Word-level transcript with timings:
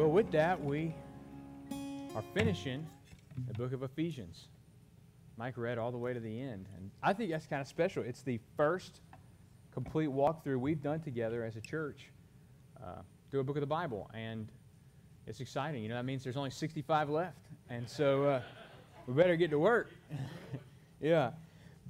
Well, 0.00 0.08
with 0.08 0.32
that, 0.32 0.64
we 0.64 0.94
are 2.16 2.22
finishing 2.32 2.86
the 3.48 3.52
book 3.52 3.74
of 3.74 3.82
Ephesians. 3.82 4.48
Mike 5.36 5.58
read 5.58 5.76
all 5.76 5.92
the 5.92 5.98
way 5.98 6.14
to 6.14 6.20
the 6.20 6.40
end. 6.40 6.64
And 6.78 6.90
I 7.02 7.12
think 7.12 7.30
that's 7.30 7.46
kind 7.46 7.60
of 7.60 7.68
special. 7.68 8.02
It's 8.02 8.22
the 8.22 8.40
first 8.56 9.02
complete 9.74 10.08
walkthrough 10.08 10.58
we've 10.58 10.82
done 10.82 11.00
together 11.00 11.44
as 11.44 11.56
a 11.56 11.60
church 11.60 12.08
uh, 12.82 13.02
through 13.30 13.40
a 13.40 13.44
book 13.44 13.56
of 13.56 13.60
the 13.60 13.66
Bible. 13.66 14.10
And 14.14 14.48
it's 15.26 15.40
exciting. 15.40 15.82
You 15.82 15.90
know, 15.90 15.96
that 15.96 16.06
means 16.06 16.24
there's 16.24 16.38
only 16.38 16.48
65 16.48 17.10
left. 17.10 17.48
And 17.68 17.86
so 17.86 18.24
uh, 18.24 18.42
we 19.06 19.12
better 19.12 19.36
get 19.36 19.50
to 19.50 19.58
work. 19.58 19.90
yeah. 21.02 21.32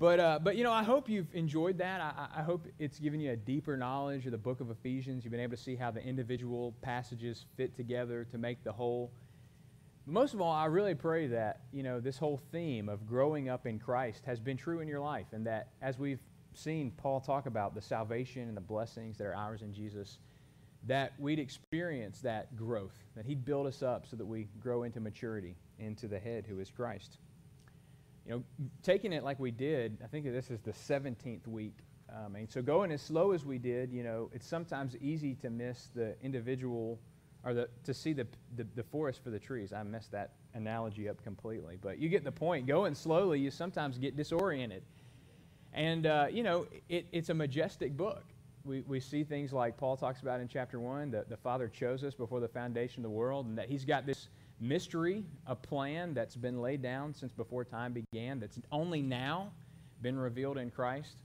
But, 0.01 0.19
uh, 0.19 0.39
but, 0.43 0.57
you 0.57 0.65
know, 0.65 0.73
I 0.73 0.83
hope 0.83 1.11
you've 1.11 1.33
enjoyed 1.35 1.77
that. 1.77 2.01
I, 2.01 2.41
I 2.41 2.43
hope 2.43 2.67
it's 2.79 2.99
given 2.99 3.21
you 3.21 3.33
a 3.33 3.37
deeper 3.37 3.77
knowledge 3.77 4.25
of 4.25 4.33
the 4.33 4.39
book 4.39 4.61
of 4.61 4.71
Ephesians. 4.71 5.25
You've 5.25 5.31
been 5.31 5.41
able 5.41 5.59
to 5.59 5.63
see 5.63 5.77
how 5.77 5.91
the 5.91 6.03
individual 6.03 6.75
passages 6.81 7.45
fit 7.59 7.77
together 7.77 8.27
to 8.33 8.39
make 8.39 8.65
the 8.65 8.73
whole. 8.73 9.13
Most 10.07 10.33
of 10.33 10.41
all, 10.41 10.53
I 10.53 10.65
really 10.65 10.95
pray 10.95 11.27
that, 11.27 11.61
you 11.71 11.83
know, 11.83 12.01
this 12.01 12.17
whole 12.17 12.41
theme 12.51 12.89
of 12.89 13.07
growing 13.07 13.51
up 13.51 13.67
in 13.67 13.79
Christ 13.79 14.25
has 14.25 14.41
been 14.41 14.57
true 14.57 14.81
in 14.81 14.89
your 14.89 15.01
life 15.01 15.27
and 15.33 15.47
that 15.47 15.69
as 15.83 15.99
we've 15.99 16.23
seen 16.55 16.93
Paul 16.93 17.21
talk 17.21 17.45
about 17.45 17.75
the 17.75 17.83
salvation 17.83 18.49
and 18.49 18.57
the 18.57 18.63
blessings 18.63 19.19
that 19.19 19.27
are 19.27 19.37
ours 19.37 19.61
in 19.61 19.75
Jesus, 19.75 20.17
that 20.87 21.13
we'd 21.19 21.39
experience 21.39 22.21
that 22.21 22.57
growth, 22.57 22.97
that 23.17 23.27
he'd 23.27 23.45
build 23.45 23.67
us 23.67 23.83
up 23.83 24.07
so 24.07 24.17
that 24.17 24.25
we 24.25 24.49
grow 24.61 24.85
into 24.85 24.99
maturity, 24.99 25.57
into 25.79 26.09
the 26.09 26.19
head 26.19 26.47
who 26.49 26.59
is 26.59 26.71
Christ 26.71 27.19
you 28.31 28.37
know, 28.37 28.45
taking 28.85 29.13
it 29.13 29.25
like 29.25 29.41
we 29.41 29.51
did, 29.51 29.99
I 30.05 30.07
think 30.07 30.25
this 30.25 30.53
is 30.53 30.61
the 30.61 30.71
17th 30.71 31.49
week. 31.49 31.79
Um, 32.09 32.37
and 32.37 32.49
so 32.49 32.63
going 32.63 32.93
as 32.93 33.03
slow 33.03 33.33
as 33.33 33.45
we 33.45 33.59
did, 33.59 33.93
you 33.93 34.05
know, 34.05 34.31
it's 34.33 34.47
sometimes 34.47 34.97
easy 35.01 35.35
to 35.37 35.51
miss 35.51 35.91
the 35.97 36.15
individual 36.23 37.01
or 37.43 37.55
the, 37.55 37.69
to 37.83 37.93
see 37.93 38.13
the, 38.13 38.29
the, 38.55 38.65
the 38.77 38.85
forest 38.85 39.25
for 39.25 39.31
the 39.31 39.39
trees. 39.41 39.73
I 39.73 39.83
messed 39.83 40.13
that 40.13 40.35
analogy 40.55 41.09
up 41.09 41.21
completely. 41.25 41.77
But 41.81 41.99
you 41.99 42.09
get 42.09 42.23
the 42.23 42.31
point. 42.31 42.69
Going 42.69 42.95
slowly, 42.95 43.41
you 43.41 43.51
sometimes 43.51 43.99
get 43.99 44.17
disoriented. 44.17 44.85
And, 45.73 46.07
uh, 46.07 46.27
you 46.31 46.45
know, 46.45 46.69
it, 46.89 47.07
it's 47.11 47.31
a 47.31 47.35
majestic 47.35 47.97
book. 47.97 48.23
We, 48.63 48.83
we 48.83 49.01
see 49.01 49.25
things 49.25 49.53
like 49.53 49.77
Paul 49.77 49.97
talks 49.97 50.23
about 50.23 50.39
in 50.39 50.47
chapter 50.47 50.79
1 50.79 51.11
that 51.11 51.29
the 51.29 51.37
Father 51.37 51.67
chose 51.67 52.05
us 52.05 52.15
before 52.15 52.39
the 52.39 52.49
foundation 52.49 53.01
of 53.01 53.11
the 53.11 53.17
world 53.17 53.47
and 53.47 53.59
that 53.59 53.69
he's 53.69 53.85
got 53.85 54.07
this 54.07 54.29
mystery, 54.61 55.25
a 55.47 55.57
plan 55.57 56.15
that's 56.15 56.37
been 56.37 56.61
laid 56.61 56.83
down 56.83 57.15
since 57.15 57.33
before 57.33 57.65
time 57.65 57.93
began, 57.93 58.39
that's 58.39 58.59
only 58.71 59.03
now 59.03 59.51
been 60.03 60.19
revealed 60.19 60.59
in 60.59 60.71
Christ. 60.71 61.17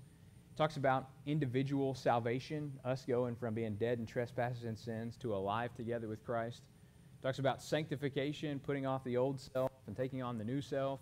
It 0.54 0.58
talks 0.58 0.78
about 0.78 1.10
individual 1.26 1.94
salvation, 1.94 2.72
us 2.86 3.04
going 3.06 3.36
from 3.36 3.54
being 3.54 3.76
dead 3.76 4.00
in 4.00 4.06
trespasses 4.06 4.64
and 4.64 4.78
sins 4.78 5.18
to 5.18 5.36
alive 5.36 5.74
together 5.76 6.08
with 6.08 6.24
Christ. 6.26 6.62
It 7.20 7.26
talks 7.26 7.40
about 7.40 7.62
sanctification, 7.62 8.60
putting 8.60 8.86
off 8.86 9.04
the 9.04 9.18
old 9.18 9.40
self 9.40 9.72
and 9.88 9.96
taking 9.96 10.24
on 10.24 10.38
the 10.38 10.46
new 10.46 10.62
self. 10.62 11.02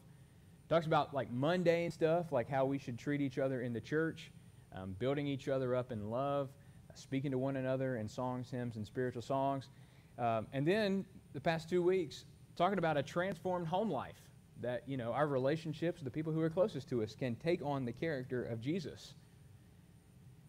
It 0.66 0.70
talks 0.74 0.88
about 0.88 1.14
like 1.14 1.32
mundane 1.32 1.92
stuff, 1.92 2.32
like 2.32 2.50
how 2.50 2.66
we 2.66 2.80
should 2.80 2.98
treat 2.98 3.22
each 3.22 3.38
other 3.38 3.62
in 3.62 3.74
the 3.74 3.82
church, 3.82 4.32
um, 4.76 4.96
building 4.98 5.28
each 5.28 5.48
other 5.48 5.76
up 5.76 5.92
in 5.92 6.10
love, 6.10 6.50
speaking 6.96 7.32
to 7.32 7.38
one 7.38 7.58
another 7.58 7.98
in 7.98 8.08
songs, 8.08 8.50
hymns, 8.50 8.76
and 8.76 8.86
spiritual 8.86 9.22
songs. 9.22 9.70
Um, 10.18 10.48
and 10.54 10.68
then 10.68 11.06
the 11.34 11.42
past 11.42 11.70
two 11.70 11.82
weeks 11.82 12.26
talking 12.56 12.78
about 12.78 12.98
a 12.98 13.04
transformed 13.04 13.68
home 13.68 13.90
life 13.90 14.22
that 14.62 14.84
you 14.88 14.98
know 14.98 15.12
our 15.12 15.28
relationships 15.28 16.02
the 16.02 16.10
people 16.10 16.32
who 16.32 16.42
are 16.42 16.50
closest 16.50 16.88
to 16.90 17.04
us 17.04 17.16
can 17.16 17.36
take 17.36 17.62
on 17.64 17.86
the 17.86 17.92
character 17.92 18.44
of 18.44 18.62
jesus. 18.62 19.14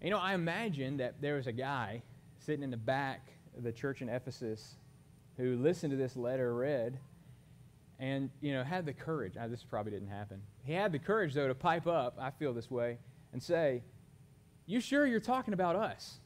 You 0.03 0.11
know 0.11 0.19
i 0.19 0.35
imagine 0.35 0.99
that 0.99 1.21
there 1.21 1.37
was 1.37 1.47
a 1.47 1.53
guy 1.53 2.03
sitting 2.39 2.63
in 2.63 2.71
the 2.71 2.77
back 2.77 3.33
of 3.57 3.63
the 3.63 3.73
church 3.73 4.03
in 4.03 4.09
ephesus 4.09 4.77
who 5.37 5.57
listened 5.57 5.91
to 5.93 5.97
this 5.97 6.17
letter 6.17 6.55
read 6.55 6.99
and 7.99 8.31
you 8.41 8.53
know 8.53 8.63
had 8.63 8.85
the 8.85 8.93
courage 8.93 9.37
uh, 9.37 9.49
this 9.49 9.65
probably 9.65 9.93
didn't 9.93 10.09
happen. 10.09 10.43
He 10.65 10.73
had 10.73 10.93
the 10.93 10.99
courage 10.99 11.35
though 11.35 11.49
to 11.49 11.55
pipe 11.55 11.87
up 11.87 12.17
i 12.21 12.31
feel 12.31 12.53
this 12.53 12.71
way 12.71 12.99
and 13.33 13.43
say 13.43 13.83
you 14.67 14.81
sure 14.81 15.07
you're 15.07 15.21
talking 15.21 15.53
about 15.53 15.77
us? 15.77 16.21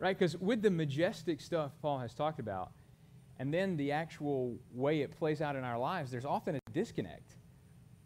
Right? 0.00 0.18
Because 0.18 0.36
with 0.36 0.62
the 0.62 0.70
majestic 0.70 1.40
stuff 1.40 1.72
paul 1.82 1.98
has 1.98 2.14
talked 2.14 2.38
about 2.38 2.70
and 3.38 3.52
then 3.52 3.76
the 3.76 3.92
actual 3.92 4.56
way 4.72 5.02
it 5.02 5.16
plays 5.18 5.40
out 5.42 5.56
in 5.56 5.64
our 5.64 5.78
lives, 5.78 6.10
there's 6.10 6.24
often 6.24 6.56
a 6.56 6.60
disconnect. 6.72 7.36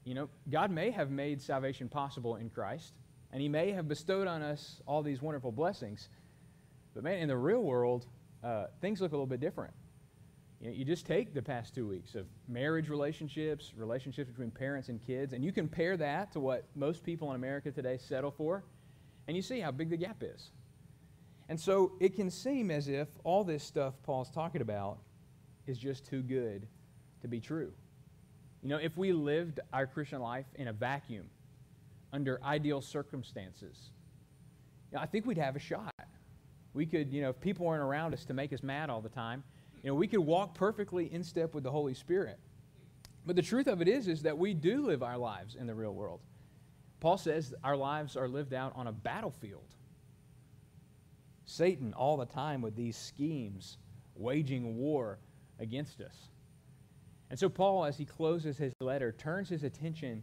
You 0.04 0.14
know, 0.14 0.28
God 0.50 0.70
may 0.70 0.90
have 0.90 1.10
made 1.10 1.40
salvation 1.40 1.88
possible 1.88 2.36
in 2.36 2.50
Christ, 2.50 2.94
and 3.32 3.40
He 3.40 3.48
may 3.48 3.70
have 3.72 3.86
bestowed 3.86 4.26
on 4.26 4.42
us 4.42 4.80
all 4.86 5.02
these 5.02 5.22
wonderful 5.22 5.52
blessings. 5.52 6.08
But 6.94 7.04
man, 7.04 7.18
in 7.18 7.28
the 7.28 7.36
real 7.36 7.62
world, 7.62 8.06
uh, 8.42 8.66
things 8.80 9.00
look 9.00 9.12
a 9.12 9.14
little 9.14 9.26
bit 9.26 9.40
different. 9.40 9.72
You, 10.60 10.68
know, 10.68 10.74
you 10.74 10.84
just 10.84 11.06
take 11.06 11.32
the 11.32 11.42
past 11.42 11.74
two 11.74 11.86
weeks 11.86 12.14
of 12.14 12.26
marriage 12.48 12.88
relationships, 12.88 13.72
relationships 13.76 14.30
between 14.30 14.50
parents 14.50 14.88
and 14.88 15.00
kids, 15.00 15.32
and 15.32 15.44
you 15.44 15.52
compare 15.52 15.96
that 15.96 16.32
to 16.32 16.40
what 16.40 16.64
most 16.74 17.04
people 17.04 17.30
in 17.30 17.36
America 17.36 17.70
today 17.70 17.98
settle 17.98 18.30
for, 18.32 18.64
and 19.28 19.36
you 19.36 19.42
see 19.42 19.60
how 19.60 19.70
big 19.70 19.90
the 19.90 19.96
gap 19.96 20.22
is. 20.22 20.50
And 21.48 21.58
so 21.58 21.92
it 22.00 22.14
can 22.14 22.30
seem 22.30 22.70
as 22.70 22.88
if 22.88 23.08
all 23.22 23.44
this 23.44 23.62
stuff 23.62 23.94
Paul's 24.02 24.30
talking 24.30 24.60
about 24.60 24.98
is 25.66 25.78
just 25.78 26.04
too 26.06 26.22
good 26.22 26.66
to 27.22 27.28
be 27.28 27.40
true. 27.40 27.72
You 28.62 28.68
know, 28.68 28.76
if 28.76 28.96
we 28.96 29.12
lived 29.12 29.60
our 29.72 29.86
Christian 29.86 30.20
life 30.20 30.46
in 30.54 30.68
a 30.68 30.72
vacuum, 30.72 31.26
under 32.12 32.40
ideal 32.44 32.80
circumstances, 32.80 33.90
you 34.90 34.96
know, 34.96 35.02
I 35.02 35.06
think 35.06 35.26
we'd 35.26 35.38
have 35.38 35.56
a 35.56 35.60
shot. 35.60 35.94
We 36.74 36.86
could, 36.86 37.12
you 37.12 37.22
know, 37.22 37.30
if 37.30 37.40
people 37.40 37.66
weren't 37.66 37.82
around 37.82 38.14
us 38.14 38.24
to 38.26 38.34
make 38.34 38.52
us 38.52 38.62
mad 38.62 38.90
all 38.90 39.00
the 39.00 39.08
time, 39.08 39.42
you 39.82 39.90
know, 39.90 39.94
we 39.94 40.06
could 40.06 40.20
walk 40.20 40.54
perfectly 40.54 41.12
in 41.12 41.24
step 41.24 41.54
with 41.54 41.64
the 41.64 41.70
Holy 41.70 41.94
Spirit. 41.94 42.38
But 43.24 43.36
the 43.36 43.42
truth 43.42 43.66
of 43.66 43.80
it 43.80 43.88
is, 43.88 44.08
is 44.08 44.22
that 44.22 44.36
we 44.36 44.54
do 44.54 44.86
live 44.86 45.02
our 45.02 45.16
lives 45.16 45.54
in 45.54 45.66
the 45.66 45.74
real 45.74 45.94
world. 45.94 46.20
Paul 47.00 47.16
says 47.16 47.54
our 47.64 47.76
lives 47.76 48.16
are 48.16 48.28
lived 48.28 48.52
out 48.52 48.72
on 48.76 48.86
a 48.86 48.92
battlefield. 48.92 49.74
Satan, 51.46 51.94
all 51.94 52.16
the 52.16 52.26
time 52.26 52.60
with 52.60 52.76
these 52.76 52.96
schemes, 52.96 53.78
waging 54.14 54.76
war 54.76 55.18
against 55.60 56.00
us. 56.00 56.16
And 57.30 57.38
so, 57.38 57.48
Paul, 57.48 57.84
as 57.84 57.96
he 57.96 58.04
closes 58.04 58.58
his 58.58 58.72
letter, 58.80 59.12
turns 59.12 59.48
his 59.48 59.62
attention 59.62 60.22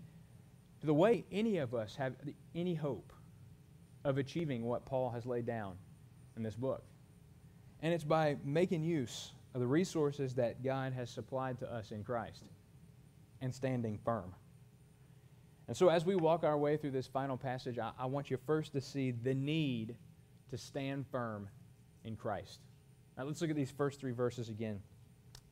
to 0.81 0.85
the 0.85 0.93
way 0.93 1.23
any 1.31 1.57
of 1.57 1.73
us 1.73 1.95
have 1.95 2.13
any 2.53 2.75
hope 2.75 3.13
of 4.03 4.17
achieving 4.17 4.65
what 4.65 4.85
Paul 4.85 5.09
has 5.11 5.25
laid 5.25 5.45
down 5.45 5.75
in 6.35 6.43
this 6.43 6.55
book. 6.55 6.83
And 7.81 7.93
it's 7.93 8.03
by 8.03 8.35
making 8.43 8.83
use 8.83 9.31
of 9.53 9.61
the 9.61 9.67
resources 9.67 10.35
that 10.35 10.63
God 10.63 10.93
has 10.93 11.09
supplied 11.09 11.59
to 11.59 11.73
us 11.73 11.91
in 11.91 12.03
Christ 12.03 12.43
and 13.41 13.53
standing 13.53 13.99
firm. 14.03 14.33
And 15.67 15.75
so, 15.75 15.89
as 15.89 16.05
we 16.05 16.15
walk 16.15 16.43
our 16.43 16.57
way 16.57 16.77
through 16.77 16.91
this 16.91 17.07
final 17.07 17.37
passage, 17.37 17.77
I, 17.77 17.91
I 17.99 18.05
want 18.05 18.31
you 18.31 18.37
first 18.45 18.73
to 18.73 18.81
see 18.81 19.11
the 19.11 19.33
need 19.33 19.95
to 20.49 20.57
stand 20.57 21.05
firm 21.11 21.49
in 22.03 22.15
Christ. 22.15 22.59
Now, 23.17 23.25
let's 23.25 23.41
look 23.41 23.49
at 23.49 23.55
these 23.55 23.71
first 23.71 23.99
three 23.99 24.11
verses 24.11 24.49
again. 24.49 24.79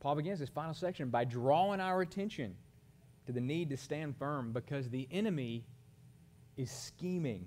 Paul 0.00 0.14
begins 0.14 0.40
this 0.40 0.48
final 0.48 0.72
section 0.72 1.10
by 1.10 1.24
drawing 1.24 1.80
our 1.80 2.00
attention 2.00 2.56
to 3.26 3.32
the 3.32 3.40
need 3.40 3.68
to 3.70 3.76
stand 3.76 4.16
firm 4.16 4.52
because 4.52 4.88
the 4.88 5.06
enemy 5.10 5.64
is 6.56 6.70
scheming. 6.70 7.46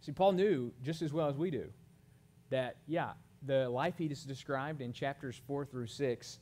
See, 0.00 0.12
Paul 0.12 0.32
knew 0.32 0.72
just 0.82 1.00
as 1.00 1.12
well 1.12 1.28
as 1.28 1.36
we 1.36 1.50
do 1.50 1.70
that, 2.50 2.76
yeah, 2.86 3.12
the 3.46 3.68
life 3.68 3.94
he 3.96 4.06
just 4.06 4.28
described 4.28 4.82
in 4.82 4.92
chapters 4.92 5.40
4 5.46 5.64
through 5.64 5.86
6 5.86 6.38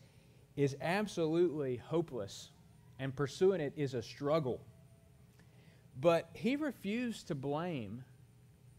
is 0.56 0.76
absolutely 0.80 1.76
hopeless, 1.76 2.50
and 2.98 3.14
pursuing 3.14 3.60
it 3.60 3.72
is 3.76 3.94
a 3.94 4.02
struggle. 4.02 4.60
But 6.00 6.28
he 6.34 6.56
refused 6.56 7.28
to 7.28 7.34
blame 7.34 8.04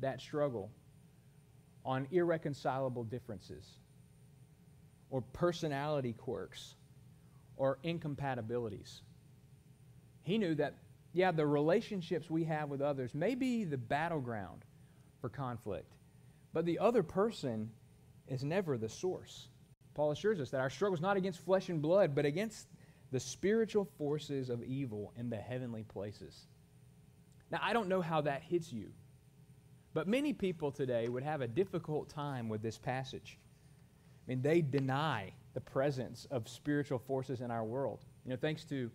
that 0.02 0.20
struggle 0.20 0.70
on 1.86 2.08
irreconcilable 2.12 3.06
differences 3.06 3.80
or 5.14 5.22
personality 5.22 6.12
quirks 6.12 6.74
or 7.56 7.78
incompatibilities. 7.84 9.04
He 10.24 10.40
knew 10.40 10.56
that, 10.56 10.74
yeah, 11.14 11.32
the 11.32 11.46
relationships 11.46 12.32
we 12.32 12.46
have 12.46 12.70
with 12.70 12.82
others 12.82 13.14
may 13.14 13.36
be 13.36 13.64
the 13.64 13.78
battleground 13.78 14.66
for 15.22 15.30
conflict, 15.30 15.94
but 16.52 16.66
the 16.66 16.80
other 16.80 17.04
person 17.04 17.70
is 18.28 18.44
never 18.44 18.76
the 18.76 18.90
source. 18.90 19.50
Paul 19.94 20.10
assures 20.10 20.40
us 20.40 20.50
that 20.50 20.62
our 20.62 20.72
struggle 20.72 20.96
is 20.96 21.02
not 21.02 21.16
against 21.16 21.46
flesh 21.46 21.70
and 21.70 21.80
blood, 21.80 22.16
but 22.16 22.26
against 22.26 22.68
the 23.12 23.20
spiritual 23.20 23.86
forces 24.00 24.50
of 24.50 24.64
evil 24.64 25.14
in 25.16 25.30
the 25.30 25.38
heavenly 25.38 25.84
places. 25.84 26.48
Now, 27.52 27.60
I 27.62 27.74
don't 27.74 27.88
know 27.88 28.02
how 28.02 28.22
that 28.22 28.42
hits 28.42 28.74
you, 28.74 28.90
but 29.94 30.08
many 30.08 30.34
people 30.34 30.72
today 30.72 31.08
would 31.08 31.22
have 31.22 31.42
a 31.42 31.48
difficult 31.48 32.10
time 32.10 32.50
with 32.50 32.64
this 32.64 32.80
passage. 32.80 33.38
I 34.26 34.32
mean, 34.32 34.42
they 34.42 34.62
deny 34.62 35.34
the 35.54 35.62
presence 35.62 36.28
of 36.32 36.48
spiritual 36.48 37.00
forces 37.00 37.42
in 37.42 37.52
our 37.52 37.64
world. 37.64 38.00
You 38.26 38.32
know, 38.32 38.38
thanks 38.38 38.64
to 38.66 38.90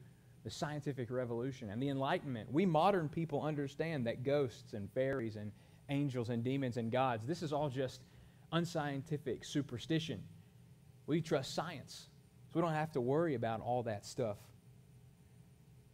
the 0.44 0.50
scientific 0.50 1.10
revolution 1.10 1.70
and 1.70 1.82
the 1.82 1.88
Enlightenment, 1.88 2.50
we 2.50 2.64
modern 2.64 3.08
people 3.08 3.42
understand 3.42 4.06
that 4.06 4.22
ghosts 4.22 4.72
and 4.72 4.90
fairies 4.92 5.36
and 5.36 5.52
angels 5.90 6.30
and 6.30 6.42
demons 6.42 6.76
and 6.76 6.90
gods, 6.90 7.26
this 7.26 7.42
is 7.42 7.52
all 7.52 7.68
just 7.68 8.00
unscientific 8.52 9.44
superstition. 9.44 10.22
We 11.06 11.20
trust 11.20 11.54
science, 11.54 12.08
so 12.52 12.58
we 12.58 12.62
don't 12.62 12.74
have 12.74 12.92
to 12.92 13.00
worry 13.00 13.34
about 13.34 13.60
all 13.60 13.82
that 13.84 14.06
stuff. 14.06 14.36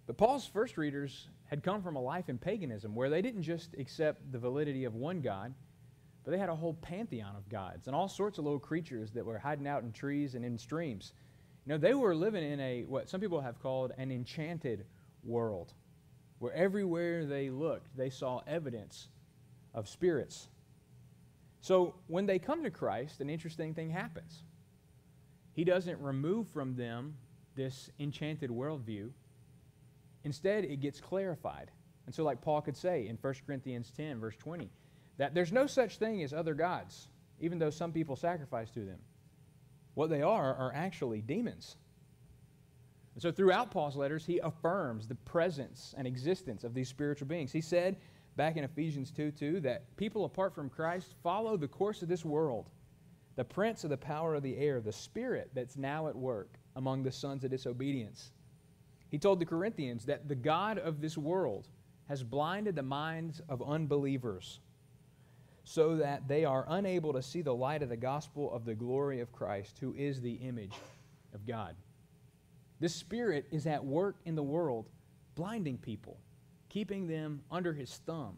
But 0.07 0.17
Paul's 0.17 0.47
first 0.47 0.77
readers 0.77 1.29
had 1.47 1.63
come 1.63 1.83
from 1.83 1.97
a 1.97 2.01
life 2.01 2.29
in 2.29 2.39
paganism 2.39 2.95
where 2.95 3.11
they 3.11 3.23
didn't 3.23 3.43
just 3.43 3.75
accept 3.79 4.33
the 4.33 4.39
validity 4.39 4.85
of 4.85 4.95
one 4.95 5.21
God, 5.21 5.55
but 6.25 6.31
they 6.31 6.39
had 6.39 6.49
a 6.49 6.57
whole 6.57 6.75
pantheon 6.75 7.37
of 7.37 7.49
gods 7.49 7.87
and 7.87 7.95
all 7.95 8.09
sorts 8.09 8.39
of 8.39 8.45
little 8.45 8.59
creatures 8.59 9.13
that 9.13 9.25
were 9.25 9.39
hiding 9.39 9.69
out 9.69 9.83
in 9.83 9.93
trees 9.93 10.35
and 10.35 10.45
in 10.45 10.57
streams. 10.57 11.13
You 11.67 11.73
know, 11.73 11.79
they 11.79 11.95
were 11.95 12.15
living 12.15 12.43
in 12.43 12.61
a 12.61 12.85
what 12.85 13.09
some 13.09 13.21
people 13.21 13.41
have 13.41 13.61
called 13.61 13.93
an 13.99 14.11
enchanted 14.11 14.87
world, 15.23 15.75
where 16.39 16.53
everywhere 16.53 17.27
they 17.27 17.51
looked, 17.51 17.95
they 17.97 18.11
saw 18.11 18.41
evidence 18.47 19.09
of 19.75 19.89
spirits. 19.89 20.49
So 21.61 21.95
when 22.07 22.27
they 22.27 22.39
come 22.39 22.63
to 22.63 22.71
Christ, 22.71 23.21
an 23.21 23.31
interesting 23.31 23.75
thing 23.75 23.91
happens. 23.91 24.43
He 25.55 25.65
doesn't 25.65 26.01
remove 26.01 26.49
from 26.49 26.75
them 26.75 27.17
this 27.55 27.91
enchanted 27.99 28.51
worldview. 28.51 29.11
Instead, 30.25 30.65
it 30.65 30.81
gets 30.81 31.01
clarified. 31.01 31.71
And 32.07 32.15
so, 32.15 32.25
like 32.25 32.41
Paul 32.41 32.61
could 32.61 32.77
say 32.77 33.09
in 33.09 33.17
1 33.17 33.35
Corinthians 33.47 33.93
10, 33.97 34.21
verse 34.21 34.37
20, 34.37 34.71
that 35.17 35.35
there's 35.35 35.53
no 35.53 35.67
such 35.67 35.99
thing 35.99 36.23
as 36.23 36.33
other 36.33 36.55
gods, 36.55 37.09
even 37.41 37.59
though 37.59 37.71
some 37.71 37.93
people 37.93 38.17
sacrifice 38.17 38.71
to 38.71 38.81
them. 38.81 38.99
What 39.95 40.11
they 40.11 40.23
are 40.23 40.55
are 40.55 40.73
actually 40.75 41.21
demons. 41.21 41.77
And 43.15 43.23
so, 43.23 43.31
throughout 43.31 43.71
Paul's 43.71 43.97
letters, 43.97 44.27
he 44.27 44.39
affirms 44.41 45.07
the 45.07 45.15
presence 45.15 45.95
and 45.97 46.07
existence 46.07 46.65
of 46.65 46.75
these 46.75 46.89
spiritual 46.89 47.29
beings. 47.29 47.53
He 47.53 47.61
said 47.61 47.97
back 48.37 48.57
in 48.57 48.65
Ephesians 48.65 49.13
2 49.13 49.31
2 49.31 49.61
that 49.61 49.97
people 49.97 50.25
apart 50.25 50.55
from 50.55 50.69
Christ 50.69 51.15
follow 51.23 51.57
the 51.57 51.69
course 51.69 52.03
of 52.03 52.09
this 52.09 52.25
world, 52.25 52.71
the 53.37 53.45
prince 53.45 53.85
of 53.85 53.91
the 53.91 53.97
power 53.97 54.35
of 54.35 54.43
the 54.43 54.57
air, 54.57 54.81
the 54.81 54.93
spirit 54.93 55.51
that's 55.55 55.77
now 55.77 56.09
at 56.09 56.17
work 56.17 56.59
among 56.75 57.05
the 57.05 57.13
sons 57.13 57.45
of 57.45 57.51
disobedience. 57.51 58.33
He 59.11 59.19
told 59.19 59.39
the 59.39 59.47
Corinthians 59.47 60.05
that 60.07 60.29
the 60.29 60.35
God 60.35 60.79
of 60.79 61.01
this 61.01 61.17
world 61.17 61.69
has 62.09 62.25
blinded 62.25 62.75
the 62.75 62.83
minds 62.83 63.41
of 63.49 63.63
unbelievers 63.63 64.59
so 65.65 65.97
that 65.97 66.29
they 66.29 66.45
are 66.45 66.67
unable 66.69 67.13
to 67.15 67.23
see 67.23 67.43
the 67.43 67.55
light 67.55 67.83
of 67.83 67.89
the 67.89 67.97
gospel 67.97 68.53
of 68.53 68.65
the 68.65 68.75
glory 68.75 69.21
of 69.21 69.33
Christ, 69.33 69.79
who 69.81 69.95
is 69.95 70.21
the 70.21 70.35
image 70.35 70.75
of 71.33 71.47
God. 71.47 71.75
This 72.81 72.95
Spirit 72.95 73.47
is 73.51 73.67
at 73.67 73.85
work 73.85 74.17
in 74.27 74.35
the 74.35 74.43
world, 74.43 74.87
blinding 75.35 75.79
people, 75.79 76.19
keeping 76.69 77.07
them 77.07 77.41
under 77.51 77.73
His 77.73 77.97
thumb, 78.07 78.37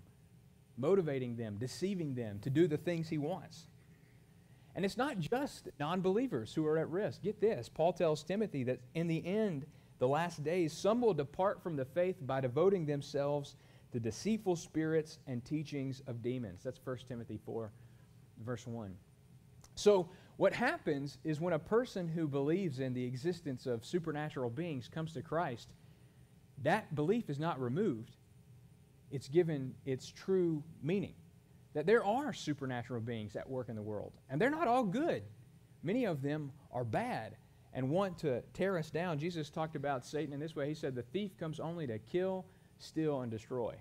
motivating 0.79 1.37
them, 1.37 1.57
deceiving 1.59 2.15
them 2.15 2.39
to 2.41 2.51
do 2.51 2.69
the 2.69 2.77
things 2.77 3.09
He 3.09 3.19
wants. 3.19 3.67
And 4.77 4.85
it's 4.85 4.97
not 4.97 5.19
just 5.19 5.69
non 5.81 6.03
believers 6.03 6.55
who 6.55 6.65
are 6.67 6.79
at 6.79 6.89
risk. 6.91 7.23
Get 7.23 7.41
this 7.41 7.69
Paul 7.69 7.93
tells 7.93 8.23
Timothy 8.23 8.63
that 8.65 8.79
in 8.95 9.09
the 9.09 9.27
end, 9.27 9.67
the 9.99 10.07
last 10.07 10.45
days, 10.45 10.73
some 10.73 11.01
will 11.01 11.15
depart 11.15 11.63
from 11.63 11.75
the 11.75 11.87
faith 11.87 12.17
by 12.21 12.41
devoting 12.41 12.85
themselves 12.85 13.57
the 13.93 14.01
deceitful 14.01 14.57
spirits 14.57 15.19
and 15.27 15.45
teachings 15.45 16.03
of 16.07 16.23
demons. 16.23 16.63
That's 16.63 16.81
1 16.83 16.99
Timothy 17.09 17.39
4, 17.45 17.71
verse 18.45 18.67
1. 18.67 18.95
So, 19.75 20.09
what 20.37 20.53
happens 20.53 21.17
is 21.25 21.41
when 21.41 21.55
a 21.55 21.59
person 21.59 22.09
who 22.09 22.29
believes 22.29 22.81
in 22.81 22.93
the 22.93 23.05
existence 23.05 23.67
of 23.67 23.87
supernatural 23.87 24.51
beings 24.51 24.89
comes 24.89 25.15
to 25.15 25.23
Christ, 25.23 25.69
that 26.63 26.95
belief 26.95 27.31
is 27.31 27.39
not 27.39 27.61
removed. 27.61 28.17
It's 29.11 29.29
given 29.29 29.75
its 29.85 30.11
true 30.11 30.63
meaning. 30.83 31.15
That 31.75 31.87
there 31.87 32.05
are 32.05 32.33
supernatural 32.33 33.01
beings 33.01 33.37
at 33.37 33.49
work 33.49 33.69
in 33.69 33.77
the 33.77 33.83
world, 33.83 34.13
and 34.29 34.41
they're 34.41 34.51
not 34.51 34.69
all 34.69 34.85
good. 34.85 35.23
Many 35.83 36.05
of 36.05 36.23
them 36.23 36.53
are 36.73 36.85
bad 36.85 37.37
and 37.73 37.91
want 37.91 38.19
to 38.19 38.43
tear 38.55 38.79
us 38.79 38.91
down. 38.91 39.19
Jesus 39.19 39.51
talked 39.51 39.77
about 39.77 40.05
Satan 40.05 40.33
in 40.33 40.41
this 40.41 40.57
way 40.57 40.69
He 40.69 40.75
said, 40.75 40.95
The 40.95 41.03
thief 41.03 41.37
comes 41.37 41.61
only 41.61 41.87
to 41.87 41.99
kill, 41.99 42.47
steal, 42.79 43.21
and 43.23 43.31
destroy. 43.31 43.75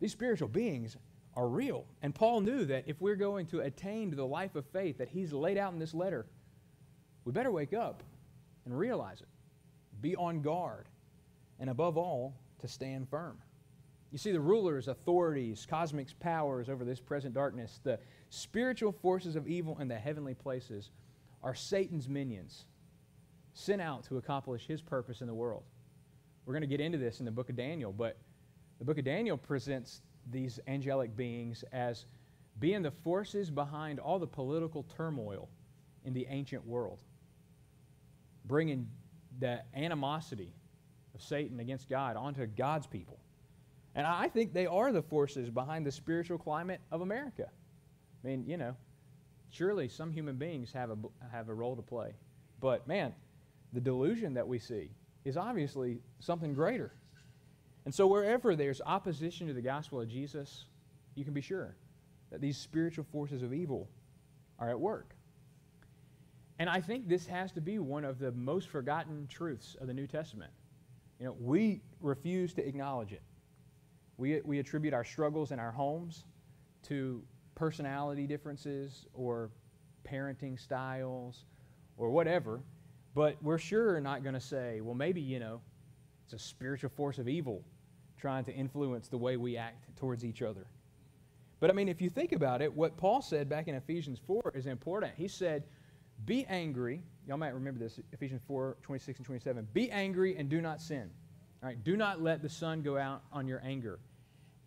These 0.00 0.12
spiritual 0.12 0.48
beings 0.48 0.96
are 1.34 1.48
real. 1.48 1.86
And 2.02 2.14
Paul 2.14 2.40
knew 2.40 2.64
that 2.66 2.84
if 2.86 3.00
we're 3.00 3.16
going 3.16 3.46
to 3.46 3.60
attain 3.60 4.10
to 4.10 4.16
the 4.16 4.26
life 4.26 4.54
of 4.54 4.66
faith 4.66 4.98
that 4.98 5.08
he's 5.08 5.32
laid 5.32 5.58
out 5.58 5.72
in 5.72 5.78
this 5.78 5.94
letter, 5.94 6.26
we 7.24 7.32
better 7.32 7.50
wake 7.50 7.72
up 7.72 8.02
and 8.64 8.76
realize 8.76 9.20
it. 9.20 9.28
Be 10.00 10.16
on 10.16 10.42
guard. 10.42 10.86
And 11.60 11.70
above 11.70 11.96
all, 11.96 12.34
to 12.60 12.68
stand 12.68 13.08
firm. 13.08 13.38
You 14.10 14.18
see, 14.18 14.32
the 14.32 14.40
rulers, 14.40 14.88
authorities, 14.88 15.66
cosmic 15.68 16.18
powers 16.18 16.68
over 16.68 16.84
this 16.84 17.00
present 17.00 17.34
darkness, 17.34 17.80
the 17.82 17.98
spiritual 18.30 18.92
forces 18.92 19.36
of 19.36 19.46
evil 19.46 19.78
in 19.80 19.88
the 19.88 19.96
heavenly 19.96 20.34
places 20.34 20.90
are 21.42 21.54
Satan's 21.54 22.08
minions 22.08 22.64
sent 23.52 23.82
out 23.82 24.04
to 24.04 24.16
accomplish 24.16 24.66
his 24.66 24.80
purpose 24.80 25.20
in 25.20 25.26
the 25.26 25.34
world. 25.34 25.64
We're 26.48 26.54
going 26.54 26.62
to 26.62 26.66
get 26.66 26.80
into 26.80 26.96
this 26.96 27.18
in 27.18 27.26
the 27.26 27.30
book 27.30 27.50
of 27.50 27.56
Daniel, 27.56 27.92
but 27.92 28.16
the 28.78 28.84
book 28.86 28.96
of 28.96 29.04
Daniel 29.04 29.36
presents 29.36 30.00
these 30.30 30.58
angelic 30.66 31.14
beings 31.14 31.62
as 31.74 32.06
being 32.58 32.80
the 32.80 32.90
forces 32.90 33.50
behind 33.50 34.00
all 34.00 34.18
the 34.18 34.26
political 34.26 34.86
turmoil 34.96 35.50
in 36.06 36.14
the 36.14 36.26
ancient 36.30 36.66
world, 36.66 37.00
bringing 38.46 38.88
the 39.40 39.60
animosity 39.76 40.54
of 41.14 41.20
Satan 41.20 41.60
against 41.60 41.86
God 41.90 42.16
onto 42.16 42.46
God's 42.46 42.86
people. 42.86 43.18
And 43.94 44.06
I 44.06 44.28
think 44.28 44.54
they 44.54 44.66
are 44.66 44.90
the 44.90 45.02
forces 45.02 45.50
behind 45.50 45.84
the 45.84 45.92
spiritual 45.92 46.38
climate 46.38 46.80
of 46.90 47.02
America. 47.02 47.50
I 48.24 48.26
mean, 48.26 48.46
you 48.46 48.56
know, 48.56 48.74
surely 49.50 49.86
some 49.86 50.10
human 50.10 50.36
beings 50.36 50.72
have 50.72 50.92
a, 50.92 50.96
have 51.30 51.50
a 51.50 51.54
role 51.54 51.76
to 51.76 51.82
play. 51.82 52.14
But 52.58 52.88
man, 52.88 53.12
the 53.74 53.82
delusion 53.82 54.32
that 54.32 54.48
we 54.48 54.58
see 54.58 54.92
is 55.28 55.36
obviously 55.36 56.00
something 56.20 56.54
greater. 56.54 56.92
And 57.84 57.94
so, 57.94 58.06
wherever 58.06 58.56
there's 58.56 58.80
opposition 58.84 59.46
to 59.46 59.52
the 59.52 59.62
gospel 59.62 60.00
of 60.00 60.08
Jesus, 60.08 60.64
you 61.14 61.24
can 61.24 61.34
be 61.34 61.40
sure 61.40 61.76
that 62.30 62.40
these 62.40 62.56
spiritual 62.56 63.04
forces 63.04 63.42
of 63.42 63.52
evil 63.52 63.88
are 64.58 64.70
at 64.70 64.78
work. 64.78 65.14
And 66.58 66.68
I 66.68 66.80
think 66.80 67.08
this 67.08 67.26
has 67.26 67.52
to 67.52 67.60
be 67.60 67.78
one 67.78 68.04
of 68.04 68.18
the 68.18 68.32
most 68.32 68.68
forgotten 68.68 69.26
truths 69.28 69.76
of 69.80 69.86
the 69.86 69.94
New 69.94 70.06
Testament. 70.06 70.50
You 71.20 71.26
know, 71.26 71.36
we 71.40 71.82
refuse 72.00 72.52
to 72.54 72.66
acknowledge 72.66 73.12
it. 73.12 73.22
We, 74.16 74.40
we 74.44 74.58
attribute 74.58 74.92
our 74.92 75.04
struggles 75.04 75.52
in 75.52 75.60
our 75.60 75.70
homes 75.70 76.24
to 76.84 77.22
personality 77.54 78.26
differences 78.26 79.06
or 79.14 79.50
parenting 80.04 80.58
styles 80.58 81.44
or 81.96 82.10
whatever. 82.10 82.60
But 83.18 83.36
we're 83.42 83.58
sure 83.58 84.00
not 84.00 84.22
going 84.22 84.34
to 84.34 84.40
say, 84.40 84.80
well, 84.80 84.94
maybe, 84.94 85.20
you 85.20 85.40
know, 85.40 85.60
it's 86.24 86.34
a 86.34 86.38
spiritual 86.38 86.90
force 86.90 87.18
of 87.18 87.28
evil 87.28 87.64
trying 88.16 88.44
to 88.44 88.54
influence 88.54 89.08
the 89.08 89.18
way 89.18 89.36
we 89.36 89.56
act 89.56 89.88
towards 89.96 90.24
each 90.24 90.40
other. 90.40 90.68
But 91.58 91.68
I 91.68 91.72
mean, 91.72 91.88
if 91.88 92.00
you 92.00 92.10
think 92.10 92.30
about 92.30 92.62
it, 92.62 92.72
what 92.72 92.96
Paul 92.96 93.20
said 93.20 93.48
back 93.48 93.66
in 93.66 93.74
Ephesians 93.74 94.20
4 94.24 94.52
is 94.54 94.66
important. 94.66 95.14
He 95.16 95.26
said, 95.26 95.64
Be 96.26 96.46
angry. 96.46 97.02
Y'all 97.26 97.38
might 97.38 97.54
remember 97.54 97.80
this, 97.80 97.98
Ephesians 98.12 98.40
4 98.46 98.76
26 98.82 99.18
and 99.18 99.26
27. 99.26 99.66
Be 99.72 99.90
angry 99.90 100.36
and 100.36 100.48
do 100.48 100.60
not 100.60 100.80
sin. 100.80 101.10
All 101.60 101.68
right, 101.68 101.82
do 101.82 101.96
not 101.96 102.22
let 102.22 102.40
the 102.40 102.48
sun 102.48 102.82
go 102.82 102.96
out 102.96 103.24
on 103.32 103.48
your 103.48 103.60
anger, 103.64 103.98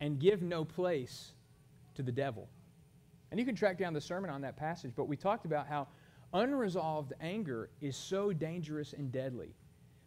and 0.02 0.20
give 0.20 0.42
no 0.42 0.66
place 0.66 1.32
to 1.96 2.04
the 2.04 2.12
devil. 2.12 2.50
And 3.32 3.40
you 3.40 3.46
can 3.46 3.56
track 3.56 3.78
down 3.78 3.94
the 3.94 4.02
sermon 4.02 4.30
on 4.30 4.42
that 4.42 4.58
passage, 4.58 4.92
but 4.94 5.08
we 5.08 5.16
talked 5.16 5.46
about 5.46 5.68
how 5.68 5.88
Unresolved 6.34 7.14
anger 7.20 7.70
is 7.82 7.96
so 7.96 8.32
dangerous 8.32 8.94
and 8.94 9.12
deadly 9.12 9.54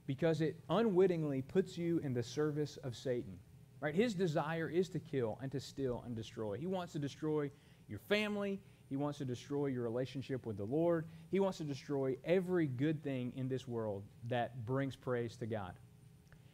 because 0.07 0.41
it 0.41 0.57
unwittingly 0.71 1.43
puts 1.43 1.77
you 1.77 1.99
in 1.99 2.15
the 2.15 2.23
service 2.23 2.79
of 2.79 2.97
Satan. 2.97 3.39
Right? 3.81 3.95
His 3.95 4.15
desire 4.15 4.69
is 4.71 4.89
to 4.91 4.99
kill 4.99 5.39
and 5.43 5.53
to 5.53 5.61
steal 5.61 6.03
and 6.07 6.17
destroy. 6.17 6.57
He 6.57 6.67
wants 6.67 6.93
to 6.95 6.99
destroy 6.99 7.51
your 7.89 7.99
family. 7.99 8.61
He 8.89 8.97
wants 8.97 9.19
to 9.19 9.25
destroy 9.25 9.67
your 9.67 9.83
relationship 9.83 10.47
with 10.47 10.57
the 10.57 10.65
Lord. 10.65 11.07
He 11.31 11.41
wants 11.41 11.59
to 11.59 11.65
destroy 11.65 12.17
every 12.25 12.67
good 12.67 13.03
thing 13.03 13.33
in 13.37 13.49
this 13.49 13.69
world 13.69 14.05
that 14.29 14.65
brings 14.65 14.97
praise 14.97 15.37
to 15.39 15.47
God. 15.47 15.73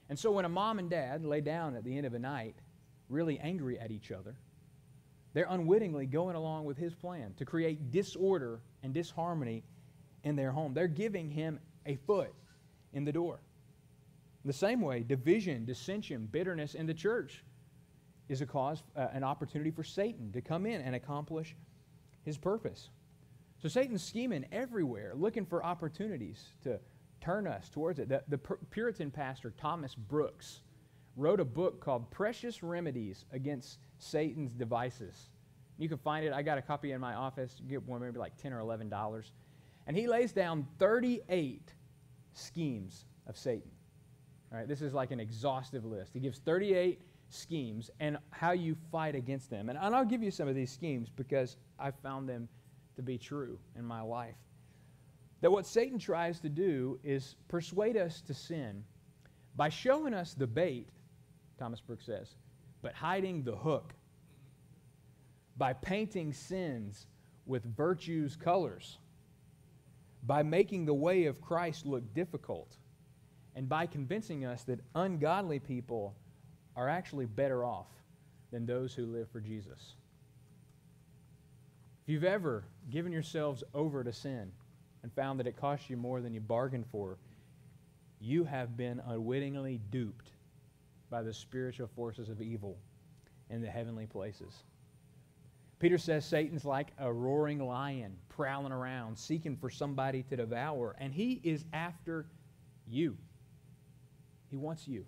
And 0.09 0.19
so 0.19 0.33
when 0.33 0.45
a 0.45 0.49
mom 0.49 0.81
and 0.81 0.91
dad 0.91 1.25
lay 1.25 1.41
down 1.41 1.77
at 1.77 1.85
the 1.85 1.97
end 1.97 2.07
of 2.07 2.15
a 2.15 2.19
night, 2.19 2.57
really 3.09 3.39
angry 3.39 3.79
at 3.79 3.93
each 3.93 4.11
other, 4.11 4.35
they're 5.33 5.47
unwittingly 5.49 6.07
going 6.07 6.35
along 6.35 6.65
with 6.65 6.77
his 6.77 6.95
plan 6.95 7.35
to 7.37 7.45
create 7.45 7.93
disorder 7.93 8.61
and 8.83 8.93
disharmony 8.93 9.63
in 10.25 10.37
their 10.37 10.53
home. 10.53 10.75
They're 10.75 10.89
giving 10.89 11.31
him 11.31 11.59
a 11.87 11.97
foot 11.97 12.33
in 12.93 13.05
the 13.05 13.13
door. 13.13 13.41
The 14.45 14.53
same 14.53 14.81
way, 14.81 15.03
division, 15.03 15.65
dissension, 15.65 16.29
bitterness 16.31 16.75
in 16.75 16.87
the 16.87 16.95
church 16.95 17.45
is 18.29 18.41
a 18.41 18.47
cause, 18.47 18.83
uh, 18.97 19.09
an 19.13 19.25
opportunity 19.25 19.71
for 19.71 19.85
Satan 19.85 20.33
to 20.33 20.41
come 20.41 20.67
in 20.67 20.81
and 20.81 20.95
accomplish 20.95 21.57
his 22.25 22.39
purpose. 22.39 22.91
So 23.61 23.69
Satan's 23.69 24.03
scheming 24.03 24.47
everywhere, 24.53 25.13
looking 25.15 25.45
for 25.45 25.65
opportunities 25.65 26.55
to 26.63 26.79
turn 27.21 27.47
us 27.47 27.69
towards 27.69 27.99
it. 27.99 28.09
The, 28.09 28.23
the 28.29 28.39
Puritan 28.39 29.11
pastor 29.11 29.53
Thomas 29.59 29.95
Brooks 29.95 30.63
wrote 31.17 31.41
a 31.41 31.45
book 31.45 31.81
called 31.81 32.11
Precious 32.11 32.63
Remedies 32.63 33.27
Against 33.33 33.79
Satan's 33.99 34.53
Devices. 34.53 35.30
You 35.81 35.89
can 35.89 35.99
find 35.99 36.27
it. 36.27 36.33
I 36.33 36.43
got 36.43 36.59
a 36.59 36.63
copy 36.63 36.93
in 36.93 37.01
my 37.01 37.15
office. 37.15 37.57
You 37.59 37.69
get 37.69 37.83
one 37.89 38.03
maybe 38.03 38.19
like 38.19 38.37
10 38.37 38.53
or 38.53 38.61
11 38.61 38.91
dollars. 38.91 39.33
And 39.87 39.97
he 39.97 40.07
lays 40.07 40.31
down 40.31 40.67
38 40.79 41.73
schemes 42.35 43.07
of 43.27 43.37
Satan. 43.37 43.71
All 44.53 44.59
right, 44.59 44.69
this 44.69 44.83
is 44.83 44.93
like 44.93 45.11
an 45.11 45.19
exhaustive 45.19 45.85
list. 45.85 46.13
He 46.13 46.21
gives 46.21 46.39
38 46.41 47.01
schemes 47.31 47.91
and 47.99 48.19
how 48.31 48.53
you 48.53 48.77
fight 48.93 49.15
against 49.15 49.49
them. 49.49 49.71
And, 49.71 49.79
and 49.81 49.95
I'll 49.95 50.05
give 50.05 50.23
you 50.23 50.31
some 50.31 50.49
of 50.49 50.55
these 50.55 50.71
schemes 50.71 51.09
because 51.15 51.57
I 51.79 51.91
found 51.91 52.29
them 52.29 52.49
to 52.97 53.03
be 53.03 53.17
true 53.17 53.59
in 53.77 53.85
my 53.85 54.03
life. 54.03 54.35
That 55.41 55.51
what 55.51 55.65
Satan 55.67 55.99
tries 55.99 56.41
to 56.41 56.51
do 56.51 56.99
is 57.03 57.37
persuade 57.49 57.97
us 57.97 58.21
to 58.23 58.35
sin 58.35 58.85
by 59.57 59.71
showing 59.71 60.13
us 60.13 60.35
the 60.35 60.47
bait, 60.47 60.89
Thomas 61.59 61.81
Brooks 61.81 62.05
says, 62.05 62.35
but 62.83 62.93
hiding 62.93 63.43
the 63.45 63.57
hook. 63.57 63.95
By 65.61 65.75
painting 65.75 66.33
sins 66.33 67.05
with 67.45 67.77
virtue's 67.77 68.35
colors. 68.35 68.97
By 70.23 70.43
making 70.43 70.87
the 70.87 70.95
way 70.95 71.27
of 71.27 71.43
Christ 71.43 71.85
look 71.85 72.15
difficult. 72.15 72.79
And 73.55 73.69
by 73.69 73.85
convincing 73.85 74.47
us 74.47 74.63
that 74.65 74.81
ungodly 74.95 75.59
people 75.59 76.17
are 76.77 76.89
actually 76.89 77.27
better 77.27 77.63
off 77.63 77.89
than 78.51 78.65
those 78.65 78.95
who 78.95 79.05
live 79.05 79.29
for 79.29 79.39
Jesus. 79.39 79.97
If 82.05 82.09
you've 82.09 82.25
ever 82.25 82.65
given 82.89 83.13
yourselves 83.13 83.63
over 83.75 84.03
to 84.03 84.15
sin 84.15 84.51
and 85.03 85.13
found 85.13 85.39
that 85.41 85.47
it 85.47 85.59
cost 85.59 85.91
you 85.91 85.99
more 85.99 86.23
than 86.23 86.33
you 86.33 86.41
bargained 86.41 86.87
for, 86.91 87.19
you 88.19 88.45
have 88.45 88.79
been 88.79 89.03
unwittingly 89.07 89.79
duped 89.91 90.31
by 91.11 91.21
the 91.21 91.35
spiritual 91.35 91.91
forces 91.95 92.31
of 92.31 92.41
evil 92.41 92.79
in 93.51 93.61
the 93.61 93.69
heavenly 93.69 94.07
places. 94.07 94.63
Peter 95.81 95.97
says 95.97 96.27
Satan's 96.27 96.67
like 96.67 96.93
a 96.99 97.11
roaring 97.11 97.59
lion 97.59 98.15
prowling 98.29 98.71
around, 98.71 99.19
seeking 99.19 99.57
for 99.57 99.71
somebody 99.71 100.23
to 100.25 100.37
devour, 100.37 100.95
and 100.99 101.13
he 101.13 101.41
is 101.43 101.65
after 101.73 102.27
you. 102.87 103.17
He 104.51 104.57
wants 104.57 104.87
you. 104.87 105.07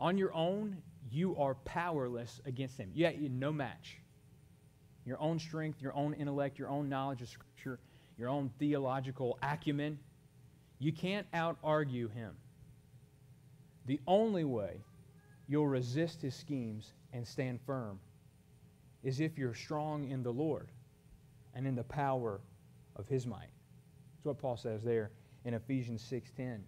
On 0.00 0.16
your 0.16 0.32
own, 0.34 0.78
you 1.10 1.36
are 1.36 1.56
powerless 1.56 2.40
against 2.46 2.78
him. 2.78 2.90
Yeah, 2.94 3.10
you're 3.10 3.28
no 3.28 3.52
match. 3.52 3.98
Your 5.04 5.20
own 5.20 5.38
strength, 5.38 5.82
your 5.82 5.94
own 5.94 6.14
intellect, 6.14 6.58
your 6.58 6.68
own 6.68 6.88
knowledge 6.88 7.20
of 7.20 7.28
Scripture, 7.28 7.80
your 8.16 8.30
own 8.30 8.50
theological 8.58 9.38
acumen, 9.42 9.98
you 10.78 10.92
can't 10.92 11.26
out 11.34 11.58
argue 11.62 12.08
him. 12.08 12.34
The 13.86 14.00
only 14.06 14.44
way 14.44 14.80
you'll 15.48 15.66
resist 15.66 16.22
his 16.22 16.34
schemes 16.34 16.92
and 17.12 17.26
stand 17.26 17.60
firm 17.62 17.98
is 19.02 19.20
if 19.20 19.38
you're 19.38 19.54
strong 19.54 20.08
in 20.08 20.22
the 20.22 20.32
Lord 20.32 20.70
and 21.54 21.66
in 21.66 21.74
the 21.74 21.84
power 21.84 22.40
of 22.96 23.08
his 23.08 23.26
might. 23.26 23.50
That's 24.16 24.26
what 24.26 24.38
Paul 24.38 24.56
says 24.56 24.82
there 24.82 25.10
in 25.44 25.54
Ephesians 25.54 26.02
6:10. 26.02 26.60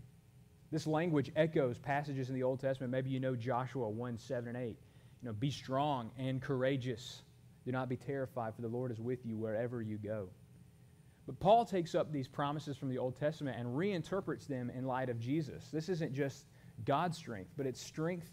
This 0.70 0.86
language 0.86 1.30
echoes 1.36 1.78
passages 1.78 2.28
in 2.28 2.34
the 2.34 2.42
Old 2.42 2.60
Testament. 2.60 2.92
Maybe 2.92 3.10
you 3.10 3.20
know 3.20 3.34
Joshua 3.34 3.88
1 3.88 4.18
7 4.18 4.48
and 4.48 4.56
8. 4.56 4.78
You 5.20 5.26
know, 5.26 5.32
be 5.32 5.50
strong 5.50 6.10
and 6.16 6.40
courageous. 6.40 7.22
Do 7.64 7.72
not 7.72 7.88
be 7.88 7.96
terrified, 7.96 8.54
for 8.54 8.62
the 8.62 8.68
Lord 8.68 8.90
is 8.90 9.00
with 9.00 9.26
you 9.26 9.36
wherever 9.36 9.82
you 9.82 9.98
go. 9.98 10.30
But 11.26 11.38
Paul 11.40 11.64
takes 11.64 11.94
up 11.94 12.10
these 12.10 12.26
promises 12.26 12.76
from 12.76 12.88
the 12.88 12.98
Old 12.98 13.16
Testament 13.16 13.58
and 13.58 13.68
reinterprets 13.76 14.46
them 14.46 14.70
in 14.70 14.86
light 14.86 15.10
of 15.10 15.20
Jesus. 15.20 15.68
This 15.70 15.88
isn't 15.88 16.14
just 16.14 16.46
God's 16.84 17.18
strength, 17.18 17.52
but 17.56 17.66
it's 17.66 17.80
strength 17.80 18.30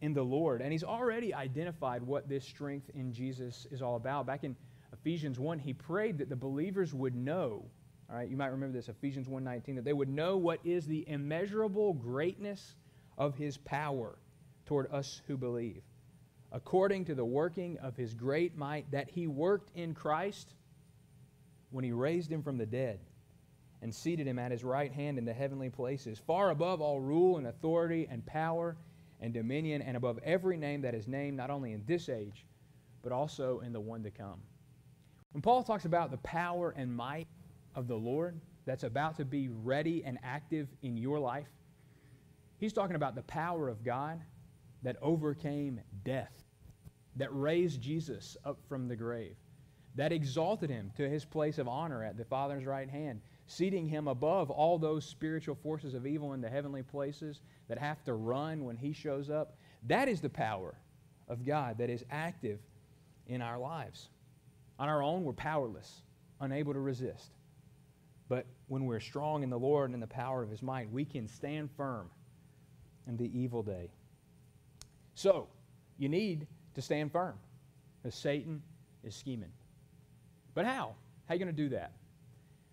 in 0.00 0.12
the 0.12 0.22
Lord. 0.22 0.60
And 0.60 0.72
he's 0.72 0.84
already 0.84 1.32
identified 1.34 2.02
what 2.02 2.28
this 2.28 2.44
strength 2.44 2.90
in 2.94 3.12
Jesus 3.12 3.66
is 3.70 3.82
all 3.82 3.96
about. 3.96 4.26
Back 4.26 4.44
in 4.44 4.56
Ephesians 4.92 5.38
1, 5.38 5.58
he 5.58 5.72
prayed 5.72 6.18
that 6.18 6.28
the 6.28 6.36
believers 6.36 6.94
would 6.94 7.14
know 7.14 7.70
all 8.08 8.14
right, 8.14 8.28
you 8.28 8.36
might 8.36 8.46
remember 8.46 8.76
this, 8.76 8.88
Ephesians 8.88 9.28
1:19, 9.28 9.74
that 9.76 9.84
they 9.84 9.92
would 9.92 10.08
know 10.08 10.36
what 10.36 10.64
is 10.64 10.86
the 10.86 11.08
immeasurable 11.08 11.92
greatness 11.92 12.76
of 13.18 13.34
his 13.34 13.56
power 13.58 14.18
toward 14.64 14.90
us 14.92 15.22
who 15.26 15.36
believe, 15.36 15.82
according 16.52 17.04
to 17.06 17.14
the 17.14 17.24
working 17.24 17.78
of 17.78 17.96
his 17.96 18.14
great 18.14 18.56
might 18.56 18.88
that 18.92 19.10
he 19.10 19.26
worked 19.26 19.70
in 19.74 19.92
Christ 19.92 20.54
when 21.70 21.82
he 21.82 21.92
raised 21.92 22.30
him 22.30 22.42
from 22.42 22.58
the 22.58 22.66
dead 22.66 23.00
and 23.82 23.92
seated 23.92 24.26
him 24.26 24.38
at 24.38 24.52
his 24.52 24.62
right 24.62 24.92
hand 24.92 25.18
in 25.18 25.24
the 25.24 25.34
heavenly 25.34 25.68
places, 25.68 26.18
far 26.18 26.50
above 26.50 26.80
all 26.80 27.00
rule 27.00 27.38
and 27.38 27.46
authority 27.46 28.06
and 28.08 28.24
power 28.24 28.76
and 29.20 29.32
dominion, 29.32 29.82
and 29.82 29.96
above 29.96 30.18
every 30.24 30.56
name 30.56 30.82
that 30.82 30.94
is 30.94 31.08
named, 31.08 31.36
not 31.36 31.50
only 31.50 31.72
in 31.72 31.82
this 31.86 32.08
age, 32.08 32.44
but 33.02 33.12
also 33.12 33.60
in 33.60 33.72
the 33.72 33.80
one 33.80 34.02
to 34.02 34.10
come. 34.10 34.40
When 35.32 35.42
Paul 35.42 35.62
talks 35.62 35.84
about 35.84 36.10
the 36.10 36.18
power 36.18 36.74
and 36.76 36.94
might 36.94 37.28
of 37.74 37.88
the 37.88 37.96
Lord 37.96 38.40
that's 38.64 38.84
about 38.84 39.16
to 39.18 39.24
be 39.24 39.48
ready 39.48 40.02
and 40.04 40.18
active 40.22 40.68
in 40.82 40.96
your 40.96 41.18
life, 41.18 41.48
he's 42.58 42.72
talking 42.72 42.96
about 42.96 43.14
the 43.14 43.22
power 43.22 43.68
of 43.68 43.84
God 43.84 44.20
that 44.82 44.96
overcame 45.02 45.80
death, 46.04 46.44
that 47.16 47.28
raised 47.32 47.80
Jesus 47.80 48.36
up 48.44 48.58
from 48.68 48.88
the 48.88 48.96
grave, 48.96 49.36
that 49.94 50.12
exalted 50.12 50.70
him 50.70 50.90
to 50.96 51.08
his 51.08 51.24
place 51.24 51.58
of 51.58 51.68
honor 51.68 52.02
at 52.04 52.16
the 52.16 52.24
Father's 52.24 52.66
right 52.66 52.88
hand, 52.88 53.20
seating 53.46 53.86
him 53.86 54.08
above 54.08 54.50
all 54.50 54.78
those 54.78 55.04
spiritual 55.04 55.54
forces 55.54 55.94
of 55.94 56.06
evil 56.06 56.32
in 56.32 56.40
the 56.40 56.48
heavenly 56.48 56.82
places 56.82 57.40
that 57.68 57.78
have 57.78 58.02
to 58.04 58.14
run 58.14 58.64
when 58.64 58.76
he 58.76 58.92
shows 58.92 59.30
up. 59.30 59.56
That 59.84 60.08
is 60.08 60.20
the 60.20 60.28
power 60.28 60.74
of 61.28 61.44
God 61.44 61.78
that 61.78 61.90
is 61.90 62.04
active 62.10 62.58
in 63.28 63.42
our 63.42 63.58
lives. 63.58 64.08
On 64.78 64.88
our 64.88 65.02
own, 65.02 65.24
we're 65.24 65.32
powerless, 65.32 66.02
unable 66.40 66.72
to 66.72 66.80
resist. 66.80 67.30
But 68.28 68.46
when 68.68 68.84
we're 68.84 69.00
strong 69.00 69.42
in 69.42 69.50
the 69.50 69.58
Lord 69.58 69.86
and 69.86 69.94
in 69.94 70.00
the 70.00 70.06
power 70.06 70.42
of 70.42 70.50
his 70.50 70.62
might, 70.62 70.90
we 70.90 71.04
can 71.04 71.28
stand 71.28 71.70
firm 71.76 72.10
in 73.06 73.16
the 73.16 73.30
evil 73.38 73.62
day. 73.62 73.90
So, 75.14 75.46
you 75.98 76.08
need 76.08 76.46
to 76.74 76.82
stand 76.82 77.12
firm 77.12 77.34
because 78.02 78.14
Satan 78.16 78.62
is 79.04 79.14
scheming. 79.14 79.52
But 80.54 80.66
how? 80.66 80.94
How 81.26 81.32
are 81.32 81.36
you 81.36 81.44
going 81.44 81.54
to 81.54 81.62
do 81.62 81.68
that? 81.70 81.92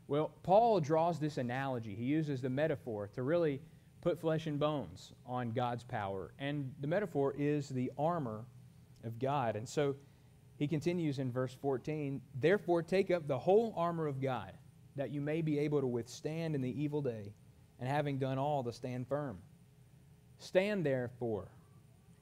Well, 0.08 0.32
Paul 0.44 0.80
draws 0.80 1.20
this 1.20 1.38
analogy. 1.38 1.96
He 1.96 2.06
uses 2.06 2.42
the 2.42 2.50
metaphor 2.50 3.10
to 3.16 3.24
really 3.24 3.62
put 4.02 4.20
flesh 4.20 4.48
and 4.48 4.60
bones 4.60 5.14
on 5.26 5.52
God's 5.52 5.84
power. 5.84 6.34
And 6.40 6.74
the 6.82 6.88
metaphor 6.88 7.34
is 7.38 7.70
the 7.70 7.92
armor 7.98 8.46
of 9.04 9.18
God. 9.18 9.56
And 9.56 9.68
so 9.68 9.96
he 10.58 10.68
continues 10.68 11.20
in 11.20 11.32
verse 11.32 11.56
14 11.62 12.22
Therefore, 12.40 12.84
take 12.84 13.12
up 13.12 13.28
the 13.28 13.40
whole 13.40 13.74
armor 13.78 14.08
of 14.08 14.22
God 14.22 14.54
that 14.96 15.12
you 15.12 15.22
may 15.22 15.42
be 15.42 15.60
able 15.60 15.82
to 15.82 15.88
withstand 15.88 16.56
in 16.56 16.62
the 16.62 16.82
evil 16.82 17.02
day, 17.02 17.34
and 17.80 17.90
having 17.90 18.20
done 18.20 18.38
all, 18.38 18.64
to 18.64 18.72
stand 18.72 19.08
firm. 19.08 19.40
Stand 20.38 20.86
therefore, 20.86 21.48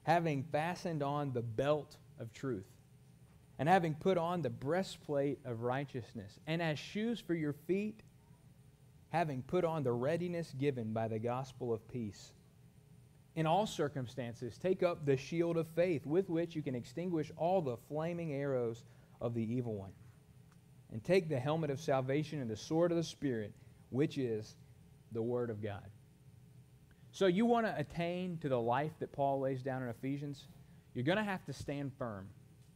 having 0.04 0.42
fastened 0.42 1.02
on 1.02 1.32
the 1.32 1.42
belt 1.42 1.96
of 2.18 2.32
truth, 2.32 2.66
and 3.62 3.68
having 3.68 3.94
put 3.94 4.18
on 4.18 4.42
the 4.42 4.50
breastplate 4.50 5.38
of 5.44 5.62
righteousness, 5.62 6.36
and 6.48 6.60
as 6.60 6.80
shoes 6.80 7.20
for 7.20 7.32
your 7.32 7.52
feet, 7.52 8.02
having 9.10 9.40
put 9.40 9.64
on 9.64 9.84
the 9.84 9.92
readiness 9.92 10.52
given 10.58 10.92
by 10.92 11.06
the 11.06 11.20
gospel 11.20 11.72
of 11.72 11.86
peace. 11.86 12.32
In 13.36 13.46
all 13.46 13.68
circumstances, 13.68 14.58
take 14.58 14.82
up 14.82 15.06
the 15.06 15.16
shield 15.16 15.56
of 15.56 15.68
faith 15.76 16.04
with 16.04 16.28
which 16.28 16.56
you 16.56 16.62
can 16.62 16.74
extinguish 16.74 17.30
all 17.36 17.62
the 17.62 17.76
flaming 17.88 18.32
arrows 18.32 18.82
of 19.20 19.32
the 19.32 19.54
evil 19.54 19.76
one 19.76 19.92
and 20.90 21.04
take 21.04 21.28
the 21.28 21.38
helmet 21.38 21.70
of 21.70 21.80
salvation 21.80 22.40
and 22.40 22.50
the 22.50 22.56
sword 22.56 22.90
of 22.90 22.96
the 22.96 23.04
Spirit, 23.04 23.52
which 23.90 24.18
is 24.18 24.56
the 25.12 25.22
Word 25.22 25.50
of 25.50 25.62
God. 25.62 25.86
So, 27.12 27.26
you 27.26 27.46
want 27.46 27.66
to 27.66 27.78
attain 27.78 28.38
to 28.38 28.48
the 28.48 28.60
life 28.60 28.98
that 28.98 29.12
Paul 29.12 29.38
lays 29.38 29.62
down 29.62 29.84
in 29.84 29.88
Ephesians? 29.88 30.48
You're 30.94 31.04
going 31.04 31.18
to 31.18 31.22
have 31.22 31.44
to 31.44 31.52
stand 31.52 31.92
firm 31.96 32.26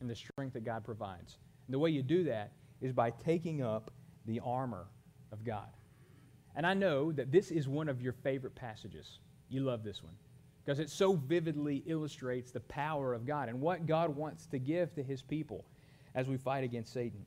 in 0.01 0.09
the 0.09 0.15
strength 0.15 0.55
that 0.55 0.65
God 0.65 0.85
provides. 0.85 1.39
And 1.67 1.75
the 1.75 1.79
way 1.79 1.91
you 1.91 2.03
do 2.03 2.25
that 2.25 2.53
is 2.81 2.93
by 2.93 3.11
taking 3.11 3.63
up 3.63 3.91
the 4.27 4.41
armor 4.45 4.87
of 5.33 5.45
God. 5.45 5.69
And 6.55 6.67
I 6.67 6.75
know 6.75 7.13
that 7.13 7.31
this 7.33 7.51
is 7.51 7.69
one 7.69 7.89
of 7.89 8.01
your 8.01 8.13
favorite 8.13 8.55
passages. 8.55 9.19
You 9.49 9.61
love 9.61 9.85
this 9.85 10.03
one 10.03 10.15
because 10.65 10.81
it 10.81 10.91
so 10.91 11.15
vividly 11.15 11.85
illustrates 11.87 12.51
the 12.51 12.61
power 12.61 13.15
of 13.15 13.25
God 13.25 13.49
and 13.49 13.61
what 13.61 13.87
God 13.87 14.17
wants 14.17 14.47
to 14.47 14.59
give 14.59 14.93
to 14.95 15.03
his 15.03 15.23
people 15.23 15.65
as 16.15 16.29
we 16.29 16.37
fight 16.37 16.65
against 16.65 16.93
Satan. 16.93 17.25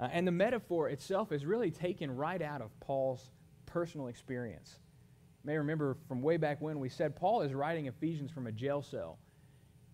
Uh, 0.00 0.08
and 0.10 0.26
the 0.26 0.32
metaphor 0.32 0.88
itself 0.88 1.32
is 1.32 1.44
really 1.44 1.70
taken 1.70 2.16
right 2.16 2.40
out 2.40 2.62
of 2.62 2.70
Paul's 2.80 3.30
personal 3.66 4.06
experience. 4.06 4.78
You 5.44 5.48
may 5.48 5.58
remember 5.58 5.98
from 6.08 6.22
way 6.22 6.38
back 6.38 6.62
when 6.62 6.78
we 6.80 6.88
said 6.88 7.14
Paul 7.14 7.42
is 7.42 7.52
writing 7.52 7.86
Ephesians 7.86 8.30
from 8.30 8.46
a 8.46 8.52
jail 8.52 8.80
cell, 8.80 9.18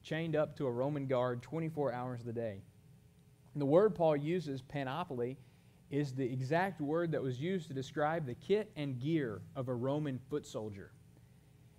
chained 0.02 0.36
up 0.36 0.56
to 0.56 0.66
a 0.66 0.70
Roman 0.70 1.06
guard 1.06 1.42
24 1.42 1.92
hours 1.92 2.26
a 2.26 2.32
day. 2.32 2.62
And 3.54 3.60
the 3.62 3.66
word 3.66 3.94
Paul 3.94 4.16
uses, 4.16 4.62
panoply, 4.62 5.36
is 5.90 6.12
the 6.12 6.24
exact 6.24 6.80
word 6.80 7.12
that 7.12 7.22
was 7.22 7.40
used 7.40 7.68
to 7.68 7.74
describe 7.74 8.26
the 8.26 8.34
kit 8.34 8.70
and 8.76 9.00
gear 9.00 9.40
of 9.56 9.68
a 9.68 9.74
Roman 9.74 10.18
foot 10.30 10.46
soldier. 10.46 10.92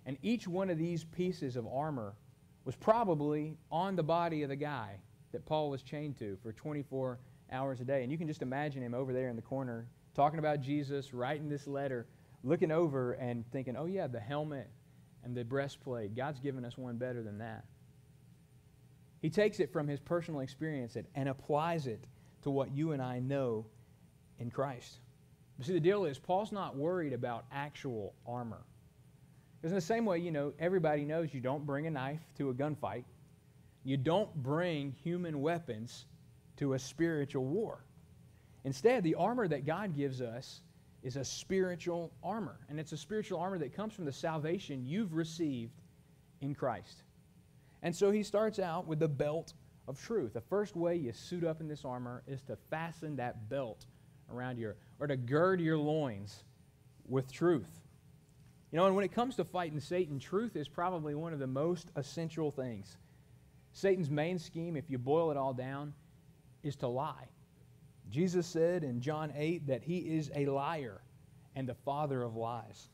And 0.06 0.18
each 0.22 0.48
one 0.48 0.70
of 0.70 0.78
these 0.78 1.04
pieces 1.04 1.56
of 1.56 1.66
armor 1.66 2.14
was 2.64 2.74
probably 2.76 3.56
on 3.70 3.96
the 3.96 4.02
body 4.02 4.42
of 4.42 4.48
the 4.48 4.56
guy 4.56 4.96
that 5.32 5.46
Paul 5.46 5.70
was 5.70 5.82
chained 5.82 6.18
to 6.18 6.36
for 6.42 6.52
24 6.52 7.18
hours 7.52 7.80
a 7.80 7.84
day. 7.84 8.02
And 8.02 8.10
you 8.10 8.18
can 8.18 8.26
just 8.26 8.42
imagine 8.42 8.82
him 8.82 8.94
over 8.94 9.12
there 9.12 9.28
in 9.28 9.36
the 9.36 9.42
corner 9.42 9.86
talking 10.14 10.38
about 10.38 10.60
Jesus, 10.60 11.14
writing 11.14 11.48
this 11.48 11.66
letter, 11.66 12.06
looking 12.42 12.72
over 12.72 13.12
and 13.12 13.44
thinking, 13.52 13.76
oh, 13.76 13.86
yeah, 13.86 14.06
the 14.06 14.20
helmet 14.20 14.68
and 15.24 15.36
the 15.36 15.44
breastplate. 15.44 16.16
God's 16.16 16.40
given 16.40 16.64
us 16.64 16.76
one 16.76 16.96
better 16.96 17.22
than 17.22 17.38
that. 17.38 17.64
He 19.20 19.30
takes 19.30 19.60
it 19.60 19.72
from 19.72 19.86
his 19.86 20.00
personal 20.00 20.40
experience 20.40 20.96
and 21.14 21.28
applies 21.28 21.86
it 21.86 22.06
to 22.42 22.50
what 22.50 22.72
you 22.72 22.92
and 22.92 23.02
I 23.02 23.18
know 23.18 23.66
in 24.38 24.50
Christ. 24.50 25.00
But 25.58 25.66
see, 25.66 25.74
the 25.74 25.80
deal 25.80 26.06
is, 26.06 26.18
Paul's 26.18 26.52
not 26.52 26.74
worried 26.74 27.12
about 27.12 27.44
actual 27.52 28.14
armor. 28.26 28.62
Because 29.60 29.72
in 29.72 29.76
the 29.76 29.82
same 29.82 30.06
way, 30.06 30.18
you 30.18 30.30
know, 30.30 30.54
everybody 30.58 31.04
knows 31.04 31.34
you 31.34 31.40
don't 31.40 31.66
bring 31.66 31.86
a 31.86 31.90
knife 31.90 32.20
to 32.38 32.48
a 32.48 32.54
gunfight. 32.54 33.04
You 33.84 33.98
don't 33.98 34.34
bring 34.42 34.92
human 34.92 35.42
weapons 35.42 36.06
to 36.56 36.72
a 36.72 36.78
spiritual 36.78 37.44
war. 37.44 37.84
Instead, 38.64 39.02
the 39.02 39.16
armor 39.16 39.46
that 39.48 39.66
God 39.66 39.94
gives 39.94 40.22
us 40.22 40.62
is 41.02 41.16
a 41.16 41.24
spiritual 41.24 42.10
armor. 42.22 42.58
And 42.70 42.80
it's 42.80 42.92
a 42.92 42.96
spiritual 42.96 43.38
armor 43.38 43.58
that 43.58 43.74
comes 43.74 43.92
from 43.92 44.06
the 44.06 44.12
salvation 44.12 44.86
you've 44.86 45.14
received 45.14 45.72
in 46.40 46.54
Christ. 46.54 47.02
And 47.82 47.94
so 47.94 48.10
he 48.10 48.22
starts 48.22 48.58
out 48.58 48.86
with 48.86 48.98
the 48.98 49.08
belt 49.08 49.54
of 49.88 50.00
truth. 50.00 50.34
The 50.34 50.40
first 50.40 50.76
way 50.76 50.96
you 50.96 51.12
suit 51.12 51.44
up 51.44 51.60
in 51.60 51.68
this 51.68 51.84
armor 51.84 52.22
is 52.26 52.42
to 52.42 52.56
fasten 52.70 53.16
that 53.16 53.48
belt 53.48 53.86
around 54.30 54.58
your, 54.58 54.76
or 54.98 55.06
to 55.06 55.16
gird 55.16 55.60
your 55.60 55.78
loins 55.78 56.44
with 57.08 57.32
truth. 57.32 57.80
You 58.70 58.78
know, 58.78 58.86
and 58.86 58.94
when 58.94 59.04
it 59.04 59.12
comes 59.12 59.34
to 59.36 59.44
fighting 59.44 59.80
Satan, 59.80 60.18
truth 60.18 60.54
is 60.54 60.68
probably 60.68 61.14
one 61.14 61.32
of 61.32 61.40
the 61.40 61.46
most 61.46 61.90
essential 61.96 62.50
things. 62.50 62.96
Satan's 63.72 64.10
main 64.10 64.38
scheme, 64.38 64.76
if 64.76 64.88
you 64.88 64.98
boil 64.98 65.30
it 65.30 65.36
all 65.36 65.54
down, 65.54 65.92
is 66.62 66.76
to 66.76 66.86
lie. 66.86 67.28
Jesus 68.10 68.46
said 68.46 68.84
in 68.84 69.00
John 69.00 69.32
8 69.34 69.66
that 69.66 69.82
he 69.82 69.98
is 69.98 70.30
a 70.34 70.46
liar 70.46 71.00
and 71.56 71.68
the 71.68 71.74
father 71.74 72.22
of 72.22 72.36
lies. 72.36 72.90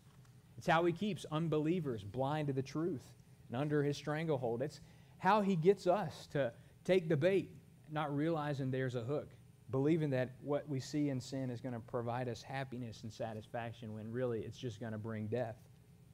It's 0.57 0.67
how 0.67 0.85
he 0.85 0.93
keeps 0.93 1.27
unbelievers 1.31 2.05
blind 2.05 2.47
to 2.47 2.53
the 2.53 2.63
truth 2.63 3.16
and 3.49 3.61
under 3.61 3.83
his 3.83 3.97
stranglehold. 3.97 4.63
It's 4.63 4.81
how 5.19 5.41
he 5.41 5.57
gets 5.57 5.87
us 5.87 6.29
to 6.33 6.53
take 6.85 7.09
the 7.09 7.17
bait, 7.17 7.51
not 7.91 8.15
realizing 8.15 8.71
there's 8.71 8.95
a 8.95 9.03
hook, 9.03 9.29
believing 9.71 10.11
that 10.11 10.31
what 10.43 10.69
we 10.69 10.81
see 10.81 11.09
in 11.09 11.21
sin 11.21 11.51
is 11.51 11.61
going 11.61 11.75
to 11.75 11.81
provide 11.81 12.29
us 12.29 12.43
happiness 12.43 13.03
and 13.03 13.13
satisfaction 13.13 13.95
when 13.95 14.11
really 14.11 14.41
it's 14.41 14.59
just 14.59 14.81
going 14.81 14.93
to 14.93 14.99
bring 14.99 15.27
death. 15.27 15.57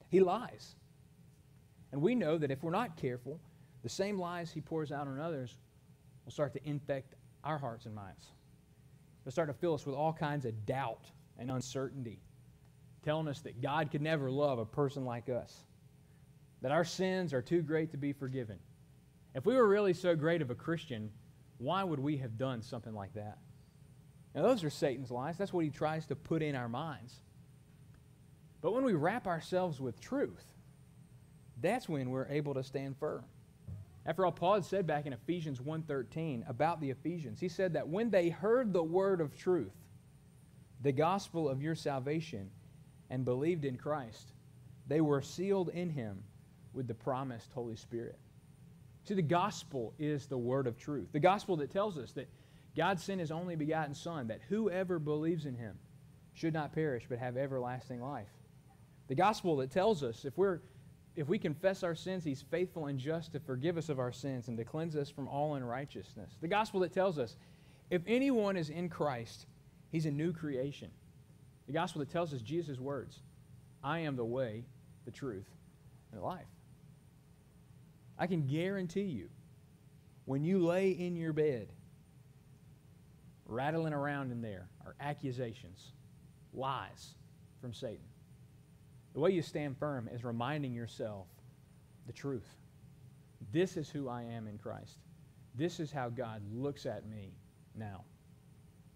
He 0.09 0.21
lies. 0.21 0.77
And 1.93 2.01
we 2.01 2.15
know 2.15 2.39
that 2.39 2.51
if 2.51 2.63
we're 2.63 2.71
not 2.71 2.97
careful, 2.97 3.39
the 3.83 3.89
same 3.89 4.19
lies 4.19 4.51
he 4.51 4.61
pours 4.61 4.93
out 4.93 5.07
on 5.07 5.19
others 5.19 5.59
will 6.25 6.33
start 6.33 6.53
to 6.55 6.69
infect 6.69 7.15
our 7.45 7.59
hearts 7.59 7.87
and 7.87 7.95
minds. 7.95 8.29
They'll 9.25 9.33
start 9.33 9.49
to 9.49 9.55
fill 9.55 9.75
us 9.75 9.87
with 9.87 9.95
all 9.95 10.13
kinds 10.13 10.47
of 10.47 10.67
doubt 10.67 11.11
and 11.39 11.51
uncertainty, 11.51 12.21
telling 13.05 13.29
us 13.29 13.41
that 13.41 13.61
God 13.61 13.91
could 13.91 14.03
never 14.03 14.31
love 14.31 14.59
a 14.59 14.65
person 14.65 15.05
like 15.05 15.29
us, 15.29 15.65
that 16.63 16.73
our 16.73 16.85
sins 16.85 17.33
are 17.33 17.43
too 17.43 17.61
great 17.61 17.91
to 17.91 17.97
be 17.97 18.13
forgiven. 18.13 18.59
If 19.35 19.45
we 19.45 19.55
were 19.55 19.69
really 19.69 19.95
so 19.95 20.15
great 20.15 20.43
of 20.43 20.51
a 20.51 20.55
Christian, 20.55 21.11
why 21.59 21.85
would 21.85 22.01
we 22.01 22.17
have 22.19 22.39
done 22.39 22.63
something 22.63 22.95
like 22.95 23.13
that? 23.15 23.39
Now, 24.35 24.43
those 24.43 24.65
are 24.65 24.71
Satan's 24.71 25.11
lies. 25.11 25.37
That's 25.37 25.53
what 25.53 25.65
he 25.65 25.71
tries 25.71 26.07
to 26.07 26.17
put 26.17 26.43
in 26.43 26.55
our 26.55 26.69
minds. 26.69 27.21
But 28.63 28.75
when 28.75 28.85
we 28.85 28.95
wrap 28.95 29.27
ourselves 29.27 29.81
with 29.81 30.01
truth, 30.01 30.45
that's 31.61 31.89
when 31.89 32.11
we're 32.11 32.29
able 32.29 32.55
to 32.55 32.63
stand 32.63 32.97
firm. 32.97 33.25
After 34.07 34.25
all, 34.25 34.33
Paul 34.33 34.55
had 34.55 34.65
said 34.65 34.87
back 34.87 35.07
in 35.07 35.13
Ephesians 35.13 35.61
1.13 35.61 36.49
about 36.49 36.81
the 36.81 36.91
Ephesians, 36.91 37.41
he 37.41 37.49
said 37.49 37.73
that 37.75 37.89
when 37.89 38.11
they 38.11 38.31
heard 38.31 38.73
the 38.73 38.83
word 38.83 39.21
of 39.21 39.37
truth, 39.37 39.75
the 40.81 40.93
gospel 40.93 41.49
of 41.49 41.63
your 41.63 41.75
salvation, 41.75 42.51
and 43.11 43.25
believed 43.25 43.65
in 43.65 43.77
Christ, 43.77 44.33
they 44.89 45.01
were 45.01 45.23
sealed 45.23 45.69
in 45.69 45.91
him 45.91 46.25
with 46.75 46.87
the 46.87 46.95
promised 46.95 47.53
Holy 47.53 47.77
Spirit. 47.77 48.19
See, 49.05 49.15
the 49.15 49.23
gospel 49.23 49.95
is 49.99 50.27
the 50.27 50.39
word 50.39 50.67
of 50.67 50.79
truth. 50.79 51.09
The 51.13 51.21
gospel 51.21 51.57
that 51.57 51.73
tells 51.73 51.99
us 51.99 52.13
that 52.13 52.29
God 52.77 53.01
sent 53.01 53.21
his 53.21 53.31
only 53.31 53.57
begotten 53.57 53.95
Son, 53.95 54.29
that 54.29 54.41
whoever 54.49 54.99
believes 54.99 55.45
in 55.45 55.55
him 55.55 55.77
should 56.33 56.55
not 56.55 56.73
perish 56.73 57.05
but 57.09 57.19
have 57.19 57.37
everlasting 57.37 58.01
life. 58.01 58.31
The 59.09 59.15
gospel 59.15 59.57
that 59.57 59.71
tells 59.71 60.03
us 60.03 60.25
if 60.25 60.37
we're 60.39 60.61
if 61.15 61.29
we 61.29 61.39
confess 61.39 61.83
our 61.83 61.95
sins, 61.95 62.25
he's 62.25 62.41
faithful 62.41 62.87
and 62.87 62.99
just 62.99 63.33
to 63.33 63.41
forgive 63.41 63.77
us 63.77 63.91
of 63.91 63.99
our 63.99 64.13
sins 64.13 64.49
and 64.49 64.57
to 64.57 64.65
cleanse 64.65 64.97
us 64.97 65.11
from 65.11 65.29
all 65.29 65.57
unrighteousness. 65.57 66.39
The 66.41 66.49
gospel 66.49 66.81
that 66.81 66.93
tells 66.93 67.19
us 67.19 67.37
if 67.91 68.01
anyone 68.07 68.57
is 68.57 68.71
in 68.71 68.89
Christ, 68.89 69.45
he's 69.91 70.07
a 70.07 70.11
new 70.11 70.33
creation. 70.33 70.91
The 71.67 71.75
gospel 71.75 72.01
that 72.01 72.11
tells 72.11 72.33
us 72.33 72.41
Jesus' 72.41 72.81
words 72.81 73.21
I 73.85 73.99
am 73.99 74.17
the 74.17 74.25
way, 74.25 74.65
the 75.05 75.11
truth, 75.11 75.51
and 76.11 76.21
the 76.21 76.25
life. 76.25 76.47
I 78.23 78.29
can 78.29 78.47
guarantee 78.47 79.01
you, 79.01 79.29
when 80.27 80.45
you 80.45 80.65
lay 80.65 80.91
in 80.91 81.17
your 81.17 81.33
bed, 81.33 81.67
rattling 83.47 83.93
around 83.93 84.31
in 84.31 84.41
there 84.41 84.69
are 84.87 84.95
accusations, 85.01 85.91
lies 86.55 87.17
from 87.61 87.75
Satan. 87.75 88.05
The 89.15 89.19
way 89.19 89.33
you 89.33 89.43
stand 89.43 89.77
firm 89.77 90.09
is 90.09 90.23
reminding 90.23 90.73
yourself 90.73 91.27
the 92.07 92.13
truth. 92.13 92.47
This 93.51 93.77
is 93.77 93.91
who 93.91 94.09
I 94.09 94.23
am 94.23 94.47
in 94.47 94.57
Christ. 94.57 94.99
This 95.57 95.81
is 95.81 95.91
how 95.91 96.09
God 96.09 96.43
looks 96.55 96.87
at 96.87 97.05
me 97.09 97.33
now. 97.75 98.05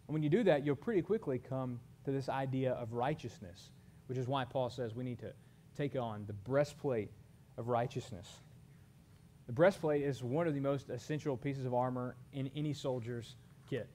And 0.07 0.15
when 0.15 0.23
you 0.23 0.31
do 0.31 0.45
that, 0.45 0.65
you'll 0.65 0.77
pretty 0.77 1.03
quickly 1.03 1.41
come 1.41 1.81
to 2.05 2.13
this 2.13 2.29
idea 2.29 2.75
of 2.75 2.93
righteousness, 2.93 3.71
which 4.07 4.19
is 4.19 4.29
why 4.29 4.45
Paul 4.45 4.71
says 4.71 4.95
we 4.95 5.03
need 5.03 5.19
to 5.19 5.33
take 5.77 5.97
on 5.97 6.27
the 6.29 6.33
breastplate 6.33 7.11
of 7.59 7.67
righteousness. 7.67 8.29
The 9.47 9.53
breastplate 9.53 10.03
is 10.03 10.23
one 10.23 10.47
of 10.47 10.55
the 10.55 10.61
most 10.61 10.91
essential 10.91 11.37
pieces 11.37 11.67
of 11.67 11.75
armor 11.75 12.17
in 12.33 12.51
any 12.55 12.73
soldier's 12.73 13.37
kit 13.69 13.89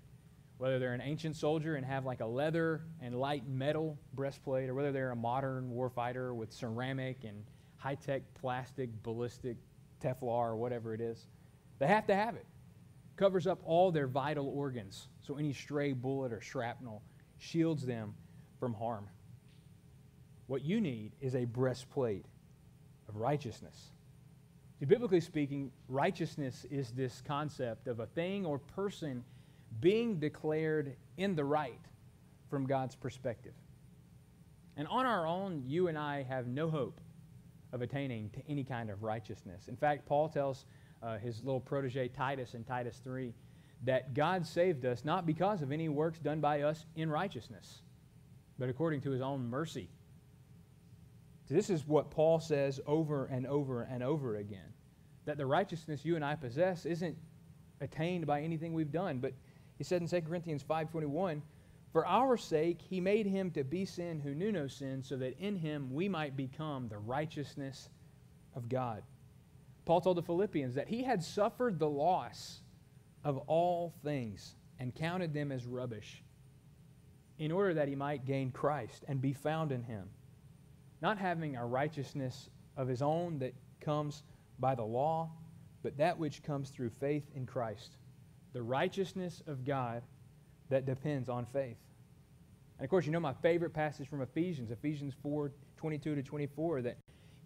whether 0.62 0.78
they're 0.78 0.94
an 0.94 1.02
ancient 1.02 1.36
soldier 1.36 1.74
and 1.74 1.84
have 1.84 2.06
like 2.06 2.20
a 2.20 2.26
leather 2.26 2.84
and 3.02 3.16
light 3.16 3.50
metal 3.50 3.98
breastplate, 4.14 4.70
or 4.70 4.76
whether 4.76 4.92
they're 4.92 5.10
a 5.10 5.16
modern 5.16 5.72
warfighter 5.72 6.36
with 6.36 6.54
ceramic 6.54 7.24
and 7.24 7.44
high 7.78 7.96
tech 7.96 8.22
plastic, 8.36 8.92
ballistic, 9.02 9.58
Teflon, 10.04 10.22
or 10.22 10.56
whatever 10.56 10.94
it 10.94 11.02
is. 11.02 11.26
They 11.80 11.88
have 11.88 12.06
to 12.06 12.16
have 12.16 12.36
it. 12.36 12.46
Covers 13.16 13.48
up 13.48 13.60
all 13.66 13.92
their 13.92 14.06
vital 14.06 14.48
organs, 14.50 15.08
so 15.24 15.36
any 15.36 15.52
stray 15.52 15.94
bullet 15.94 16.32
or 16.32 16.42
shrapnel 16.42 17.02
shields 17.40 17.84
them 17.84 18.14
from 18.60 18.76
harm. 18.76 19.08
What 20.46 20.62
you 20.62 20.80
need 20.80 21.14
is 21.22 21.34
a 21.34 21.46
breastplate 21.46 22.28
of 23.10 23.16
righteousness. 23.16 23.94
Biblically 24.88 25.22
speaking, 25.22 25.72
righteousness 25.88 26.65
is 26.72 26.91
this 26.91 27.22
concept 27.28 27.88
of 27.88 28.00
a 28.00 28.08
thing 28.08 28.46
or 28.46 28.58
person 28.58 29.24
being 29.80 30.20
declared 30.20 30.96
in 31.17 31.36
the 31.36 31.46
right 31.46 31.80
from 32.50 32.65
God's 32.65 32.96
perspective. 32.96 33.54
And 34.76 34.88
on 34.88 35.06
our 35.06 35.28
own, 35.28 35.63
you 35.67 35.88
and 35.88 35.98
I 35.98 36.24
have 36.24 36.48
no 36.48 36.70
hope 36.70 37.00
of 37.72 37.84
attaining 37.84 38.32
to 38.32 38.41
any 38.50 38.63
kind 38.63 38.89
of 38.89 39.04
righteousness. 39.04 39.67
In 39.67 39.76
fact, 39.76 40.08
Paul 40.08 40.28
tells 40.30 40.65
uh, 41.04 41.20
his 41.20 41.44
little 41.44 41.62
protege 41.62 42.08
Titus 42.08 42.56
in 42.56 42.63
Titus 42.63 43.00
3 43.04 43.34
that 43.84 44.15
God 44.15 44.46
saved 44.46 44.84
us 44.86 45.06
not 45.06 45.28
because 45.28 45.62
of 45.62 45.72
any 45.72 45.89
works 45.89 46.17
done 46.17 46.39
by 46.39 46.62
us 46.62 46.86
in 46.96 47.10
righteousness, 47.10 47.82
but 48.58 48.67
according 48.67 49.02
to 49.02 49.12
his 49.12 49.22
own 49.22 49.48
mercy. 49.48 49.89
This 51.52 51.70
is 51.70 51.86
what 51.86 52.10
Paul 52.12 52.40
says 52.40 52.80
over 52.88 53.26
and 53.26 53.46
over 53.46 53.82
and 53.84 54.02
over 54.02 54.38
again 54.38 54.74
that 55.26 55.36
the 55.38 55.46
righteousness 55.46 56.06
you 56.06 56.16
and 56.16 56.24
I 56.24 56.36
possess 56.36 56.86
isn't 56.86 57.18
attained 57.82 58.26
by 58.26 58.42
anything 58.42 58.74
we've 58.74 58.92
done, 58.92 59.20
but 59.20 59.34
he 59.78 59.84
said 59.84 60.02
in 60.02 60.08
2 60.08 60.22
Corinthians 60.22 60.64
5:21, 60.64 61.42
"For 61.92 62.06
our 62.08 62.38
sake 62.38 62.82
he 62.82 63.02
made 63.02 63.26
him 63.26 63.52
to 63.52 63.66
be 63.66 63.84
sin 63.84 64.22
who 64.22 64.34
knew 64.34 64.54
no 64.54 64.68
sin, 64.68 65.04
so 65.04 65.18
that 65.18 65.38
in 65.40 65.58
him 65.58 65.94
we 65.94 66.08
might 66.08 66.38
become 66.38 66.88
the 66.88 67.00
righteousness 67.00 67.90
of 68.54 68.70
God." 68.70 69.04
Paul 69.84 70.00
told 70.00 70.18
the 70.18 70.24
Philippians 70.24 70.76
that 70.76 70.88
he 70.88 71.04
had 71.04 71.22
suffered 71.22 71.80
the 71.80 71.90
loss 71.90 72.62
of 73.26 73.38
all 73.40 73.90
things 73.90 74.56
and 74.80 74.96
counted 74.96 75.34
them 75.34 75.52
as 75.52 75.66
rubbish, 75.66 76.24
in 77.38 77.52
order 77.52 77.74
that 77.74 77.90
he 77.90 77.96
might 77.96 78.24
gain 78.24 78.54
Christ 78.54 79.04
and 79.10 79.20
be 79.20 79.34
found 79.34 79.74
in 79.74 79.84
him, 79.84 80.10
not 81.02 81.18
having 81.18 81.56
a 81.56 81.66
righteousness 81.66 82.50
of 82.78 82.88
his 82.88 83.02
own 83.02 83.40
that 83.40 83.54
comes 83.80 84.24
by 84.60 84.76
the 84.76 84.84
law, 84.84 85.30
but 85.84 85.98
that 85.98 86.18
which 86.18 86.44
comes 86.44 86.70
through 86.70 86.90
faith 86.90 87.24
in 87.36 87.46
Christ, 87.46 87.98
the 88.54 88.62
righteousness 88.62 89.42
of 89.48 89.66
God 89.66 90.04
that 90.70 90.86
depends 90.86 91.30
on 91.30 91.46
faith. 91.46 91.78
And 92.78 92.86
of 92.86 92.90
course, 92.90 93.06
you 93.06 93.12
know 93.12 93.20
my 93.20 93.34
favorite 93.34 93.74
passage 93.74 94.08
from 94.08 94.22
Ephesians, 94.22 94.72
Ephesians 94.72 95.14
4 95.22 95.52
22 95.78 96.16
to 96.16 96.22
24, 96.22 96.84
that 96.84 96.98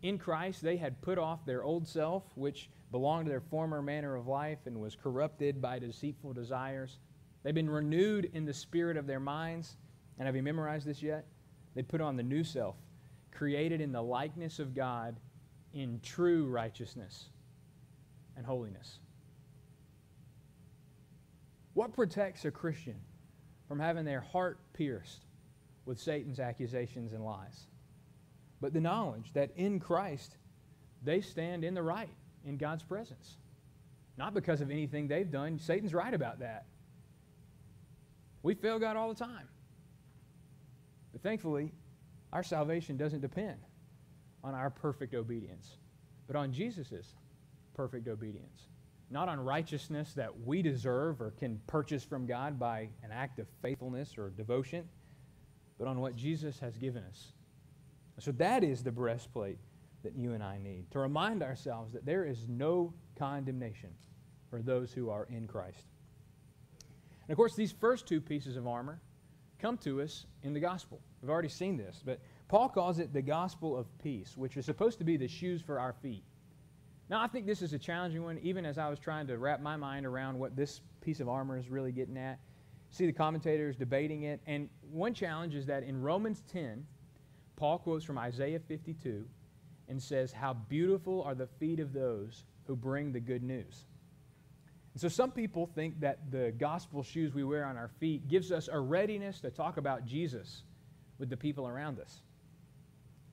in 0.02 0.18
Christ 0.18 0.62
they 0.62 0.76
had 0.76 1.02
put 1.02 1.18
off 1.18 1.46
their 1.46 1.64
old 1.64 1.88
self, 1.88 2.24
which 2.36 2.70
belonged 2.92 3.26
to 3.26 3.30
their 3.30 3.42
former 3.42 3.82
manner 3.82 4.16
of 4.16 4.28
life 4.28 4.60
and 4.66 4.80
was 4.80 4.96
corrupted 4.96 5.62
by 5.62 5.80
deceitful 5.80 6.34
desires. 6.34 7.00
They've 7.44 7.54
been 7.54 7.70
renewed 7.70 8.30
in 8.34 8.46
the 8.46 8.54
spirit 8.54 8.98
of 8.98 9.08
their 9.08 9.20
minds. 9.20 9.78
And 10.18 10.26
have 10.26 10.36
you 10.36 10.44
memorized 10.44 10.86
this 10.86 11.02
yet? 11.02 11.26
They 11.76 11.84
put 11.84 12.02
on 12.02 12.16
the 12.16 12.24
new 12.24 12.44
self, 12.44 12.76
created 13.36 13.82
in 13.82 13.92
the 13.92 14.02
likeness 14.02 14.60
of 14.60 14.74
God 14.74 15.16
in 15.74 16.00
true 16.02 16.48
righteousness 16.48 17.26
and 18.38 18.46
holiness. 18.46 19.00
What 21.74 21.94
protects 21.94 22.46
a 22.46 22.52
Christian 22.52 22.96
from 23.68 23.80
having 23.80 24.06
their 24.06 24.22
heart 24.22 24.58
pierced 24.74 25.26
with 25.86 26.00
Satan's 26.00 26.40
accusations 26.40 27.12
and 27.12 27.24
lies? 27.24 27.68
But 28.62 28.74
the 28.74 28.80
knowledge 28.80 29.32
that 29.34 29.52
in 29.58 29.80
Christ 29.80 30.38
they 31.04 31.22
stand 31.22 31.64
in 31.64 31.74
the 31.74 31.84
right 31.84 32.10
in 32.46 32.58
God's 32.58 32.84
presence. 32.84 33.38
Not 34.18 34.34
because 34.34 34.62
of 34.62 34.72
anything 34.72 35.08
they've 35.08 35.30
done. 35.30 35.60
Satan's 35.60 35.94
right 35.94 36.14
about 36.14 36.40
that. 36.40 36.66
We 38.44 38.54
fail 38.54 38.80
God 38.80 38.96
all 38.96 39.10
the 39.10 39.16
time. 39.16 39.50
But 41.12 41.22
thankfully, 41.22 41.74
our 42.36 42.44
salvation 42.44 42.98
doesn't 42.98 43.22
depend 43.22 43.56
on 44.44 44.54
our 44.54 44.70
perfect 44.70 45.16
obedience, 45.16 45.78
but 46.28 46.36
on 46.36 46.52
Jesus' 46.52 47.16
perfect 47.74 48.10
obedience. 48.10 48.68
Not 49.10 49.30
on 49.30 49.40
righteousness 49.40 50.12
that 50.16 50.42
we 50.42 50.62
deserve 50.62 51.22
or 51.22 51.32
can 51.32 51.62
purchase 51.66 52.04
from 52.04 52.26
God 52.26 52.60
by 52.60 52.90
an 53.04 53.12
act 53.14 53.40
of 53.40 53.48
faithfulness 53.62 54.18
or 54.18 54.32
devotion, 54.32 54.84
but 55.80 55.88
on 55.88 56.02
what 56.02 56.18
Jesus 56.18 56.60
has 56.60 56.78
given 56.78 57.06
us. 57.06 57.32
So 58.20 58.34
that 58.34 58.66
is 58.66 58.84
the 58.84 58.92
breastplate 58.92 59.60
that 60.04 60.18
you 60.18 60.34
and 60.34 60.44
I 60.44 60.58
need 60.58 60.92
to 60.92 61.00
remind 61.00 61.42
ourselves 61.42 61.94
that 61.94 62.06
there 62.06 62.26
is 62.26 62.50
no 62.50 62.94
condemnation 63.18 63.92
for 64.50 64.62
those 64.62 64.92
who 64.92 65.10
are 65.10 65.26
in 65.30 65.48
Christ. 65.48 65.86
And 66.82 67.32
of 67.32 67.38
course, 67.38 67.56
these 67.56 67.72
first 67.72 68.06
two 68.08 68.20
pieces 68.20 68.58
of 68.58 68.68
armor 68.68 69.00
come 69.60 69.78
to 69.80 70.02
us 70.02 70.26
in 70.44 70.54
the 70.54 70.60
gospel. 70.60 71.00
We've 71.22 71.30
already 71.30 71.50
seen 71.50 71.78
this, 71.78 72.02
but 72.06 72.20
Paul 72.48 72.70
calls 72.70 73.00
it 73.00 73.14
the 73.14 73.22
gospel 73.22 73.78
of 73.78 73.88
peace, 74.00 74.38
which 74.38 74.58
is 74.58 74.66
supposed 74.66 75.00
to 75.00 75.04
be 75.04 75.18
the 75.18 75.28
shoes 75.28 75.62
for 75.62 75.80
our 75.80 75.94
feet. 75.94 76.24
Now, 77.10 77.22
I 77.22 77.28
think 77.28 77.46
this 77.46 77.62
is 77.62 77.74
a 77.74 77.80
challenging 77.80 78.24
one, 78.24 78.40
even 78.40 78.66
as 78.66 78.78
I 78.78 78.90
was 78.90 79.00
trying 79.00 79.28
to 79.28 79.38
wrap 79.38 79.62
my 79.62 79.76
mind 79.76 80.06
around 80.06 80.40
what 80.40 80.56
this 80.56 80.82
piece 81.02 81.20
of 81.20 81.30
armor 81.30 81.58
is 81.58 81.70
really 81.70 81.92
getting 81.92 82.18
at. 82.18 82.40
See 82.90 83.06
the 83.06 83.14
commentators 83.14 83.76
debating 83.76 84.24
it. 84.24 84.42
And 84.48 84.70
one 84.92 85.14
challenge 85.14 85.54
is 85.54 85.66
that 85.68 85.84
in 85.84 86.02
Romans 86.02 86.42
10, 86.52 86.86
Paul 87.56 87.78
quotes 87.78 88.04
from 88.04 88.18
Isaiah 88.18 88.60
52 88.60 89.26
and 89.88 90.02
says, 90.02 90.32
How 90.32 90.54
beautiful 90.54 91.22
are 91.24 91.36
the 91.36 91.48
feet 91.48 91.80
of 91.80 91.94
those 91.94 92.44
who 92.66 92.76
bring 92.76 93.12
the 93.12 93.20
good 93.20 93.44
news. 93.44 93.86
And 94.96 95.02
so 95.02 95.10
some 95.10 95.30
people 95.30 95.70
think 95.76 96.00
that 96.00 96.32
the 96.32 96.54
gospel 96.58 97.04
shoes 97.04 97.34
we 97.34 97.44
wear 97.44 97.66
on 97.66 97.76
our 97.76 97.90
feet 98.00 98.30
gives 98.30 98.50
us 98.54 98.70
a 98.72 98.80
readiness 98.80 99.42
to 99.42 99.50
talk 99.50 99.76
about 99.76 100.06
Jesus 100.06 100.64
with 101.20 101.30
the 101.30 101.36
people 101.36 101.68
around 101.68 102.00
us. 102.00 102.22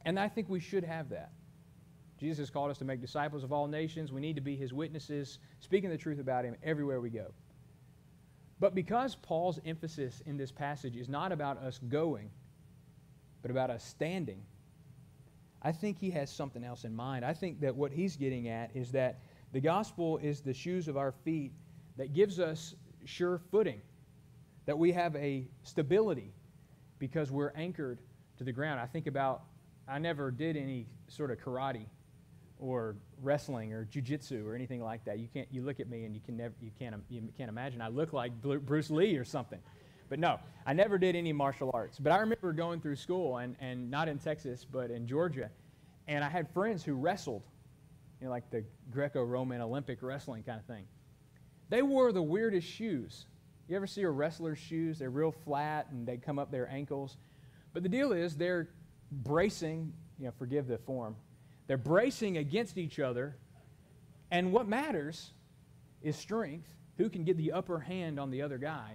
And 0.05 0.18
I 0.18 0.29
think 0.29 0.48
we 0.48 0.59
should 0.59 0.83
have 0.83 1.11
that. 1.11 1.31
Jesus 2.18 2.38
has 2.38 2.51
called 2.51 2.72
us 2.72 2.79
to 2.79 2.85
make 2.85 3.01
disciples 3.01 3.44
of 3.44 3.53
all 3.53 3.68
nations. 3.68 4.11
We 4.11 4.20
need 4.20 4.35
to 4.35 4.42
be 4.42 4.57
his 4.57 4.72
witnesses, 4.72 5.38
speaking 5.61 5.88
the 5.88 5.96
truth 5.96 6.18
about 6.18 6.44
him 6.44 6.57
everywhere 6.64 7.01
we 7.01 7.11
go. 7.11 7.27
But 8.59 8.75
because 8.75 9.14
Paul's 9.14 9.61
emphasis 9.64 10.20
in 10.27 10.37
this 10.37 10.51
passage 10.51 10.96
is 10.96 11.09
not 11.09 11.31
about 11.31 11.59
us 11.59 11.79
going, 11.88 12.29
but 13.40 13.53
about 13.53 13.70
us 13.70 13.85
standing, 13.85 14.42
I 15.62 15.70
think 15.70 15.96
he 15.96 16.11
has 16.11 16.29
something 16.29 16.64
else 16.64 16.83
in 16.83 16.92
mind. 16.92 17.25
I 17.25 17.35
think 17.35 17.61
that 17.61 17.77
what 17.77 17.92
he's 17.92 18.16
getting 18.16 18.48
at 18.48 18.75
is 18.75 18.90
that 18.92 19.20
the 19.53 19.61
gospel 19.61 20.19
is 20.19 20.41
the 20.41 20.55
shoes 20.55 20.88
of 20.88 20.97
our 20.97 21.12
feet 21.12 21.53
that 21.97 22.12
gives 22.12 22.41
us 22.41 22.75
sure 23.05 23.38
footing, 23.51 23.81
that 24.67 24.79
we 24.79 24.93
have 24.93 25.15
a 25.17 25.47
stability 25.62 26.33
because 26.99 27.31
we're 27.31 27.53
anchored 27.55 28.01
to 28.38 28.45
the 28.45 28.53
ground. 28.53 28.81
I 28.81 28.87
think 28.87 29.07
about, 29.07 29.43
I 29.88 29.99
never 29.99 30.31
did 30.31 30.57
any 30.57 30.87
sort 31.09 31.31
of 31.31 31.38
karate 31.38 31.87
or 32.59 32.97
wrestling 33.21 33.73
or 33.73 33.85
jujitsu 33.87 34.47
or 34.47 34.55
anything 34.55 34.83
like 34.83 35.05
that. 35.05 35.19
You 35.19 35.29
can't. 35.35 35.49
You 35.51 35.62
look 35.62 35.81
at 35.81 35.91
me 35.91 36.05
and 36.05 36.15
you 36.15 36.21
can 36.25 36.37
never. 36.37 36.55
You 36.61 36.71
can't. 36.79 36.95
You 37.11 37.29
can't 37.37 37.51
imagine. 37.51 37.83
I 37.83 37.88
look 37.88 38.12
like 38.12 38.33
Bruce 38.41 38.91
Lee 38.91 39.17
or 39.17 39.25
something. 39.25 39.59
But 40.09 40.19
no, 40.19 40.38
I 40.67 40.73
never 40.73 40.99
did 40.99 41.17
any 41.17 41.33
martial 41.33 41.71
arts. 41.75 41.99
But 41.99 42.12
I 42.12 42.19
remember 42.19 42.53
going 42.53 42.81
through 42.81 42.97
school 42.97 43.38
and, 43.38 43.57
and 43.61 43.91
not 43.91 44.09
in 44.09 44.19
Texas, 44.19 44.65
but 44.71 44.91
in 44.91 45.07
Georgia, 45.07 45.51
and 46.07 46.23
I 46.23 46.29
had 46.29 46.49
friends 46.51 46.85
who 46.85 46.95
wrestled, 46.95 47.43
you 48.23 48.29
know, 48.29 48.31
like 48.31 48.49
the 48.51 48.63
Greco-Roman 48.93 49.61
Olympic 49.61 50.01
wrestling 50.01 50.45
kind 50.45 50.61
of 50.61 50.65
thing. 50.67 50.85
They 51.71 51.83
wore 51.83 52.13
the 52.13 52.23
weirdest 52.23 52.69
shoes. 52.69 53.27
You 53.67 53.75
ever 53.75 53.89
see 53.89 54.03
a 54.03 54.11
wrestler's 54.11 54.59
shoes? 54.59 55.01
They're 55.01 55.11
real 55.11 55.33
flat 55.33 55.89
and 55.91 56.07
they 56.07 56.19
come 56.19 56.39
up 56.39 56.53
their 56.53 56.71
ankles. 56.71 57.17
But 57.73 57.83
the 57.83 57.89
deal 57.89 58.13
is 58.13 58.37
they're 58.37 58.69
bracing, 59.11 59.93
you 60.21 60.27
know, 60.27 60.33
forgive 60.39 60.69
the 60.69 60.79
form, 60.79 61.17
they're 61.67 61.77
bracing 61.77 62.37
against 62.37 62.79
each 62.79 63.01
other. 63.01 63.37
And 64.31 64.53
what 64.53 64.69
matters 64.69 65.33
is 66.01 66.15
strength. 66.17 66.69
Who 66.99 67.09
can 67.09 67.25
get 67.25 67.37
the 67.37 67.51
upper 67.51 67.81
hand 67.81 68.21
on 68.21 68.31
the 68.31 68.43
other 68.43 68.59
guy? 68.59 68.93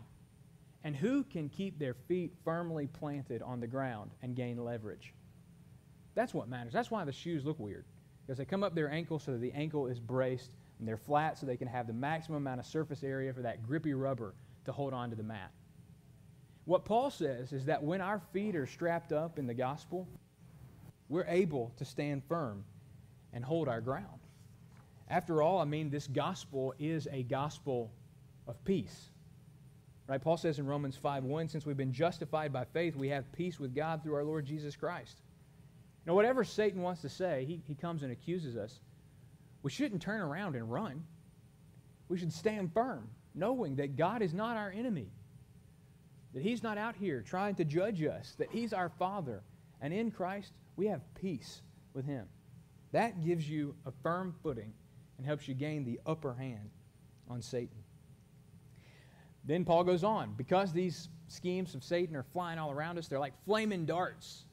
And 0.85 0.95
who 0.95 1.23
can 1.23 1.49
keep 1.49 1.79
their 1.79 1.95
feet 2.07 2.31
firmly 2.45 2.87
planted 2.87 3.41
on 3.41 3.59
the 3.59 3.67
ground 3.67 4.11
and 4.21 4.37
gain 4.37 4.63
leverage? 4.63 5.13
That's 6.15 6.33
what 6.33 6.47
matters. 6.47 6.71
That's 6.71 6.89
why 6.89 7.03
the 7.03 7.11
shoes 7.11 7.43
look 7.43 7.59
weird. 7.59 7.83
Because 8.27 8.37
they 8.37 8.45
come 8.45 8.61
up 8.61 8.75
their 8.75 8.91
ankle 8.91 9.19
so 9.19 9.31
that 9.31 9.37
the 9.39 9.53
ankle 9.53 9.87
is 9.87 10.01
braced 10.01 10.51
and 10.79 10.87
they're 10.87 10.97
flat 10.97 11.37
so 11.37 11.45
they 11.45 11.55
can 11.55 11.67
have 11.67 11.87
the 11.87 11.93
maximum 11.93 12.37
amount 12.37 12.59
of 12.59 12.65
surface 12.65 13.01
area 13.01 13.33
for 13.33 13.41
that 13.41 13.65
grippy 13.65 13.93
rubber 13.93 14.33
to 14.65 14.73
hold 14.73 14.93
on 14.93 15.09
to 15.09 15.15
the 15.15 15.23
mat. 15.23 15.51
What 16.65 16.83
Paul 16.83 17.09
says 17.09 17.53
is 17.53 17.65
that 17.65 17.81
when 17.81 18.01
our 18.01 18.19
feet 18.33 18.53
are 18.57 18.67
strapped 18.67 19.13
up 19.13 19.39
in 19.39 19.47
the 19.47 19.53
gospel, 19.53 20.05
we're 21.07 21.25
able 21.27 21.71
to 21.77 21.85
stand 21.85 22.21
firm 22.27 22.65
and 23.31 23.45
hold 23.45 23.69
our 23.69 23.79
ground. 23.79 24.19
After 25.07 25.41
all, 25.41 25.61
I 25.61 25.65
mean, 25.65 25.89
this 25.89 26.07
gospel 26.07 26.73
is 26.77 27.07
a 27.09 27.23
gospel 27.23 27.89
of 28.45 28.61
peace. 28.65 29.09
Right? 30.07 30.21
Paul 30.21 30.35
says 30.35 30.59
in 30.59 30.65
Romans 30.65 30.97
5 30.97 31.23
1, 31.23 31.47
since 31.47 31.65
we've 31.65 31.77
been 31.77 31.93
justified 31.93 32.51
by 32.51 32.65
faith, 32.65 32.97
we 32.97 33.07
have 33.09 33.31
peace 33.31 33.57
with 33.57 33.73
God 33.73 34.03
through 34.03 34.15
our 34.15 34.25
Lord 34.25 34.45
Jesus 34.45 34.75
Christ. 34.75 35.21
Now, 36.07 36.13
whatever 36.13 36.45
Satan 36.45 36.81
wants 36.81 37.01
to 37.01 37.09
say, 37.09 37.43
he, 37.45 37.61
he 37.67 37.75
comes 37.75 38.01
and 38.01 38.13
accuses 38.13 38.55
us. 38.55 38.79
We 39.61 39.69
shouldn't 39.69 40.01
turn 40.01 40.21
around 40.21 40.55
and 40.55 40.71
run. 40.71 41.03
We 42.07 42.17
should 42.17 42.31
stand 42.31 42.71
firm, 42.73 43.09
knowing 43.35 43.75
that 43.75 43.97
God 43.97 44.21
is 44.21 44.33
not 44.33 44.55
our 44.55 44.71
enemy, 44.71 45.09
that 46.33 46.41
He's 46.41 46.63
not 46.63 46.77
out 46.77 46.95
here 46.95 47.21
trying 47.21 47.55
to 47.55 47.65
judge 47.65 48.01
us, 48.01 48.35
that 48.37 48.49
He's 48.49 48.71
our 48.71 48.87
Father, 48.87 49.43
and 49.81 49.93
in 49.93 50.09
Christ 50.09 50.53
we 50.77 50.87
have 50.87 51.01
peace 51.15 51.61
with 51.93 52.05
Him. 52.05 52.25
That 52.93 53.21
gives 53.25 53.49
you 53.49 53.75
a 53.85 53.91
firm 54.01 54.33
footing 54.41 54.71
and 55.17 55.25
helps 55.25 55.45
you 55.49 55.53
gain 55.55 55.83
the 55.83 55.99
upper 56.05 56.33
hand 56.33 56.69
on 57.29 57.41
Satan. 57.41 57.83
Then 59.43 59.65
Paul 59.65 59.83
goes 59.83 60.05
on. 60.05 60.35
Because 60.37 60.71
these 60.71 61.09
schemes 61.27 61.75
of 61.75 61.83
Satan 61.83 62.15
are 62.15 62.23
flying 62.23 62.59
all 62.59 62.71
around 62.71 62.97
us, 62.97 63.09
they're 63.09 63.19
like 63.19 63.33
flaming 63.45 63.85
darts. 63.85 64.45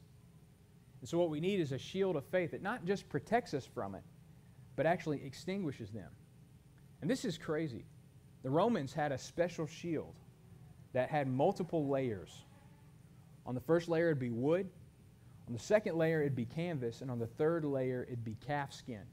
And 1.05 1.09
so, 1.11 1.19
what 1.19 1.29
we 1.29 1.39
need 1.39 1.59
is 1.59 1.71
a 1.71 1.77
shield 1.77 2.15
of 2.15 2.25
faith 2.25 2.49
that 2.49 2.63
not 2.63 2.83
just 2.83 3.07
protects 3.09 3.53
us 3.53 3.63
from 3.63 3.93
it, 3.93 4.01
but 4.75 4.87
actually 4.87 5.23
extinguishes 5.23 5.91
them. 5.91 6.09
And 6.99 7.07
this 7.07 7.25
is 7.25 7.37
crazy. 7.37 7.85
The 8.41 8.49
Romans 8.49 8.91
had 8.91 9.11
a 9.11 9.17
special 9.19 9.67
shield 9.67 10.15
that 10.93 11.11
had 11.11 11.27
multiple 11.27 11.87
layers. 11.87 12.45
On 13.45 13.53
the 13.53 13.61
first 13.61 13.87
layer, 13.87 14.07
it'd 14.07 14.17
be 14.17 14.31
wood. 14.31 14.67
On 15.45 15.53
the 15.53 15.59
second 15.59 15.95
layer, 15.95 16.21
it'd 16.21 16.35
be 16.35 16.45
canvas, 16.45 17.01
and 17.01 17.11
on 17.11 17.19
the 17.19 17.27
third 17.27 17.65
layer, 17.65 18.03
it'd 18.07 18.25
be 18.25 18.37
calf 18.43 18.73
skin. 18.73 19.03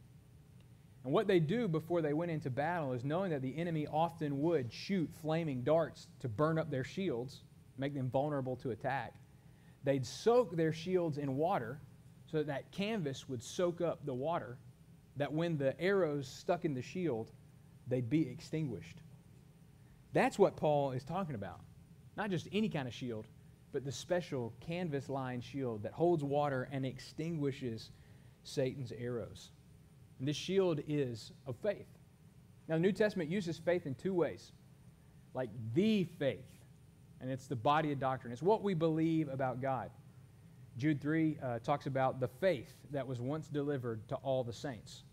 And 1.05 1.12
what 1.12 1.26
they 1.26 1.40
do 1.40 1.68
before 1.68 2.00
they 2.00 2.14
went 2.14 2.31
into 2.31 2.48
battle 2.48 2.94
is 2.94 3.05
knowing 3.05 3.33
that 3.33 3.42
the 3.42 3.55
enemy 3.59 3.87
often 3.87 4.40
would 4.40 4.72
shoot 4.72 5.11
flaming 5.20 5.61
darts 5.61 6.09
to 6.20 6.28
burn 6.31 6.59
up 6.59 6.70
their 6.70 6.85
shields, 6.85 7.42
make 7.76 7.92
them 7.92 8.09
vulnerable 8.09 8.57
to 8.57 8.70
attack. 8.70 9.12
They'd 9.85 10.07
soak 10.07 10.57
their 10.57 10.73
shields 10.73 11.18
in 11.18 11.37
water 11.37 11.81
so 12.31 12.38
that 12.38 12.47
that 12.47 12.71
canvas 12.73 13.29
would 13.29 13.42
soak 13.42 13.81
up 13.81 14.05
the 14.07 14.14
water, 14.14 14.57
that 15.16 15.33
when 15.33 15.59
the 15.59 15.79
arrows 15.81 16.27
stuck 16.27 16.64
in 16.64 16.75
the 16.75 16.83
shield, 16.83 17.31
they'd 17.88 18.09
be 18.09 18.29
extinguished. 18.29 18.99
That's 20.12 20.38
what 20.38 20.57
Paul 20.57 20.92
is 20.92 21.05
talking 21.05 21.35
about. 21.35 21.61
Not 22.16 22.31
just 22.31 22.49
any 22.53 22.68
kind 22.68 22.87
of 22.87 22.95
shield, 22.95 23.27
but 23.73 23.85
the 23.85 23.92
special 23.92 24.53
canvas 24.61 25.09
lined 25.09 25.42
shield 25.42 25.83
that 25.83 25.92
holds 25.92 26.23
water 26.23 26.68
and 26.71 26.85
extinguishes 26.85 27.90
Satan's 28.45 28.92
arrows. 28.92 29.51
And 30.18 30.29
this 30.29 30.37
shield 30.37 30.81
is 30.87 31.33
of 31.47 31.57
faith. 31.57 31.87
Now, 32.68 32.77
the 32.77 32.81
New 32.83 32.92
Testament 32.92 33.31
uses 33.31 33.59
faith 33.59 33.87
in 33.87 33.95
two 33.95 34.14
ways 34.14 34.53
like 35.35 35.51
the 35.75 36.05
faith, 36.05 36.45
and 37.22 37.30
it's 37.30 37.46
the 37.46 37.56
body 37.56 37.92
of 37.92 38.00
doctrine, 38.00 38.32
it's 38.32 38.42
what 38.42 38.62
we 38.62 38.74
believe 38.74 39.28
about 39.28 39.62
God. 39.62 39.90
Jude 40.76 41.00
3 41.00 41.38
uh, 41.42 41.58
talks 41.61 41.87
about 41.87 42.18
the 42.18 42.28
faith 42.28 42.74
that 42.90 43.06
was 43.06 43.20
once 43.20 43.48
delivered 43.48 44.06
to 44.08 44.16
all 44.16 44.42
the 44.42 44.52
saints. 44.52 45.04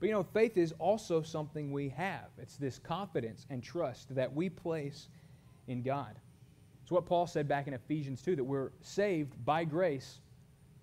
But 0.00 0.08
you 0.08 0.14
know, 0.14 0.22
faith 0.22 0.56
is 0.56 0.72
also 0.78 1.22
something 1.22 1.70
we 1.70 1.88
have. 1.90 2.28
It's 2.38 2.56
this 2.56 2.78
confidence 2.78 3.46
and 3.50 3.62
trust 3.62 4.14
that 4.14 4.32
we 4.32 4.48
place 4.48 5.08
in 5.66 5.82
God. 5.82 6.14
It's 6.82 6.92
what 6.92 7.04
Paul 7.04 7.26
said 7.26 7.48
back 7.48 7.66
in 7.66 7.74
Ephesians 7.74 8.22
2 8.22 8.36
that 8.36 8.44
we're 8.44 8.70
saved 8.80 9.34
by 9.44 9.64
grace 9.64 10.20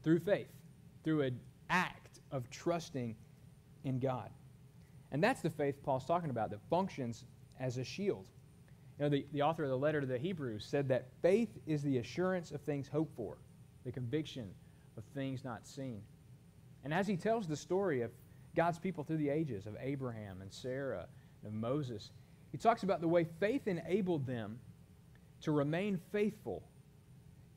through 0.04 0.20
faith, 0.20 0.52
through 1.04 1.22
an 1.22 1.40
act 1.70 2.20
of 2.32 2.50
trusting 2.50 3.16
in 3.86 4.00
God. 4.00 4.30
And 5.12 5.24
that's 5.24 5.42
the 5.42 5.50
faith 5.50 5.82
Paul's 5.82 6.06
talking 6.06 6.30
about 6.30 6.52
that 6.52 6.60
functions 6.70 7.24
as 7.60 7.78
a 7.78 7.84
shield. 7.84 8.28
You 8.98 9.06
know, 9.06 9.10
the, 9.10 9.26
the 9.34 9.42
author 9.42 9.64
of 9.64 9.70
the 9.70 9.78
letter 9.78 10.02
to 10.02 10.08
the 10.08 10.18
Hebrews 10.18 10.66
said 10.66 10.88
that 10.90 11.08
faith 11.22 11.50
is 11.68 11.84
the 11.84 11.98
assurance 11.98 12.52
of 12.52 12.62
things 12.62 12.88
hoped 12.88 13.16
for, 13.16 13.38
the 13.84 13.92
conviction 13.92 14.50
of 14.98 15.04
things 15.14 15.44
not 15.44 15.68
seen. 15.68 16.02
And 16.84 16.94
as 16.94 17.08
he 17.08 17.18
tells 17.18 17.48
the 17.48 17.58
story 17.58 18.02
of 18.02 18.12
God's 18.56 18.80
people 18.80 19.04
through 19.04 19.18
the 19.18 19.30
ages, 19.30 19.66
of 19.66 19.76
Abraham 19.82 20.42
and 20.42 20.52
Sarah 20.52 21.08
and 21.44 21.54
Moses, 21.54 22.12
he 22.52 22.58
talks 22.58 22.84
about 22.84 23.02
the 23.02 23.08
way 23.08 23.26
faith 23.40 23.68
enabled 23.68 24.26
them 24.26 24.60
to 25.42 25.52
remain 25.52 26.00
faithful 26.12 26.64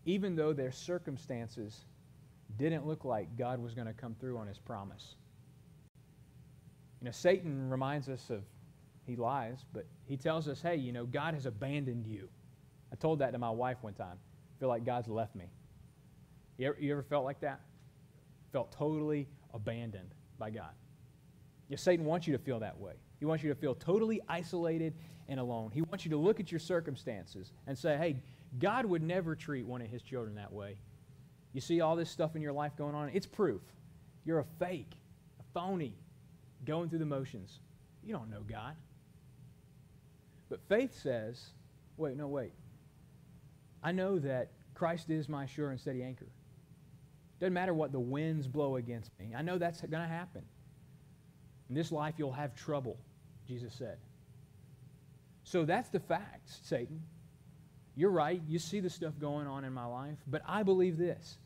even 0.09 0.35
though 0.35 0.55
their 0.55 0.72
circumstances 0.72 1.85
didn't 2.57 2.87
look 2.87 3.05
like 3.05 3.37
God 3.37 3.61
was 3.61 3.74
going 3.74 3.87
to 3.87 3.92
come 3.92 4.16
through 4.18 4.38
on 4.38 4.46
his 4.46 4.59
promise. 4.59 5.16
You 7.01 7.05
know, 7.05 7.11
Satan 7.11 7.68
reminds 7.68 8.09
us 8.09 8.31
of, 8.31 8.42
he 9.09 9.16
lies, 9.16 9.64
but 9.73 9.87
he 10.07 10.16
tells 10.16 10.47
us, 10.49 10.62
hey, 10.62 10.77
you 10.77 10.92
know, 10.92 11.07
God 11.07 11.35
has 11.35 11.47
abandoned 11.47 12.07
you. 12.07 12.29
I 12.92 12.97
told 12.97 13.18
that 13.18 13.33
to 13.33 13.38
my 13.38 13.51
wife 13.51 13.79
one 13.81 13.94
time. 13.94 14.16
I 14.16 14.61
feel 14.61 14.68
like 14.68 14.85
God's 14.85 15.09
left 15.09 15.35
me. 15.35 15.47
You 16.59 16.68
ever, 16.68 16.77
you 16.81 16.92
ever 16.92 17.03
felt 17.03 17.25
like 17.25 17.40
that? 17.40 17.61
Felt 18.53 18.73
totally 18.73 19.29
abandoned 19.55 20.14
by 20.38 20.51
God. 20.51 20.71
Yeah, 21.68 21.77
Satan 21.77 22.05
wants 22.05 22.27
you 22.27 22.37
to 22.37 22.42
feel 22.42 22.61
that 22.61 22.79
way. 22.79 22.94
He 23.18 23.25
wants 23.25 23.42
you 23.42 23.51
to 23.51 23.55
feel 23.55 23.75
totally 23.75 24.21
isolated 24.29 24.94
and 25.29 25.38
alone. 25.38 25.71
He 25.73 25.83
wants 25.83 26.05
you 26.05 26.11
to 26.12 26.16
look 26.16 26.40
at 26.40 26.51
your 26.51 26.59
circumstances 26.59 27.53
and 27.66 27.77
say, 27.77 27.97
hey, 27.97 28.16
God 28.59 28.87
would 28.87 29.03
never 29.03 29.35
treat 29.35 29.66
one 29.66 29.83
of 29.83 29.88
his 29.88 30.03
children 30.03 30.37
that 30.37 30.53
way. 30.53 30.79
You 31.53 31.61
see 31.61 31.81
all 31.81 31.97
this 31.97 32.11
stuff 32.11 32.37
in 32.37 32.42
your 32.42 32.53
life 32.53 32.77
going 32.77 32.94
on? 32.94 33.11
It's 33.12 33.27
proof. 33.27 33.61
You're 34.25 34.38
a 34.40 34.47
fake, 34.59 34.92
a 35.40 35.42
phony, 35.53 35.94
going 36.64 36.88
through 36.88 37.01
the 37.01 37.07
motions. 37.07 37.61
You 38.03 38.14
don't 38.14 38.31
know 38.31 38.42
God. 38.49 38.75
But 40.49 40.61
faith 40.69 40.99
says, 41.01 41.51
wait, 41.97 42.17
no, 42.17 42.29
wait. 42.29 42.53
I 43.83 43.93
know 43.93 44.19
that 44.19 44.51
Christ 44.75 45.11
is 45.11 45.29
my 45.29 45.47
sure 45.47 45.71
and 45.71 45.81
steady 45.81 46.03
anchor. 46.03 46.29
Doesn't 47.41 47.55
matter 47.55 47.75
what 47.75 47.93
the 47.93 48.01
winds 48.01 48.49
blow 48.49 48.77
against 48.77 49.11
me. 49.19 49.33
I 49.37 49.43
know 49.43 49.59
that's 49.59 49.81
going 49.81 50.03
to 50.03 50.09
happen. 50.09 50.43
In 51.69 51.75
this 51.75 51.93
life, 51.93 52.15
you'll 52.17 52.33
have 52.33 52.55
trouble, 52.55 52.99
Jesus 53.47 53.75
said. 53.75 53.99
So 55.45 55.65
that's 55.65 55.89
the 55.91 56.01
facts, 56.01 56.61
Satan. 56.63 57.03
You're 57.95 58.11
right. 58.11 58.41
You 58.47 58.59
see 58.59 58.81
the 58.81 58.91
stuff 58.91 59.15
going 59.19 59.47
on 59.47 59.65
in 59.65 59.73
my 59.73 59.85
life. 59.85 60.19
But 60.27 60.43
I 60.47 60.63
believe 60.63 60.97
this. 60.97 61.39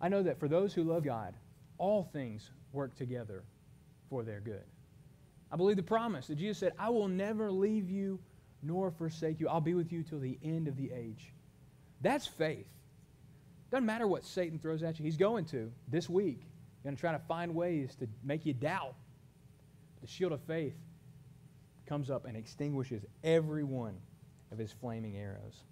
I 0.00 0.08
know 0.08 0.22
that 0.22 0.40
for 0.40 0.48
those 0.48 0.74
who 0.74 0.82
love 0.82 1.04
God, 1.04 1.34
all 1.78 2.08
things 2.12 2.50
work 2.72 2.96
together 2.96 3.44
for 4.08 4.22
their 4.22 4.40
good. 4.40 4.64
I 5.52 5.56
believe 5.56 5.76
the 5.76 5.82
promise 5.82 6.28
that 6.28 6.36
Jesus 6.36 6.58
said, 6.58 6.72
I 6.78 6.88
will 6.90 7.08
never 7.08 7.52
leave 7.52 7.90
you 7.90 8.18
nor 8.62 8.90
forsake 8.90 9.38
you. 9.38 9.48
I'll 9.48 9.60
be 9.60 9.74
with 9.74 9.92
you 9.92 10.02
till 10.02 10.20
the 10.20 10.38
end 10.42 10.66
of 10.66 10.76
the 10.76 10.90
age. 10.92 11.32
That's 12.00 12.26
faith. 12.26 12.66
Doesn't 13.70 13.86
matter 13.86 14.06
what 14.06 14.24
Satan 14.24 14.58
throws 14.58 14.82
at 14.82 14.98
you. 14.98 15.04
He's 15.04 15.16
going 15.16 15.44
to 15.46 15.70
this 15.88 16.08
week 16.08 16.46
going 16.82 16.96
to 16.96 17.00
try 17.00 17.12
to 17.12 17.18
find 17.20 17.54
ways 17.54 17.94
to 17.96 18.08
make 18.24 18.44
you 18.44 18.52
doubt. 18.52 18.94
The 20.00 20.06
shield 20.08 20.32
of 20.32 20.40
faith 20.42 20.74
comes 21.86 22.10
up 22.10 22.24
and 22.24 22.36
extinguishes 22.36 23.04
every 23.22 23.64
one 23.64 23.94
of 24.50 24.58
his 24.58 24.72
flaming 24.72 25.16
arrows. 25.16 25.62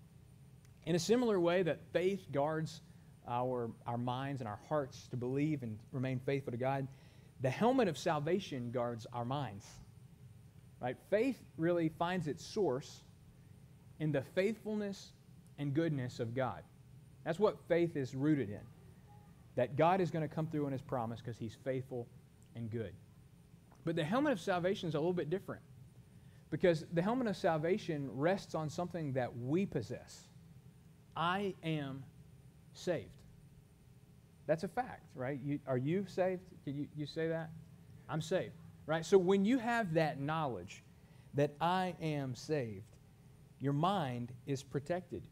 In 0.86 0.94
a 0.94 0.98
similar 0.98 1.38
way 1.38 1.62
that 1.62 1.80
faith 1.92 2.26
guards 2.30 2.80
our, 3.28 3.70
our 3.86 3.98
minds 3.98 4.40
and 4.40 4.48
our 4.48 4.58
hearts 4.68 5.08
to 5.08 5.16
believe 5.16 5.62
and 5.62 5.78
remain 5.92 6.20
faithful 6.20 6.52
to 6.52 6.56
God, 6.56 6.86
the 7.40 7.50
helmet 7.50 7.88
of 7.88 7.96
salvation 7.96 8.70
guards 8.70 9.06
our 9.12 9.24
minds. 9.24 9.66
Right? 10.80 10.96
Faith 11.10 11.38
really 11.56 11.90
finds 11.98 12.26
its 12.26 12.44
source 12.44 13.02
in 13.98 14.12
the 14.12 14.22
faithfulness 14.22 15.12
and 15.58 15.74
goodness 15.74 16.20
of 16.20 16.34
God. 16.34 16.62
That's 17.24 17.38
what 17.38 17.58
faith 17.68 17.96
is 17.96 18.14
rooted 18.14 18.48
in 18.48 18.60
that 19.56 19.76
God 19.76 20.00
is 20.00 20.10
going 20.10 20.26
to 20.26 20.34
come 20.34 20.46
through 20.46 20.66
on 20.66 20.72
his 20.72 20.80
promise 20.80 21.20
because 21.20 21.38
he's 21.38 21.56
faithful 21.64 22.06
and 22.54 22.70
good. 22.70 22.92
But 23.84 23.96
the 23.96 24.04
helmet 24.04 24.32
of 24.32 24.40
salvation 24.40 24.88
is 24.88 24.94
a 24.94 24.98
little 24.98 25.12
bit 25.12 25.28
different 25.28 25.62
because 26.50 26.84
the 26.92 27.02
helmet 27.02 27.26
of 27.26 27.36
salvation 27.36 28.08
rests 28.12 28.54
on 28.54 28.70
something 28.70 29.12
that 29.14 29.36
we 29.36 29.66
possess. 29.66 30.28
I 31.16 31.54
am 31.62 32.04
saved. 32.72 33.19
That's 34.50 34.64
a 34.64 34.68
fact, 34.68 35.04
right? 35.14 35.38
You, 35.44 35.60
are 35.68 35.78
you 35.78 36.04
saved? 36.08 36.40
Can 36.64 36.76
you, 36.76 36.88
you 36.96 37.06
say 37.06 37.28
that? 37.28 37.50
I'm 38.08 38.20
saved, 38.20 38.54
right? 38.84 39.06
So 39.06 39.16
when 39.16 39.44
you 39.44 39.58
have 39.58 39.94
that 39.94 40.18
knowledge 40.18 40.82
that 41.34 41.54
I 41.60 41.94
am 42.02 42.34
saved, 42.34 42.96
your 43.60 43.72
mind 43.72 44.32
is 44.48 44.64
protected. 44.64 45.22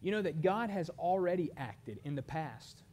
You 0.00 0.12
know 0.12 0.22
that 0.22 0.42
God 0.42 0.70
has 0.70 0.90
already 0.90 1.50
acted 1.56 1.98
in 2.04 2.14
the 2.14 2.22
past 2.22 2.84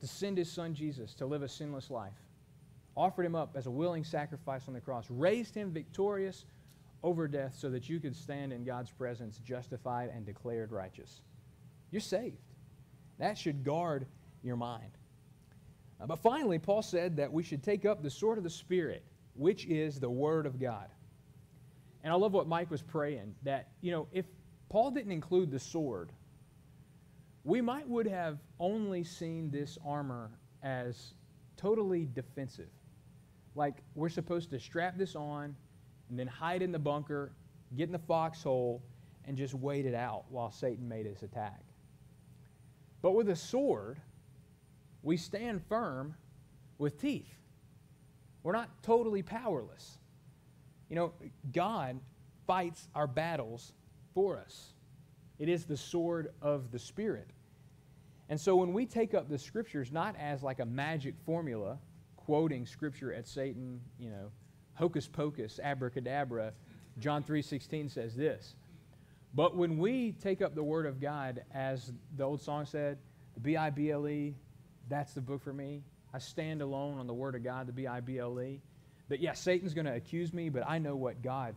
to 0.00 0.08
send 0.08 0.38
his 0.38 0.50
son 0.50 0.74
Jesus 0.74 1.14
to 1.14 1.26
live 1.26 1.42
a 1.42 1.48
sinless 1.48 1.88
life, 1.88 2.18
offered 2.96 3.26
him 3.26 3.36
up 3.36 3.52
as 3.54 3.66
a 3.66 3.70
willing 3.70 4.02
sacrifice 4.02 4.66
on 4.66 4.74
the 4.74 4.80
cross, 4.80 5.06
raised 5.08 5.54
him 5.54 5.70
victorious 5.70 6.46
over 7.04 7.28
death 7.28 7.54
so 7.56 7.70
that 7.70 7.88
you 7.88 8.00
could 8.00 8.16
stand 8.16 8.52
in 8.52 8.64
God's 8.64 8.90
presence 8.90 9.38
justified 9.38 10.10
and 10.12 10.26
declared 10.26 10.72
righteous. 10.72 11.20
You're 11.92 12.00
saved. 12.00 12.42
That 13.20 13.38
should 13.38 13.62
guard 13.62 14.06
your 14.44 14.56
mind. 14.56 14.92
Uh, 16.00 16.06
but 16.06 16.18
finally, 16.18 16.58
Paul 16.58 16.82
said 16.82 17.16
that 17.16 17.32
we 17.32 17.42
should 17.42 17.62
take 17.62 17.84
up 17.84 18.02
the 18.02 18.10
sword 18.10 18.38
of 18.38 18.44
the 18.44 18.50
Spirit, 18.50 19.02
which 19.34 19.64
is 19.66 19.98
the 19.98 20.10
Word 20.10 20.46
of 20.46 20.60
God. 20.60 20.88
And 22.02 22.12
I 22.12 22.16
love 22.16 22.32
what 22.32 22.46
Mike 22.46 22.70
was 22.70 22.82
praying 22.82 23.34
that, 23.42 23.68
you 23.80 23.90
know, 23.90 24.06
if 24.12 24.26
Paul 24.68 24.90
didn't 24.90 25.12
include 25.12 25.50
the 25.50 25.58
sword, 25.58 26.12
we 27.44 27.60
might 27.60 27.88
would 27.88 28.06
have 28.06 28.38
only 28.60 29.04
seen 29.04 29.50
this 29.50 29.78
armor 29.86 30.30
as 30.62 31.14
totally 31.56 32.08
defensive. 32.14 32.70
Like 33.54 33.76
we're 33.94 34.08
supposed 34.08 34.50
to 34.50 34.60
strap 34.60 34.98
this 34.98 35.14
on 35.14 35.54
and 36.10 36.18
then 36.18 36.26
hide 36.26 36.62
in 36.62 36.72
the 36.72 36.78
bunker, 36.78 37.32
get 37.76 37.84
in 37.84 37.92
the 37.92 37.98
foxhole, 37.98 38.82
and 39.26 39.36
just 39.36 39.54
wait 39.54 39.86
it 39.86 39.94
out 39.94 40.24
while 40.28 40.50
Satan 40.50 40.86
made 40.88 41.06
his 41.06 41.22
attack. 41.22 41.62
But 43.00 43.12
with 43.12 43.28
a 43.30 43.36
sword, 43.36 44.00
we 45.04 45.16
stand 45.16 45.62
firm 45.68 46.16
with 46.78 47.00
teeth. 47.00 47.28
We're 48.42 48.52
not 48.52 48.82
totally 48.82 49.22
powerless. 49.22 49.98
You 50.88 50.96
know, 50.96 51.12
God 51.52 52.00
fights 52.46 52.88
our 52.94 53.06
battles 53.06 53.72
for 54.14 54.38
us. 54.38 54.72
It 55.38 55.48
is 55.48 55.64
the 55.64 55.76
sword 55.76 56.32
of 56.42 56.70
the 56.70 56.78
Spirit. 56.78 57.28
And 58.28 58.40
so 58.40 58.56
when 58.56 58.72
we 58.72 58.86
take 58.86 59.14
up 59.14 59.28
the 59.28 59.38
scriptures 59.38 59.92
not 59.92 60.16
as 60.18 60.42
like 60.42 60.60
a 60.60 60.64
magic 60.64 61.14
formula, 61.26 61.78
quoting 62.16 62.64
scripture 62.66 63.12
at 63.12 63.28
Satan, 63.28 63.80
you 63.98 64.10
know, 64.10 64.30
hocus 64.74 65.06
pocus, 65.06 65.60
abracadabra, 65.62 66.52
John 66.98 67.22
3:16 67.22 67.90
says 67.90 68.14
this. 68.14 68.54
But 69.34 69.56
when 69.56 69.78
we 69.78 70.12
take 70.12 70.40
up 70.42 70.54
the 70.54 70.62
word 70.62 70.86
of 70.86 71.00
God 71.00 71.42
as 71.52 71.92
the 72.16 72.24
old 72.24 72.40
song 72.40 72.64
said, 72.66 72.98
the 73.34 73.40
B 73.40 73.56
I 73.56 73.70
B 73.70 73.90
L 73.90 74.06
E, 74.08 74.34
that's 74.88 75.14
the 75.14 75.20
book 75.20 75.42
for 75.42 75.52
me. 75.52 75.82
I 76.12 76.18
stand 76.18 76.62
alone 76.62 76.98
on 76.98 77.06
the 77.06 77.14
word 77.14 77.34
of 77.34 77.42
God, 77.42 77.66
the 77.66 77.72
B 77.72 77.86
I 77.86 78.00
B 78.00 78.18
L 78.18 78.40
E. 78.40 78.60
That 79.08 79.20
yeah, 79.20 79.32
Satan's 79.32 79.74
going 79.74 79.86
to 79.86 79.94
accuse 79.94 80.32
me, 80.32 80.48
but 80.48 80.64
I 80.66 80.78
know 80.78 80.96
what 80.96 81.22
God 81.22 81.54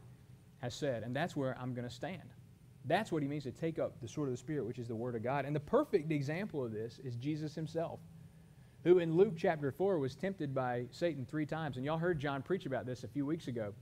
has 0.59 0.73
said, 0.73 1.03
and 1.03 1.15
that's 1.15 1.35
where 1.35 1.57
I'm 1.59 1.73
going 1.73 1.87
to 1.87 1.93
stand. 1.93 2.33
That's 2.85 3.11
what 3.11 3.21
he 3.21 3.27
means 3.27 3.43
to 3.43 3.51
take 3.51 3.79
up 3.79 3.99
the 4.01 4.07
sword 4.07 4.29
of 4.29 4.33
the 4.33 4.37
Spirit, 4.37 4.65
which 4.65 4.79
is 4.79 4.87
the 4.87 4.95
Word 4.95 5.15
of 5.15 5.23
God. 5.23 5.45
And 5.45 5.55
the 5.55 5.59
perfect 5.59 6.11
example 6.11 6.63
of 6.63 6.71
this 6.71 6.99
is 7.03 7.15
Jesus 7.15 7.53
himself, 7.53 7.99
who 8.83 8.99
in 8.99 9.15
Luke 9.15 9.33
chapter 9.37 9.71
4 9.71 9.99
was 9.99 10.15
tempted 10.15 10.55
by 10.55 10.85
Satan 10.91 11.25
three 11.25 11.45
times. 11.45 11.77
And 11.77 11.85
y'all 11.85 11.97
heard 11.97 12.19
John 12.19 12.41
preach 12.41 12.65
about 12.65 12.85
this 12.85 13.03
a 13.03 13.07
few 13.07 13.25
weeks 13.25 13.47
ago. 13.47 13.73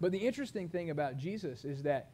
But 0.00 0.10
the 0.10 0.18
interesting 0.18 0.68
thing 0.68 0.90
about 0.90 1.16
Jesus 1.16 1.64
is 1.64 1.82
that 1.84 2.10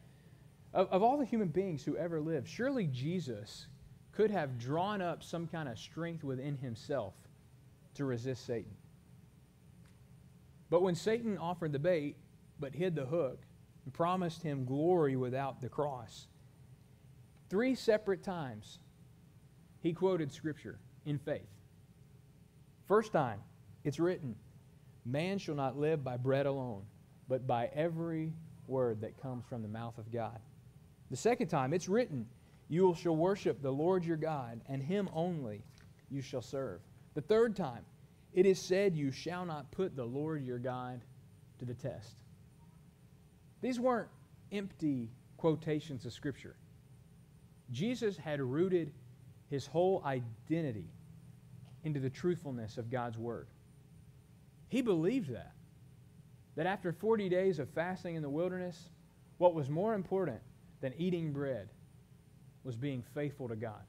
of, 0.73 0.87
of 0.89 1.03
all 1.03 1.17
the 1.17 1.25
human 1.25 1.49
beings 1.49 1.83
who 1.83 1.97
ever 1.97 2.21
lived, 2.21 2.47
surely 2.47 2.87
Jesus 2.87 3.67
could 4.11 4.31
have 4.31 4.59
drawn 4.59 5.01
up 5.01 5.23
some 5.23 5.47
kind 5.47 5.69
of 5.69 5.79
strength 5.79 6.23
within 6.23 6.57
himself 6.57 7.13
to 7.95 8.05
resist 8.05 8.45
Satan. 8.45 8.71
But 10.69 10.81
when 10.81 10.95
Satan 10.95 11.37
offered 11.37 11.71
the 11.71 11.79
bait, 11.79 12.15
but 12.59 12.73
hid 12.73 12.95
the 12.95 13.05
hook, 13.05 13.39
and 13.83 13.93
promised 13.93 14.43
him 14.43 14.65
glory 14.65 15.15
without 15.15 15.61
the 15.61 15.69
cross, 15.69 16.27
three 17.49 17.75
separate 17.75 18.23
times 18.23 18.79
he 19.81 19.93
quoted 19.93 20.31
Scripture 20.31 20.79
in 21.05 21.17
faith. 21.17 21.49
First 22.87 23.11
time, 23.11 23.39
it's 23.83 23.99
written, 23.99 24.35
Man 25.05 25.39
shall 25.39 25.55
not 25.55 25.77
live 25.77 26.03
by 26.03 26.17
bread 26.17 26.45
alone, 26.45 26.83
but 27.27 27.47
by 27.47 27.69
every 27.73 28.33
word 28.67 29.01
that 29.01 29.21
comes 29.21 29.43
from 29.45 29.61
the 29.63 29.67
mouth 29.67 29.97
of 29.97 30.11
God. 30.11 30.39
The 31.09 31.17
second 31.17 31.47
time, 31.47 31.73
it's 31.73 31.89
written, 31.89 32.27
You 32.71 32.95
shall 32.95 33.17
worship 33.17 33.61
the 33.61 33.69
Lord 33.69 34.05
your 34.05 34.15
God, 34.15 34.61
and 34.69 34.81
him 34.81 35.09
only 35.13 35.61
you 36.09 36.21
shall 36.21 36.41
serve. 36.41 36.79
The 37.15 37.21
third 37.21 37.53
time, 37.53 37.83
it 38.31 38.45
is 38.45 38.61
said, 38.61 38.95
You 38.95 39.11
shall 39.11 39.45
not 39.45 39.69
put 39.71 39.93
the 39.93 40.05
Lord 40.05 40.45
your 40.45 40.57
God 40.57 41.01
to 41.59 41.65
the 41.65 41.73
test. 41.73 42.15
These 43.59 43.77
weren't 43.77 44.07
empty 44.53 45.09
quotations 45.35 46.05
of 46.05 46.13
Scripture. 46.13 46.55
Jesus 47.73 48.15
had 48.15 48.39
rooted 48.39 48.93
his 49.49 49.67
whole 49.67 50.01
identity 50.05 50.87
into 51.83 51.99
the 51.99 52.09
truthfulness 52.09 52.77
of 52.77 52.89
God's 52.89 53.17
Word. 53.17 53.47
He 54.69 54.81
believed 54.81 55.29
that. 55.33 55.51
That 56.55 56.67
after 56.67 56.93
40 56.93 57.27
days 57.27 57.59
of 57.59 57.69
fasting 57.71 58.15
in 58.15 58.21
the 58.21 58.29
wilderness, 58.29 58.87
what 59.39 59.53
was 59.55 59.69
more 59.69 59.93
important 59.93 60.39
than 60.79 60.93
eating 60.97 61.33
bread 61.33 61.67
was 62.63 62.75
being 62.75 63.03
faithful 63.13 63.47
to 63.47 63.55
God. 63.55 63.81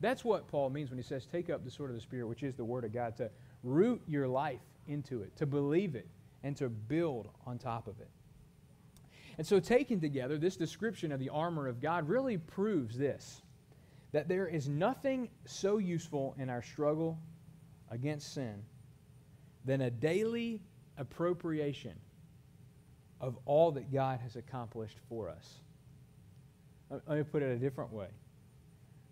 That's 0.00 0.24
what 0.24 0.48
Paul 0.48 0.70
means 0.70 0.90
when 0.90 0.98
he 0.98 1.04
says, 1.04 1.26
take 1.26 1.48
up 1.48 1.64
the 1.64 1.70
sword 1.70 1.90
of 1.90 1.96
the 1.96 2.02
Spirit, 2.02 2.26
which 2.26 2.42
is 2.42 2.56
the 2.56 2.64
Word 2.64 2.84
of 2.84 2.92
God, 2.92 3.16
to 3.16 3.30
root 3.62 4.02
your 4.08 4.26
life 4.26 4.60
into 4.88 5.22
it, 5.22 5.36
to 5.36 5.46
believe 5.46 5.94
it, 5.94 6.08
and 6.42 6.56
to 6.56 6.68
build 6.68 7.28
on 7.46 7.58
top 7.58 7.86
of 7.86 8.00
it. 8.00 8.08
And 9.38 9.46
so, 9.46 9.60
taken 9.60 10.00
together, 10.00 10.36
this 10.36 10.56
description 10.56 11.12
of 11.12 11.20
the 11.20 11.28
armor 11.28 11.66
of 11.66 11.80
God 11.80 12.08
really 12.08 12.36
proves 12.38 12.98
this 12.98 13.42
that 14.12 14.28
there 14.28 14.46
is 14.46 14.68
nothing 14.68 15.30
so 15.46 15.78
useful 15.78 16.34
in 16.38 16.50
our 16.50 16.60
struggle 16.60 17.18
against 17.90 18.34
sin 18.34 18.62
than 19.64 19.82
a 19.82 19.90
daily 19.90 20.60
appropriation 20.98 21.94
of 23.22 23.38
all 23.46 23.72
that 23.72 23.90
God 23.90 24.20
has 24.20 24.36
accomplished 24.36 24.98
for 25.08 25.30
us. 25.30 25.60
Let 26.92 27.16
me 27.18 27.22
put 27.24 27.42
it 27.42 27.50
a 27.50 27.58
different 27.58 27.92
way 27.92 28.08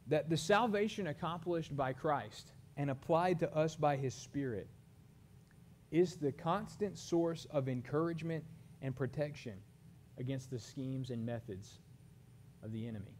that 0.08 0.28
the 0.28 0.36
salvation 0.36 1.06
accomplished 1.06 1.76
by 1.76 1.92
Christ 1.92 2.52
and 2.76 2.90
applied 2.90 3.38
to 3.40 3.56
us 3.56 3.76
by 3.76 3.96
His 3.96 4.14
Spirit 4.14 4.68
is 5.90 6.16
the 6.16 6.32
constant 6.32 6.98
source 6.98 7.46
of 7.50 7.68
encouragement 7.68 8.44
and 8.82 8.94
protection 8.94 9.54
against 10.18 10.50
the 10.50 10.58
schemes 10.58 11.10
and 11.10 11.24
methods 11.24 11.78
of 12.62 12.72
the 12.72 12.86
enemy. 12.86 13.14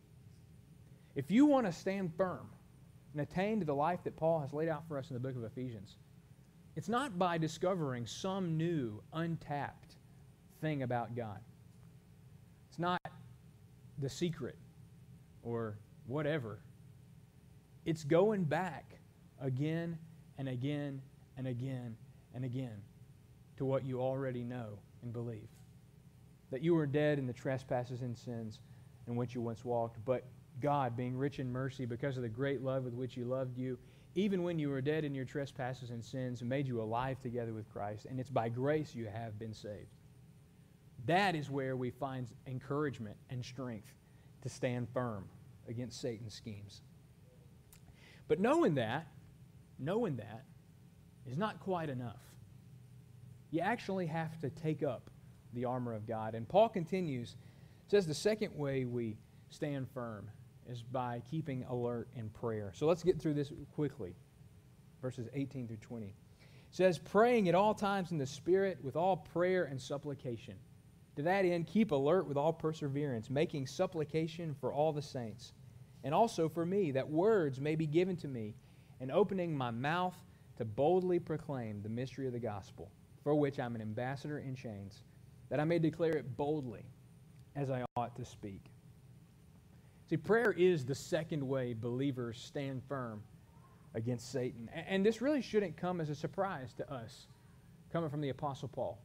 If 1.15 1.31
you 1.31 1.47
want 1.47 1.67
to 1.67 1.73
stand 1.73 2.13
firm 2.17 2.49
and 3.13 3.23
attain 3.23 3.61
to 3.61 3.67
the 3.67 3.75
life 3.75 4.05
that 4.05 4.17
Paul 4.17 4.41
has 4.41 4.53
laid 4.53 4.69
out 4.69 4.87
for 4.87 4.99
us 4.99 5.11
in 5.11 5.15
the 5.15 5.21
book 5.21 5.37
of 5.37 5.45
Ephesians, 5.45 5.97
it's 6.77 6.89
not 6.89 7.19
by 7.19 7.39
discovering 7.39 8.07
some 8.07 8.57
new, 8.57 9.03
untapped 9.13 9.97
thing 10.61 10.83
about 10.83 11.17
God. 11.17 11.41
It's 12.69 12.79
not 12.79 13.01
the 14.01 14.09
secret 14.09 14.57
or 15.43 15.79
whatever. 16.07 16.61
It's 17.85 18.05
going 18.05 18.45
back 18.45 18.99
again 19.41 19.99
and 20.39 20.49
again 20.49 21.01
and 21.37 21.47
again 21.47 21.97
and 22.35 22.45
again 22.45 22.83
to 23.57 23.65
what 23.65 23.85
you 23.85 24.01
already 24.01 24.43
know 24.43 24.79
and 25.03 25.13
believe. 25.13 25.49
That 26.51 26.63
you 26.63 26.75
were 26.75 26.87
dead 26.87 27.19
in 27.19 27.27
the 27.27 27.33
trespasses 27.33 28.03
and 28.03 28.17
sins 28.17 28.61
in 29.07 29.17
which 29.17 29.35
you 29.35 29.41
once 29.41 29.65
walked, 29.65 30.05
but 30.05 30.25
God, 30.61 30.97
being 30.97 31.17
rich 31.17 31.39
in 31.39 31.51
mercy 31.51 31.87
because 31.87 32.17
of 32.17 32.23
the 32.23 32.29
great 32.29 32.63
love 32.63 32.85
with 32.85 32.95
which 32.95 33.15
He 33.15 33.25
loved 33.25 33.57
you, 33.57 33.79
even 34.15 34.43
when 34.43 34.59
you 34.59 34.69
were 34.69 34.81
dead 34.81 35.05
in 35.05 35.15
your 35.15 35.25
trespasses 35.25 35.91
and 35.91 36.05
sins, 36.05 36.43
made 36.43 36.67
you 36.67 36.83
alive 36.83 37.21
together 37.21 37.53
with 37.53 37.71
Christ, 37.73 38.07
and 38.07 38.19
it's 38.19 38.31
by 38.31 38.49
grace 38.49 38.95
you 38.95 39.07
have 39.07 39.39
been 39.39 39.55
saved. 39.55 40.00
That 41.07 41.35
is 41.35 41.51
where 41.51 41.77
we 41.77 41.91
find 41.91 42.29
encouragement 42.47 43.17
and 43.31 43.45
strength 43.45 43.93
to 44.43 44.49
stand 44.49 44.89
firm 44.93 45.25
against 45.69 46.01
Satan's 46.01 46.35
schemes. 46.35 46.83
But 48.29 48.41
knowing 48.41 48.75
that, 48.75 49.07
knowing 49.79 50.17
that, 50.17 50.45
is 51.27 51.37
not 51.37 51.61
quite 51.61 51.91
enough. 51.91 52.21
You 53.51 53.61
actually 53.61 54.07
have 54.07 54.39
to 54.41 54.51
take 54.51 54.83
up 54.83 55.11
the 55.53 55.65
armor 55.65 55.95
of 55.95 56.07
God. 56.07 56.35
And 56.35 56.49
Paul 56.49 56.69
continues, 56.69 57.37
says 57.89 58.07
the 58.07 58.15
second 58.15 58.55
way 58.55 58.85
we 58.85 59.17
stand 59.51 59.89
firm 59.93 60.31
is 60.69 60.83
by 60.83 61.23
keeping 61.29 61.65
alert 61.69 62.09
in 62.17 62.29
prayer. 62.31 62.73
So 62.75 62.87
let's 62.87 63.03
get 63.03 63.21
through 63.21 63.35
this 63.35 63.53
quickly. 63.75 64.15
Verses 65.03 65.29
18 65.35 65.67
through 65.67 65.79
20. 65.79 66.07
It 66.07 66.15
says, 66.71 66.99
praying 66.99 67.49
at 67.49 67.55
all 67.55 67.75
times 67.75 68.13
in 68.13 68.19
the 68.19 68.27
Spirit 68.27 68.79
with 68.83 68.95
all 68.95 69.17
prayer 69.17 69.65
and 69.65 69.81
supplication. 69.81 70.55
To 71.17 71.23
that 71.23 71.45
end, 71.45 71.67
keep 71.67 71.91
alert 71.91 72.27
with 72.27 72.37
all 72.37 72.53
perseverance, 72.53 73.31
making 73.31 73.67
supplication 73.67 74.55
for 74.61 74.73
all 74.73 74.93
the 74.93 75.03
saints, 75.03 75.53
and 76.05 76.15
also 76.15 76.49
for 76.49 76.65
me, 76.65 76.93
that 76.93 77.09
words 77.09 77.61
may 77.61 77.75
be 77.75 77.87
given 77.87 78.17
to 78.17 78.29
me, 78.29 78.55
and 79.01 79.11
opening 79.11 79.57
my 79.57 79.71
mouth 79.71 80.17
to 80.57 80.65
boldly 80.65 81.19
proclaim 81.19 81.83
the 81.83 81.89
mystery 81.89 82.27
of 82.27 82.33
the 82.33 82.39
gospel, 82.39 82.91
for 83.23 83.35
which 83.35 83.59
I'm 83.59 83.75
an 83.75 83.83
ambassador 83.83 84.39
in 84.39 84.55
chains, 84.55 85.03
that 85.49 85.61
I 85.61 85.65
may 85.65 85.79
declare 85.79 86.17
it 86.17 86.37
boldly 86.37 86.85
as 87.57 87.71
I 87.71 87.85
ought 87.97 88.15
to 88.17 88.25
speak. 88.25 88.63
See, 90.09 90.17
prayer 90.17 90.53
is 90.53 90.85
the 90.85 90.95
second 90.95 91.47
way 91.47 91.75
believers 91.75 92.41
stand 92.41 92.83
firm 92.89 93.23
against 93.95 94.31
Satan. 94.33 94.69
And 94.75 95.05
this 95.05 95.21
really 95.21 95.43
shouldn't 95.43 95.77
come 95.77 96.01
as 96.01 96.11
a 96.11 96.15
surprise 96.15 96.73
to 96.75 96.93
us, 96.93 97.27
coming 97.93 98.11
from 98.11 98.21
the 98.21 98.29
Apostle 98.29 98.69
Paul. 98.69 98.99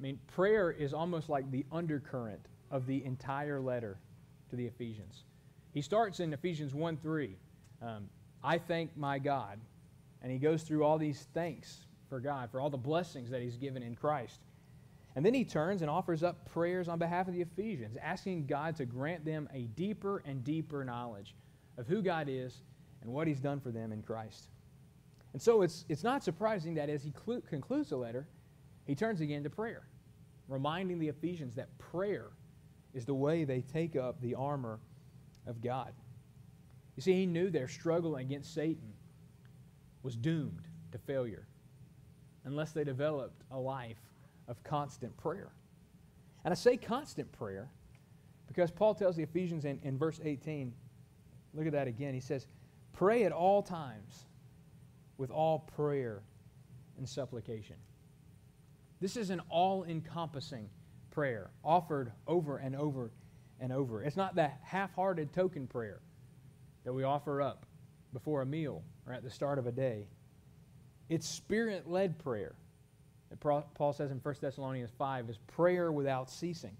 I 0.00 0.02
mean, 0.02 0.18
prayer 0.28 0.70
is 0.70 0.94
almost 0.94 1.28
like 1.28 1.50
the 1.50 1.66
undercurrent 1.70 2.40
of 2.70 2.86
the 2.86 3.04
entire 3.04 3.60
letter 3.60 3.98
to 4.48 4.56
the 4.56 4.66
Ephesians. 4.66 5.24
He 5.74 5.82
starts 5.82 6.20
in 6.20 6.32
Ephesians 6.32 6.74
1 6.74 6.96
3. 6.96 7.36
Um, 7.82 8.08
I 8.42 8.56
thank 8.56 8.96
my 8.96 9.18
God. 9.18 9.60
And 10.22 10.32
he 10.32 10.38
goes 10.38 10.62
through 10.62 10.84
all 10.84 10.98
these 10.98 11.26
thanks 11.34 11.86
for 12.08 12.18
God, 12.18 12.50
for 12.50 12.60
all 12.60 12.70
the 12.70 12.76
blessings 12.76 13.30
that 13.30 13.42
he's 13.42 13.56
given 13.56 13.82
in 13.82 13.94
Christ. 13.94 14.40
And 15.16 15.24
then 15.24 15.34
he 15.34 15.44
turns 15.44 15.82
and 15.82 15.90
offers 15.90 16.22
up 16.22 16.50
prayers 16.50 16.88
on 16.88 16.98
behalf 16.98 17.28
of 17.28 17.34
the 17.34 17.42
Ephesians, 17.42 17.96
asking 18.02 18.46
God 18.46 18.76
to 18.76 18.86
grant 18.86 19.24
them 19.24 19.48
a 19.52 19.62
deeper 19.62 20.22
and 20.24 20.44
deeper 20.44 20.84
knowledge 20.84 21.34
of 21.76 21.86
who 21.86 22.00
God 22.00 22.28
is 22.28 22.62
and 23.02 23.12
what 23.12 23.26
he's 23.26 23.40
done 23.40 23.60
for 23.60 23.70
them 23.70 23.92
in 23.92 24.02
Christ. 24.02 24.48
And 25.32 25.40
so 25.40 25.62
it's, 25.62 25.84
it's 25.88 26.04
not 26.04 26.22
surprising 26.22 26.74
that 26.74 26.88
as 26.88 27.02
he 27.02 27.10
clu- 27.10 27.42
concludes 27.42 27.90
the 27.90 27.96
letter, 27.96 28.26
he 28.86 28.94
turns 28.94 29.20
again 29.20 29.42
to 29.44 29.50
prayer, 29.50 29.82
reminding 30.50 30.98
the 30.98 31.08
Ephesians 31.08 31.54
that 31.54 31.76
prayer 31.78 32.26
is 32.92 33.04
the 33.04 33.14
way 33.14 33.44
they 33.44 33.60
take 33.60 33.96
up 33.96 34.20
the 34.20 34.34
armor 34.34 34.80
of 35.46 35.62
God. 35.62 35.92
You 36.96 37.02
see, 37.02 37.12
he 37.12 37.26
knew 37.26 37.50
their 37.50 37.68
struggle 37.68 38.16
against 38.16 38.52
Satan 38.52 38.92
was 40.02 40.16
doomed 40.16 40.66
to 40.92 40.98
failure 40.98 41.46
unless 42.44 42.72
they 42.72 42.84
developed 42.84 43.42
a 43.50 43.58
life 43.58 44.00
of 44.48 44.62
constant 44.64 45.16
prayer. 45.16 45.52
And 46.44 46.52
I 46.52 46.54
say 46.54 46.76
constant 46.76 47.30
prayer 47.32 47.70
because 48.48 48.70
Paul 48.70 48.94
tells 48.94 49.16
the 49.16 49.22
Ephesians 49.22 49.64
in, 49.64 49.78
in 49.84 49.96
verse 49.96 50.20
18, 50.22 50.72
look 51.54 51.66
at 51.66 51.72
that 51.72 51.86
again. 51.86 52.14
He 52.14 52.20
says, 52.20 52.46
Pray 52.92 53.24
at 53.24 53.32
all 53.32 53.62
times 53.62 54.26
with 55.16 55.30
all 55.30 55.60
prayer 55.60 56.22
and 56.98 57.08
supplication. 57.08 57.76
This 59.00 59.16
is 59.16 59.30
an 59.30 59.40
all 59.48 59.84
encompassing 59.84 60.68
prayer 61.10 61.50
offered 61.64 62.12
over 62.26 62.58
and 62.58 62.76
over 62.76 63.10
and 63.58 63.72
over. 63.72 64.02
It's 64.02 64.16
not 64.16 64.34
the 64.34 64.50
half 64.62 64.94
hearted 64.94 65.32
token 65.32 65.66
prayer 65.66 66.00
that 66.84 66.92
we 66.92 67.02
offer 67.02 67.40
up 67.40 67.66
before 68.12 68.42
a 68.42 68.46
meal 68.46 68.82
or 69.06 69.12
at 69.12 69.22
the 69.22 69.30
start 69.30 69.58
of 69.58 69.66
a 69.66 69.72
day. 69.72 70.06
It's 71.08 71.26
spirit 71.26 71.90
led 71.90 72.18
prayer 72.18 72.54
that 73.30 73.40
Paul 73.40 73.92
says 73.92 74.10
in 74.10 74.18
1 74.18 74.34
Thessalonians 74.40 74.90
5 74.98 75.30
is 75.30 75.38
prayer 75.46 75.92
without 75.92 76.30
ceasing. 76.30 76.76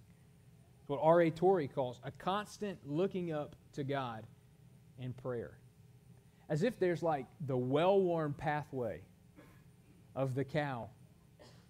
It's 0.81 0.89
what 0.89 1.01
R.A. 1.03 1.31
Torrey 1.31 1.69
calls 1.69 2.01
a 2.05 2.11
constant 2.11 2.79
looking 2.87 3.33
up 3.33 3.57
to 3.75 3.85
God 3.85 4.27
in 4.99 5.13
prayer. 5.13 5.59
As 6.49 6.63
if 6.63 6.79
there's 6.79 7.03
like 7.03 7.27
the 7.47 7.57
well 7.57 8.01
worn 8.01 8.33
pathway 8.33 9.01
of 10.17 10.35
the 10.35 10.45
cow 10.45 10.89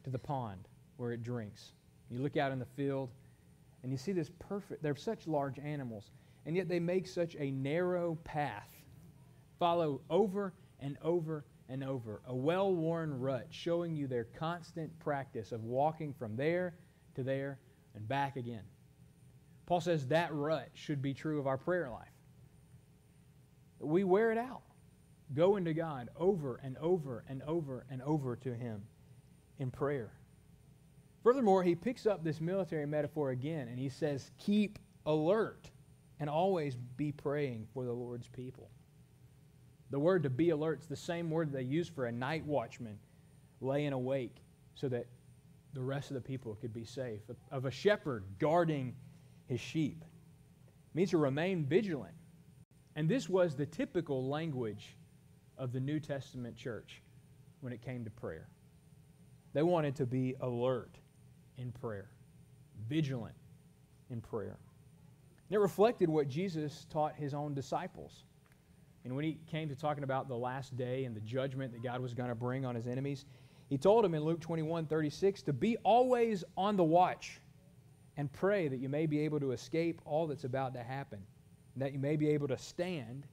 to 0.04 0.10
the 0.10 0.18
pond 0.18 0.68
where 0.96 1.12
it 1.12 1.22
drinks. 1.22 1.72
You 2.10 2.20
look 2.20 2.36
out 2.36 2.52
in 2.52 2.58
the 2.58 2.66
field 2.76 3.10
and 3.82 3.90
you 3.90 3.98
see 3.98 4.12
this 4.12 4.30
perfect, 4.38 4.82
they're 4.82 4.96
such 4.96 5.26
large 5.26 5.58
animals, 5.58 6.10
and 6.44 6.56
yet 6.56 6.68
they 6.68 6.80
make 6.80 7.06
such 7.06 7.36
a 7.38 7.50
narrow 7.50 8.16
path. 8.24 8.68
Follow 9.58 10.00
over 10.10 10.52
and 10.80 10.96
over 11.02 11.44
and 11.68 11.84
over, 11.84 12.20
a 12.26 12.34
well 12.34 12.74
worn 12.74 13.18
rut 13.18 13.46
showing 13.50 13.94
you 13.94 14.06
their 14.06 14.24
constant 14.24 14.98
practice 14.98 15.52
of 15.52 15.64
walking 15.64 16.12
from 16.12 16.36
there 16.36 16.74
to 17.14 17.22
there 17.22 17.60
and 17.94 18.06
back 18.08 18.36
again. 18.36 18.64
Paul 19.66 19.80
says 19.80 20.06
that 20.08 20.34
rut 20.34 20.68
should 20.74 21.00
be 21.00 21.14
true 21.14 21.38
of 21.38 21.46
our 21.46 21.56
prayer 21.56 21.88
life. 21.90 22.08
We 23.78 24.04
wear 24.04 24.32
it 24.32 24.38
out. 24.38 24.62
Go 25.32 25.56
into 25.56 25.72
God 25.72 26.08
over 26.16 26.60
and 26.62 26.76
over 26.78 27.24
and 27.28 27.40
over 27.44 27.86
and 27.88 28.02
over 28.02 28.34
to 28.36 28.52
Him 28.52 28.82
in 29.60 29.70
prayer. 29.70 30.10
Furthermore, 31.22 31.62
he 31.62 31.74
picks 31.74 32.06
up 32.06 32.24
this 32.24 32.40
military 32.40 32.86
metaphor 32.86 33.30
again 33.30 33.68
and 33.68 33.78
he 33.78 33.90
says, 33.90 34.32
Keep 34.38 34.78
alert 35.06 35.70
and 36.18 36.28
always 36.28 36.76
be 36.96 37.12
praying 37.12 37.66
for 37.72 37.84
the 37.84 37.92
Lord's 37.92 38.26
people. 38.28 38.70
The 39.90 39.98
word 39.98 40.22
to 40.22 40.30
be 40.30 40.50
alert 40.50 40.80
is 40.80 40.86
the 40.86 40.96
same 40.96 41.30
word 41.30 41.52
they 41.52 41.62
use 41.62 41.88
for 41.88 42.06
a 42.06 42.12
night 42.12 42.44
watchman 42.46 42.98
laying 43.60 43.92
awake 43.92 44.36
so 44.74 44.88
that 44.88 45.06
the 45.74 45.82
rest 45.82 46.10
of 46.10 46.14
the 46.14 46.20
people 46.20 46.54
could 46.54 46.72
be 46.72 46.84
safe. 46.84 47.20
Of 47.50 47.66
a 47.66 47.70
shepherd 47.70 48.24
guarding 48.38 48.94
his 49.46 49.60
sheep. 49.60 50.02
It 50.02 50.96
means 50.96 51.10
to 51.10 51.18
remain 51.18 51.66
vigilant. 51.66 52.14
And 52.96 53.08
this 53.08 53.28
was 53.28 53.54
the 53.54 53.66
typical 53.66 54.26
language 54.26 54.96
of 55.58 55.72
the 55.72 55.80
New 55.80 56.00
Testament 56.00 56.56
church 56.56 57.02
when 57.60 57.72
it 57.72 57.82
came 57.82 58.04
to 58.04 58.10
prayer. 58.10 58.48
They 59.52 59.62
wanted 59.62 59.96
to 59.96 60.06
be 60.06 60.34
alert 60.40 60.96
in 61.58 61.72
prayer, 61.72 62.10
vigilant 62.88 63.34
in 64.10 64.20
prayer. 64.20 64.56
And 65.48 65.56
it 65.56 65.58
reflected 65.58 66.08
what 66.08 66.28
Jesus 66.28 66.86
taught 66.90 67.16
his 67.16 67.34
own 67.34 67.54
disciples. 67.54 68.24
And 69.04 69.16
when 69.16 69.24
he 69.24 69.38
came 69.50 69.68
to 69.68 69.74
talking 69.74 70.04
about 70.04 70.28
the 70.28 70.36
last 70.36 70.76
day 70.76 71.04
and 71.04 71.16
the 71.16 71.20
judgment 71.20 71.72
that 71.72 71.82
God 71.82 72.00
was 72.00 72.14
going 72.14 72.28
to 72.28 72.34
bring 72.34 72.64
on 72.64 72.74
his 72.74 72.86
enemies, 72.86 73.24
he 73.68 73.78
told 73.78 74.04
them 74.04 74.14
in 74.14 74.24
Luke 74.24 74.40
21 74.40 74.86
36 74.86 75.42
to 75.42 75.52
be 75.52 75.76
always 75.78 76.44
on 76.56 76.76
the 76.76 76.84
watch 76.84 77.40
and 78.16 78.30
pray 78.32 78.68
that 78.68 78.78
you 78.78 78.88
may 78.88 79.06
be 79.06 79.20
able 79.20 79.40
to 79.40 79.52
escape 79.52 80.00
all 80.04 80.26
that's 80.26 80.44
about 80.44 80.74
to 80.74 80.82
happen, 80.82 81.20
and 81.74 81.82
that 81.82 81.92
you 81.92 81.98
may 81.98 82.16
be 82.16 82.28
able 82.28 82.48
to 82.48 82.58
stand 82.58 83.26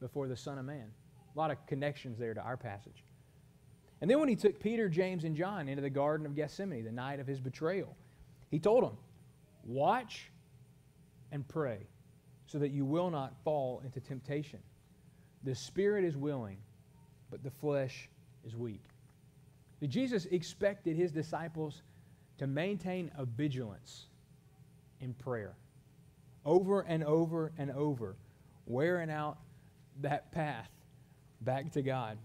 before 0.00 0.28
the 0.28 0.36
Son 0.36 0.58
of 0.58 0.64
Man. 0.64 0.86
A 1.34 1.38
lot 1.38 1.50
of 1.50 1.66
connections 1.66 2.18
there 2.18 2.34
to 2.34 2.40
our 2.40 2.56
passage. 2.56 3.02
And 4.00 4.10
then 4.10 4.20
when 4.20 4.28
he 4.28 4.36
took 4.36 4.60
Peter, 4.60 4.88
James, 4.88 5.24
and 5.24 5.36
John 5.36 5.68
into 5.68 5.82
the 5.82 5.90
Garden 5.90 6.26
of 6.26 6.34
Gethsemane 6.34 6.84
the 6.84 6.92
night 6.92 7.20
of 7.20 7.26
his 7.26 7.40
betrayal, 7.40 7.96
he 8.50 8.58
told 8.58 8.84
them, 8.84 8.96
Watch 9.64 10.30
and 11.32 11.46
pray 11.48 11.78
so 12.46 12.58
that 12.58 12.70
you 12.70 12.84
will 12.84 13.10
not 13.10 13.34
fall 13.44 13.80
into 13.84 14.00
temptation. 14.00 14.58
The 15.42 15.54
spirit 15.54 16.04
is 16.04 16.16
willing, 16.16 16.58
but 17.30 17.42
the 17.42 17.50
flesh 17.50 18.08
is 18.46 18.56
weak. 18.56 18.82
Jesus 19.86 20.24
expected 20.26 20.96
his 20.96 21.12
disciples 21.12 21.82
to 22.38 22.46
maintain 22.46 23.10
a 23.18 23.24
vigilance 23.24 24.06
in 25.00 25.12
prayer 25.14 25.54
over 26.44 26.82
and 26.82 27.04
over 27.04 27.52
and 27.58 27.70
over, 27.70 28.16
wearing 28.66 29.10
out 29.10 29.38
that 30.00 30.30
path 30.32 30.70
back 31.40 31.72
to 31.72 31.82
God. 31.82 32.18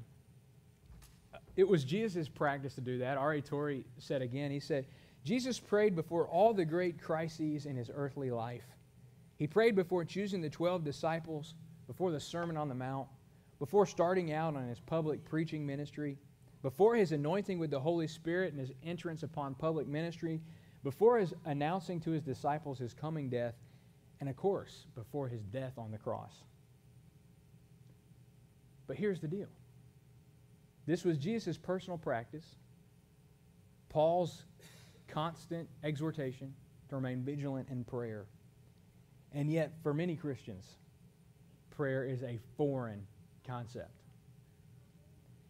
It 1.60 1.68
was 1.68 1.84
Jesus' 1.84 2.30
practice 2.30 2.76
to 2.76 2.82
do 2.82 3.00
that. 3.00 3.18
R.A. 3.18 3.42
Torrey 3.42 3.84
said 3.98 4.22
again, 4.22 4.50
he 4.50 4.62
said, 4.62 4.86
Jesus 5.26 5.60
prayed 5.60 5.94
before 5.94 6.26
all 6.26 6.54
the 6.54 6.64
great 6.64 7.02
crises 7.02 7.66
in 7.66 7.76
his 7.76 7.92
earthly 7.94 8.32
life. 8.32 8.64
He 9.36 9.46
prayed 9.46 9.76
before 9.76 10.06
choosing 10.06 10.40
the 10.40 10.50
12 10.50 10.86
disciples, 10.86 11.56
before 11.86 12.14
the 12.14 12.20
Sermon 12.22 12.56
on 12.56 12.70
the 12.70 12.76
Mount, 12.76 13.10
before 13.60 13.86
starting 13.86 14.32
out 14.32 14.56
on 14.56 14.70
his 14.70 14.80
public 14.80 15.26
preaching 15.26 15.66
ministry, 15.66 16.18
before 16.62 16.96
his 16.96 17.12
anointing 17.12 17.60
with 17.60 17.72
the 17.72 17.80
Holy 17.82 18.08
Spirit 18.08 18.54
and 18.54 18.62
his 18.62 18.72
entrance 18.82 19.24
upon 19.24 19.54
public 19.54 19.86
ministry, 19.86 20.40
before 20.86 21.18
his 21.18 21.34
announcing 21.44 22.00
to 22.00 22.12
his 22.12 22.24
disciples 22.24 22.80
his 22.80 22.94
coming 22.94 23.30
death, 23.30 23.56
and 24.22 24.30
of 24.30 24.38
course, 24.38 24.86
before 24.96 25.28
his 25.28 25.44
death 25.44 25.74
on 25.78 25.92
the 25.92 25.98
cross. 25.98 26.36
But 28.88 28.96
here's 28.96 29.20
the 29.20 29.28
deal 29.28 29.50
this 30.90 31.06
was 31.06 31.20
Jesus' 31.20 31.56
personal 31.56 32.00
practice, 32.00 32.56
Paul's 33.90 34.44
constant 35.08 35.70
exhortation 35.84 36.52
to 36.90 36.96
remain 36.96 37.22
vigilant 37.24 37.70
in 37.70 37.84
prayer. 37.84 38.26
And 39.32 39.52
yet, 39.52 39.72
for 39.84 39.94
many 39.94 40.16
Christians, 40.16 40.78
prayer 41.70 42.04
is 42.06 42.24
a 42.24 42.40
foreign 42.58 43.06
concept. 43.46 44.02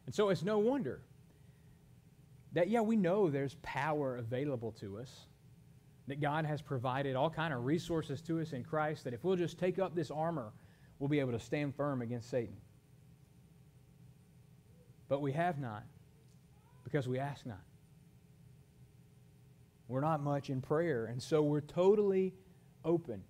And 0.06 0.14
so 0.14 0.28
it's 0.28 0.44
no 0.44 0.60
wonder 0.60 1.04
that, 2.52 2.68
yeah, 2.68 2.82
we 2.82 2.98
know 2.98 3.30
there's 3.30 3.56
power 3.62 4.18
available 4.18 4.74
to 4.82 5.00
us, 5.00 5.28
that 6.08 6.20
God 6.20 6.46
has 6.46 6.62
provided 6.62 7.16
all 7.16 7.30
kind 7.30 7.54
of 7.54 7.64
resources 7.64 8.22
to 8.24 8.42
us 8.42 8.52
in 8.52 8.62
Christ, 8.62 9.06
that 9.06 9.14
if 9.14 9.24
we'll 9.24 9.38
just 9.38 9.58
take 9.58 9.80
up 9.80 9.96
this 9.96 10.12
armor, 10.12 10.52
we'll 10.98 11.08
be 11.08 11.22
able 11.22 11.32
to 11.32 11.40
stand 11.40 11.76
firm 11.76 12.02
against 12.02 12.30
Satan. 12.30 12.58
But 15.10 15.22
we 15.22 15.34
have 15.34 15.60
not 15.60 15.84
because 16.84 17.08
we 17.08 17.20
ask 17.20 17.46
not. 17.46 17.62
We're 19.88 20.02
not 20.02 20.22
much 20.22 20.52
in 20.52 20.62
prayer, 20.62 21.08
and 21.08 21.22
so 21.22 21.42
we're 21.42 21.62
totally 21.62 22.36
open 22.86 23.24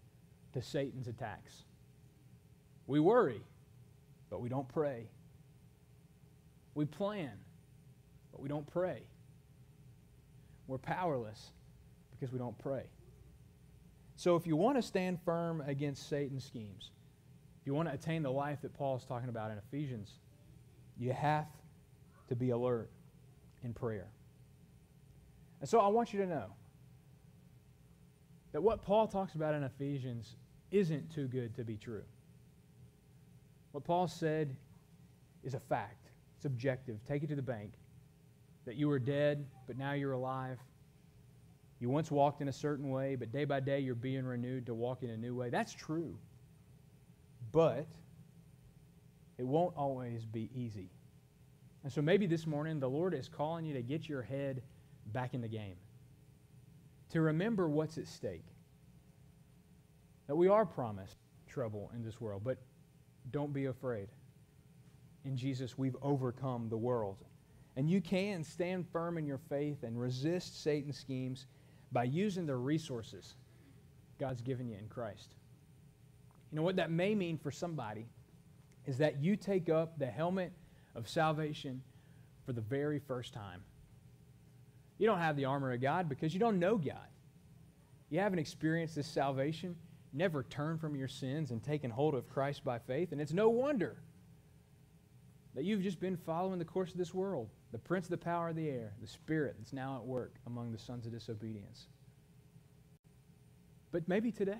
to 0.53 0.61
Satan's 0.61 1.07
attacks. 1.07 1.63
We 2.85 2.99
worry, 2.99 3.41
but 4.29 4.41
we 4.41 4.49
don't 4.49 4.67
pray. 4.67 5.07
We 6.75 6.85
plan, 6.85 7.31
but 8.31 8.41
we 8.41 8.49
don't 8.49 8.67
pray. 8.67 9.03
We're 10.67 10.77
powerless 10.77 11.51
because 12.11 12.31
we 12.33 12.39
don't 12.39 12.57
pray. 12.59 12.83
So, 14.17 14.35
if 14.35 14.45
you 14.45 14.57
want 14.57 14.77
to 14.77 14.81
stand 14.81 15.19
firm 15.23 15.61
against 15.65 16.09
Satan's 16.09 16.43
schemes, 16.43 16.91
if 17.61 17.65
you 17.67 17.73
want 17.73 17.87
to 17.87 17.95
attain 17.95 18.21
the 18.21 18.31
life 18.31 18.61
that 18.63 18.73
Paul 18.73 18.97
is 18.97 19.05
talking 19.05 19.29
about 19.29 19.49
in 19.49 19.57
Ephesians, 19.57 20.11
you 20.97 21.13
have 21.13 21.45
to 22.29 22.35
be 22.35 22.51
alert 22.51 22.89
in 23.63 23.73
prayer. 23.73 24.07
And 25.59 25.69
so 25.69 25.79
I 25.79 25.87
want 25.87 26.13
you 26.13 26.21
to 26.21 26.25
know 26.25 26.45
that 28.53 28.61
what 28.61 28.81
Paul 28.81 29.07
talks 29.07 29.35
about 29.35 29.53
in 29.53 29.63
Ephesians 29.63 30.35
isn't 30.71 31.11
too 31.13 31.27
good 31.27 31.55
to 31.55 31.63
be 31.63 31.75
true. 31.75 32.03
What 33.71 33.83
Paul 33.83 34.07
said 34.07 34.55
is 35.43 35.53
a 35.53 35.59
fact, 35.59 36.09
it's 36.37 36.45
objective. 36.45 36.97
Take 37.07 37.23
it 37.23 37.27
to 37.27 37.35
the 37.35 37.41
bank. 37.41 37.73
That 38.65 38.75
you 38.75 38.87
were 38.87 38.99
dead, 38.99 39.45
but 39.67 39.77
now 39.77 39.93
you're 39.93 40.13
alive. 40.13 40.59
You 41.79 41.89
once 41.89 42.11
walked 42.11 42.41
in 42.41 42.49
a 42.49 42.53
certain 42.53 42.89
way, 42.89 43.15
but 43.15 43.31
day 43.31 43.45
by 43.45 43.59
day 43.59 43.79
you're 43.79 43.95
being 43.95 44.25
renewed 44.25 44.65
to 44.67 44.73
walk 44.73 45.01
in 45.01 45.09
a 45.09 45.17
new 45.17 45.35
way. 45.35 45.49
That's 45.49 45.73
true. 45.73 46.17
But 47.51 47.87
it 49.37 49.45
won't 49.47 49.75
always 49.75 50.25
be 50.25 50.49
easy. 50.53 50.89
And 51.83 51.91
so 51.91 52.01
maybe 52.01 52.25
this 52.25 52.45
morning 52.45 52.79
the 52.79 52.89
Lord 52.89 53.13
is 53.13 53.27
calling 53.27 53.65
you 53.65 53.73
to 53.73 53.81
get 53.81 54.09
your 54.09 54.21
head 54.21 54.61
back 55.07 55.33
in 55.33 55.41
the 55.41 55.47
game, 55.47 55.75
to 57.11 57.21
remember 57.21 57.69
what's 57.69 57.97
at 57.97 58.07
stake. 58.07 58.45
That 60.27 60.35
we 60.35 60.47
are 60.47 60.65
promised 60.65 61.17
trouble 61.47 61.91
in 61.95 62.03
this 62.03 62.21
world, 62.21 62.43
but 62.43 62.57
don't 63.31 63.53
be 63.53 63.65
afraid. 63.65 64.09
In 65.25 65.35
Jesus, 65.35 65.77
we've 65.77 65.97
overcome 66.01 66.69
the 66.69 66.77
world. 66.77 67.17
And 67.75 67.89
you 67.89 68.01
can 68.01 68.43
stand 68.43 68.85
firm 68.91 69.17
in 69.17 69.25
your 69.25 69.39
faith 69.49 69.83
and 69.83 69.99
resist 69.99 70.61
Satan's 70.63 70.97
schemes 70.97 71.47
by 71.91 72.03
using 72.03 72.45
the 72.45 72.55
resources 72.55 73.35
God's 74.19 74.41
given 74.41 74.67
you 74.67 74.75
in 74.77 74.87
Christ. 74.89 75.33
You 76.51 76.57
know 76.57 76.63
what 76.63 76.75
that 76.75 76.91
may 76.91 77.15
mean 77.15 77.37
for 77.37 77.51
somebody 77.51 78.05
is 78.85 78.97
that 78.97 79.21
you 79.21 79.35
take 79.35 79.69
up 79.69 79.97
the 79.97 80.05
helmet 80.05 80.51
of 80.95 81.07
salvation 81.07 81.81
for 82.45 82.53
the 82.53 82.61
very 82.61 82.99
first 82.99 83.33
time. 83.33 83.61
You 84.97 85.07
don't 85.07 85.19
have 85.19 85.35
the 85.35 85.45
armor 85.45 85.71
of 85.71 85.81
God 85.81 86.09
because 86.09 86.33
you 86.33 86.39
don't 86.39 86.59
know 86.59 86.77
God. 86.77 86.97
You 88.09 88.19
haven't 88.19 88.39
experienced 88.39 88.95
this 88.95 89.07
salvation, 89.07 89.75
never 90.13 90.43
turned 90.43 90.81
from 90.81 90.95
your 90.95 91.07
sins 91.07 91.51
and 91.51 91.63
taken 91.63 91.91
hold 91.91 92.15
of 92.15 92.27
Christ 92.27 92.63
by 92.63 92.79
faith, 92.79 93.11
and 93.11 93.21
it's 93.21 93.33
no 93.33 93.49
wonder 93.49 93.97
that 95.55 95.63
you've 95.63 95.83
just 95.83 95.99
been 95.99 96.17
following 96.17 96.59
the 96.59 96.65
course 96.65 96.91
of 96.91 96.97
this 96.97 97.13
world, 97.13 97.49
the 97.71 97.77
prince 97.77 98.05
of 98.07 98.11
the 98.11 98.17
power 98.17 98.49
of 98.49 98.55
the 98.55 98.69
air, 98.69 98.93
the 99.01 99.07
spirit 99.07 99.55
that's 99.57 99.73
now 99.73 99.95
at 99.97 100.05
work 100.05 100.35
among 100.47 100.71
the 100.71 100.77
sons 100.77 101.05
of 101.05 101.11
disobedience. 101.11 101.87
But 103.91 104.07
maybe 104.07 104.31
today 104.31 104.51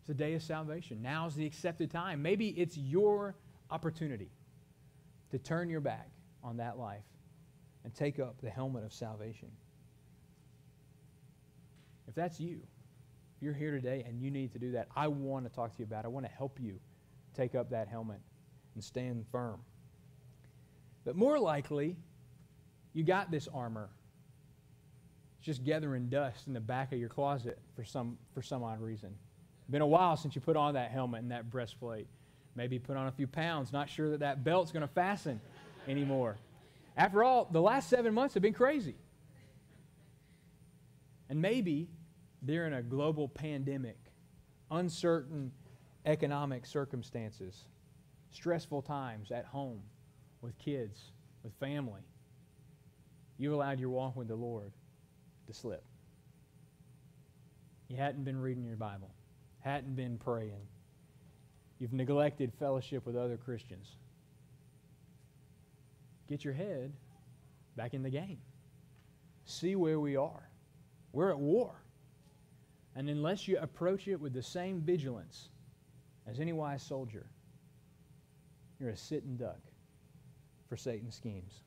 is 0.00 0.06
the 0.06 0.14
day 0.14 0.34
of 0.34 0.42
salvation. 0.42 1.02
Now's 1.02 1.34
the 1.34 1.46
accepted 1.46 1.90
time. 1.90 2.22
Maybe 2.22 2.48
it's 2.48 2.76
your 2.76 3.34
opportunity 3.70 4.30
to 5.36 5.42
turn 5.42 5.68
your 5.68 5.80
back 5.80 6.08
on 6.42 6.56
that 6.56 6.78
life 6.78 7.04
and 7.84 7.94
take 7.94 8.18
up 8.18 8.40
the 8.42 8.48
helmet 8.48 8.84
of 8.84 8.92
salvation. 8.92 9.48
If 12.08 12.14
that's 12.14 12.40
you, 12.40 12.60
if 13.36 13.42
you're 13.42 13.52
here 13.52 13.72
today 13.72 14.02
and 14.06 14.20
you 14.20 14.30
need 14.30 14.52
to 14.52 14.58
do 14.58 14.72
that, 14.72 14.88
I 14.96 15.08
want 15.08 15.46
to 15.46 15.54
talk 15.54 15.72
to 15.74 15.78
you 15.78 15.84
about 15.84 16.04
it. 16.04 16.06
I 16.06 16.08
want 16.08 16.24
to 16.24 16.32
help 16.32 16.58
you 16.58 16.80
take 17.34 17.54
up 17.54 17.68
that 17.70 17.86
helmet 17.86 18.20
and 18.74 18.82
stand 18.82 19.26
firm. 19.30 19.60
But 21.04 21.16
more 21.16 21.38
likely, 21.38 21.96
you 22.94 23.04
got 23.04 23.30
this 23.30 23.46
armor. 23.52 23.90
It's 25.36 25.44
just 25.44 25.64
gathering 25.64 26.08
dust 26.08 26.46
in 26.46 26.54
the 26.54 26.60
back 26.60 26.92
of 26.92 26.98
your 26.98 27.10
closet 27.10 27.58
for 27.74 27.84
some, 27.84 28.16
for 28.32 28.40
some 28.40 28.62
odd 28.62 28.80
reason. 28.80 29.14
Been 29.68 29.82
a 29.82 29.86
while 29.86 30.16
since 30.16 30.34
you 30.34 30.40
put 30.40 30.56
on 30.56 30.74
that 30.74 30.90
helmet 30.92 31.20
and 31.20 31.30
that 31.30 31.50
breastplate. 31.50 32.06
Maybe 32.56 32.78
put 32.78 32.96
on 32.96 33.06
a 33.06 33.12
few 33.12 33.26
pounds, 33.26 33.72
not 33.72 33.88
sure 33.90 34.10
that 34.10 34.20
that 34.20 34.42
belt's 34.42 34.72
going 34.72 34.80
to 34.86 34.92
fasten 34.92 35.40
anymore. 35.86 36.38
After 36.96 37.22
all, 37.22 37.46
the 37.50 37.60
last 37.60 37.90
seven 37.90 38.14
months 38.14 38.34
have 38.34 38.42
been 38.42 38.54
crazy. 38.54 38.96
And 41.28 41.42
maybe 41.42 41.88
during 42.44 42.72
a 42.72 42.82
global 42.82 43.28
pandemic, 43.28 43.98
uncertain 44.70 45.52
economic 46.06 46.64
circumstances, 46.64 47.64
stressful 48.30 48.82
times 48.82 49.30
at 49.30 49.44
home 49.44 49.82
with 50.40 50.56
kids, 50.58 51.12
with 51.42 51.52
family, 51.60 52.02
you 53.38 53.54
allowed 53.54 53.78
your 53.78 53.90
walk 53.90 54.16
with 54.16 54.28
the 54.28 54.36
Lord 54.36 54.72
to 55.46 55.52
slip. 55.52 55.84
You 57.88 57.96
hadn't 57.96 58.24
been 58.24 58.40
reading 58.40 58.64
your 58.64 58.76
Bible, 58.76 59.10
hadn't 59.60 59.94
been 59.94 60.16
praying. 60.16 60.66
You've 61.78 61.92
neglected 61.92 62.52
fellowship 62.58 63.04
with 63.04 63.16
other 63.16 63.36
Christians. 63.36 63.96
Get 66.28 66.44
your 66.44 66.54
head 66.54 66.92
back 67.76 67.94
in 67.94 68.02
the 68.02 68.10
game. 68.10 68.38
See 69.44 69.76
where 69.76 70.00
we 70.00 70.16
are. 70.16 70.48
We're 71.12 71.30
at 71.30 71.38
war. 71.38 71.82
And 72.94 73.10
unless 73.10 73.46
you 73.46 73.58
approach 73.58 74.08
it 74.08 74.20
with 74.20 74.32
the 74.32 74.42
same 74.42 74.80
vigilance 74.80 75.50
as 76.26 76.40
any 76.40 76.52
wise 76.52 76.82
soldier, 76.82 77.26
you're 78.80 78.90
a 78.90 78.96
sitting 78.96 79.36
duck 79.36 79.60
for 80.68 80.76
Satan's 80.76 81.14
schemes. 81.14 81.60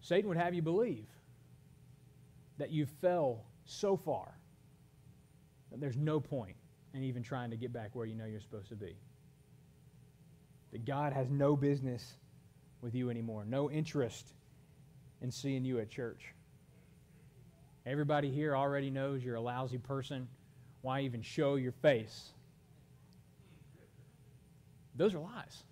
Satan 0.00 0.28
would 0.28 0.36
have 0.36 0.54
you 0.54 0.62
believe 0.62 1.06
that 2.58 2.70
you 2.70 2.84
fell 2.84 3.44
so 3.64 3.96
far 3.96 4.36
that 5.70 5.80
there's 5.80 5.96
no 5.96 6.20
point 6.20 6.56
in 6.94 7.02
even 7.02 7.22
trying 7.22 7.50
to 7.50 7.56
get 7.56 7.72
back 7.72 7.90
where 7.92 8.06
you 8.06 8.14
know 8.14 8.24
you're 8.24 8.40
supposed 8.40 8.68
to 8.68 8.76
be. 8.76 8.96
That 10.72 10.84
God 10.84 11.12
has 11.12 11.28
no 11.28 11.56
business 11.56 12.14
with 12.80 12.94
you 12.94 13.10
anymore, 13.10 13.44
no 13.46 13.70
interest 13.70 14.32
in 15.20 15.30
seeing 15.30 15.64
you 15.64 15.80
at 15.80 15.90
church. 15.90 16.34
Everybody 17.86 18.30
here 18.30 18.56
already 18.56 18.90
knows 18.90 19.22
you're 19.22 19.34
a 19.34 19.40
lousy 19.40 19.78
person. 19.78 20.28
Why 20.82 21.00
even 21.00 21.22
show 21.22 21.56
your 21.56 21.72
face? 21.72 22.30
Those 24.96 25.14
are 25.14 25.18
lies. 25.18 25.64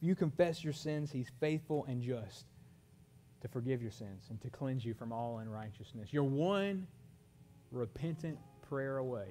If 0.00 0.06
you 0.06 0.14
confess 0.14 0.64
your 0.64 0.72
sins, 0.72 1.10
He's 1.12 1.30
faithful 1.40 1.84
and 1.88 2.02
just 2.02 2.46
to 3.42 3.48
forgive 3.48 3.80
your 3.80 3.90
sins 3.90 4.26
and 4.30 4.40
to 4.42 4.50
cleanse 4.50 4.84
you 4.84 4.94
from 4.94 5.12
all 5.12 5.38
unrighteousness. 5.38 6.12
You're 6.12 6.24
one 6.24 6.86
repentant 7.70 8.38
prayer 8.70 8.98
away 8.98 9.26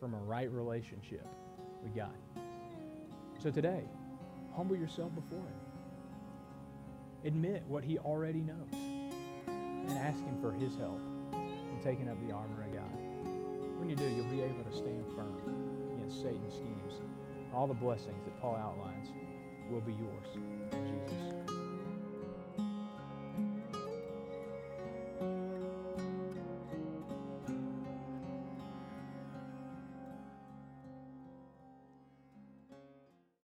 from 0.00 0.14
a 0.14 0.16
right 0.16 0.50
relationship 0.50 1.26
with 1.82 1.94
God. 1.94 2.16
So 3.38 3.50
today, 3.50 3.84
humble 4.56 4.76
yourself 4.76 5.14
before 5.14 5.46
Him. 5.46 5.60
Admit 7.26 7.64
what 7.68 7.84
He 7.84 7.98
already 7.98 8.40
knows 8.40 8.72
and 9.46 9.90
ask 9.98 10.18
Him 10.24 10.38
for 10.40 10.52
His 10.52 10.74
help 10.76 11.02
in 11.34 11.78
taking 11.84 12.08
up 12.08 12.16
the 12.26 12.32
armor 12.32 12.64
of 12.64 12.72
God. 12.72 12.98
When 13.78 13.90
you 13.90 13.96
do, 13.96 14.04
you'll 14.04 14.24
be 14.24 14.40
able 14.40 14.64
to 14.64 14.74
stand 14.74 15.04
firm 15.14 15.36
against 15.98 16.22
Satan's 16.22 16.54
schemes. 16.54 17.02
All 17.54 17.66
the 17.66 17.74
blessings 17.74 18.24
that 18.24 18.40
Paul 18.40 18.56
outlines 18.56 19.08
will 19.70 19.82
be 19.82 19.92
yours 19.92 20.28
in 20.72 20.86
Jesus. 20.86 21.33